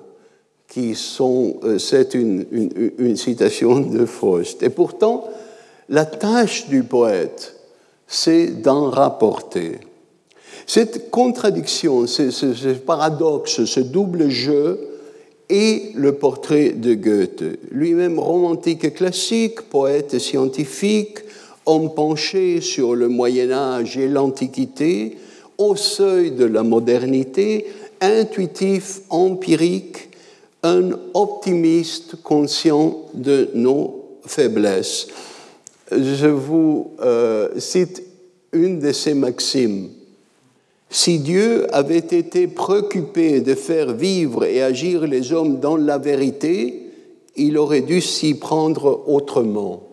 qui 0.67 0.95
sont, 0.95 1.57
euh, 1.63 1.77
c'est 1.79 2.13
une, 2.13 2.45
une, 2.97 3.17
citation 3.17 3.79
de 3.79 4.05
Faust. 4.05 4.61
Et 4.63 4.69
pourtant, 4.69 5.27
la 5.89 6.05
tâche 6.05 6.67
du 6.69 6.83
poète, 6.83 7.55
c'est 8.07 8.61
d'en 8.61 8.89
rapporter. 8.89 9.79
Cette 10.67 11.09
contradiction, 11.09 12.05
ce, 12.05 12.73
paradoxe, 12.73 13.65
ce 13.65 13.79
double 13.79 14.29
jeu 14.29 14.79
est 15.49 15.95
le 15.95 16.13
portrait 16.13 16.69
de 16.69 16.93
Goethe, 16.93 17.43
lui-même 17.71 18.19
romantique 18.19 18.83
et 18.83 18.91
classique, 18.91 19.63
poète 19.63 20.13
et 20.13 20.19
scientifique, 20.19 21.19
homme 21.65 21.93
penché 21.93 22.61
sur 22.61 22.95
le 22.95 23.07
Moyen 23.07 23.51
Âge 23.51 23.97
et 23.97 24.07
l'Antiquité, 24.07 25.17
au 25.57 25.75
seuil 25.75 26.31
de 26.31 26.45
la 26.45 26.63
modernité, 26.63 27.67
intuitif, 28.01 29.01
empirique, 29.09 30.09
un 30.63 30.91
optimiste 31.13 32.21
conscient 32.21 32.97
de 33.13 33.49
nos 33.53 34.05
faiblesses. 34.25 35.07
Je 35.91 36.27
vous 36.27 36.91
euh, 37.01 37.49
cite 37.57 38.03
une 38.51 38.79
de 38.79 38.91
ces 38.91 39.13
maximes. 39.13 39.89
Si 40.89 41.19
Dieu 41.19 41.67
avait 41.73 41.97
été 41.97 42.47
préoccupé 42.47 43.41
de 43.41 43.53
faire 43.53 43.93
vivre 43.93 44.43
et 44.43 44.61
agir 44.61 45.05
les 45.05 45.33
hommes 45.33 45.59
dans 45.59 45.77
la 45.77 45.97
vérité, 45.97 46.83
il 47.35 47.57
aurait 47.57 47.81
dû 47.81 48.01
s'y 48.01 48.33
prendre 48.33 49.03
autrement. 49.07 49.88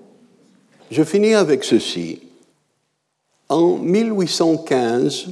Je 0.90 1.02
finis 1.02 1.34
avec 1.34 1.64
ceci. 1.64 2.20
En 3.48 3.76
1815, 3.76 5.28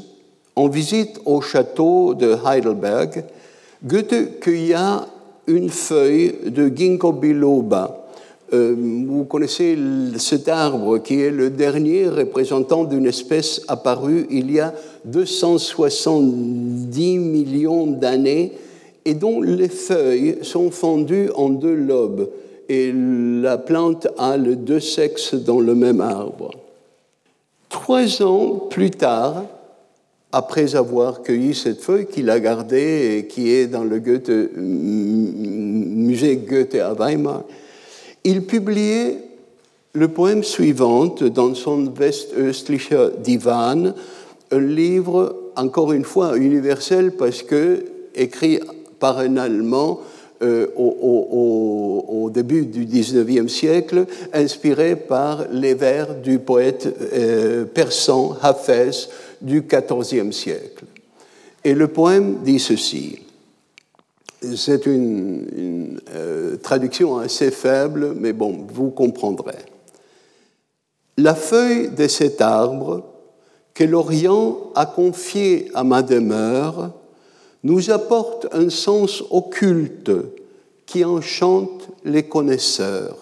en 0.57 0.69
visite 0.69 1.21
au 1.25 1.41
château 1.41 2.15
de 2.15 2.37
Heidelberg, 2.45 3.25
Goethe 3.85 4.41
cueilla 4.41 5.07
une 5.47 5.69
feuille 5.69 6.35
de 6.47 6.69
ginkgo 6.69 7.13
biloba, 7.13 8.05
euh, 8.53 8.75
vous 9.07 9.25
connaissez 9.25 9.77
cet 10.19 10.49
arbre 10.49 10.99
qui 10.99 11.21
est 11.21 11.31
le 11.31 11.51
dernier 11.51 12.09
représentant 12.09 12.85
d'une 12.85 13.07
espèce 13.07 13.63
apparue 13.69 14.27
il 14.31 14.53
y 14.53 14.61
a 14.61 14.75
270 15.07 17.19
millions 17.19 17.87
d'années 17.87 18.53
et 19.05 19.15
dont 19.15 19.41
les 19.41 19.69
feuilles 19.69 20.39
sont 20.43 20.71
fendues 20.71 21.31
en 21.35 21.49
deux 21.49 21.75
lobes 21.75 22.29
et 22.69 22.93
la 22.95 23.59
plante 23.59 24.09
a 24.19 24.37
les 24.37 24.57
deux 24.57 24.81
sexes 24.81 25.35
dans 25.35 25.61
le 25.61 25.75
même 25.75 26.01
arbre. 26.01 26.51
Trois 27.69 28.23
ans 28.23 28.67
plus 28.71 28.91
tard, 28.91 29.45
après 30.33 30.75
avoir 30.75 31.23
cueilli 31.23 31.55
cette 31.55 31.81
feuille 31.81 32.07
qu'il 32.07 32.29
a 32.31 32.41
gardée 32.41 33.19
et 33.19 33.27
qui 33.27 33.51
est 33.51 33.67
dans 33.67 33.85
le 33.85 33.99
Goethe, 34.01 34.31
musée 34.57 36.37
Goethe 36.37 36.75
à 36.77 36.95
Weimar, 36.95 37.45
Il 38.25 38.47
publiait 38.47 39.19
le 39.93 40.09
poème 40.09 40.43
suivant 40.43 41.07
dans 41.07 41.55
son 41.55 41.87
Westöstlicher 41.87 43.11
Divan, 43.23 43.95
un 44.51 44.61
livre, 44.61 45.37
encore 45.57 45.93
une 45.93 46.05
fois, 46.05 46.37
universel 46.37 47.13
parce 47.13 47.43
que 47.43 47.85
écrit 48.15 48.61
par 48.99 49.19
un 49.19 49.37
Allemand 49.37 50.01
euh, 50.43 50.67
au, 50.77 52.31
début 52.31 52.67
du 52.67 52.85
XIXe 52.85 53.53
siècle, 53.53 54.07
inspiré 54.33 54.97
par 54.97 55.47
les 55.53 55.75
vers 55.75 56.17
du 56.17 56.41
poète 56.41 56.93
euh, 57.13 57.65
persan 57.65 58.37
Hafez 58.43 59.09
du 59.41 59.63
XIVe 59.63 60.33
siècle. 60.33 60.85
Et 61.63 61.75
le 61.75 61.87
poème 61.87 62.39
dit 62.43 62.59
ceci. 62.59 63.21
C'est 64.57 64.87
une, 64.87 66.01
euh, 66.15 66.57
traduction 66.57 67.19
assez 67.19 67.53
faible, 67.53 68.15
mais 68.19 68.33
bon, 68.33 68.67
vous 68.69 68.91
comprendrez. 68.91 69.63
La 71.17 71.37
feuille 71.37 71.91
de 71.91 72.09
cet 72.09 72.41
arbre 72.41 73.05
que 73.73 73.85
l'Orient 73.85 74.73
a 74.75 74.87
confié 74.87 75.71
à 75.75 75.85
ma 75.85 76.03
demeure 76.03 76.91
nous 77.65 77.91
apporte 77.91 78.47
un 78.53 78.71
sens 78.71 79.25
occulte 79.31 80.13
qui 80.87 81.05
enchante 81.05 81.89
les 82.05 82.25
connaisseurs. 82.25 83.17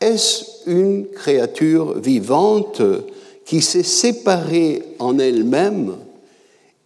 Est-ce 0.00 0.68
une 0.68 1.06
créature 1.06 1.98
vivante 1.98 2.82
qui 3.44 3.62
s'est 3.62 3.82
séparée 3.84 4.82
en 4.98 5.18
elle-même? 5.18 5.94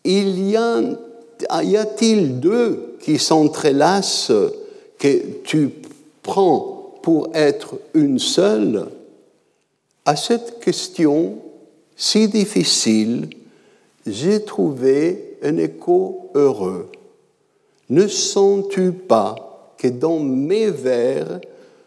Il 0.04 0.48
y 0.48 0.56
a-t-il 0.56 2.38
deux 2.40 2.96
qui 3.00 3.18
s'entrelacent 3.18 4.32
que 4.98 5.22
tu 5.42 5.70
prends 6.22 6.94
pour 7.02 7.30
être 7.34 7.76
une 7.94 8.18
seule? 8.18 8.86
À 10.04 10.14
cette 10.14 10.60
question 10.60 11.38
si 11.96 12.28
difficile, 12.28 13.30
j'ai 14.06 14.44
trouvé 14.44 15.29
un 15.42 15.56
écho 15.56 16.30
heureux. 16.34 16.92
Ne 17.88 18.06
sens-tu 18.06 18.92
pas 18.92 19.74
que 19.78 19.88
dans 19.88 20.20
mes 20.20 20.70
vers, 20.70 21.40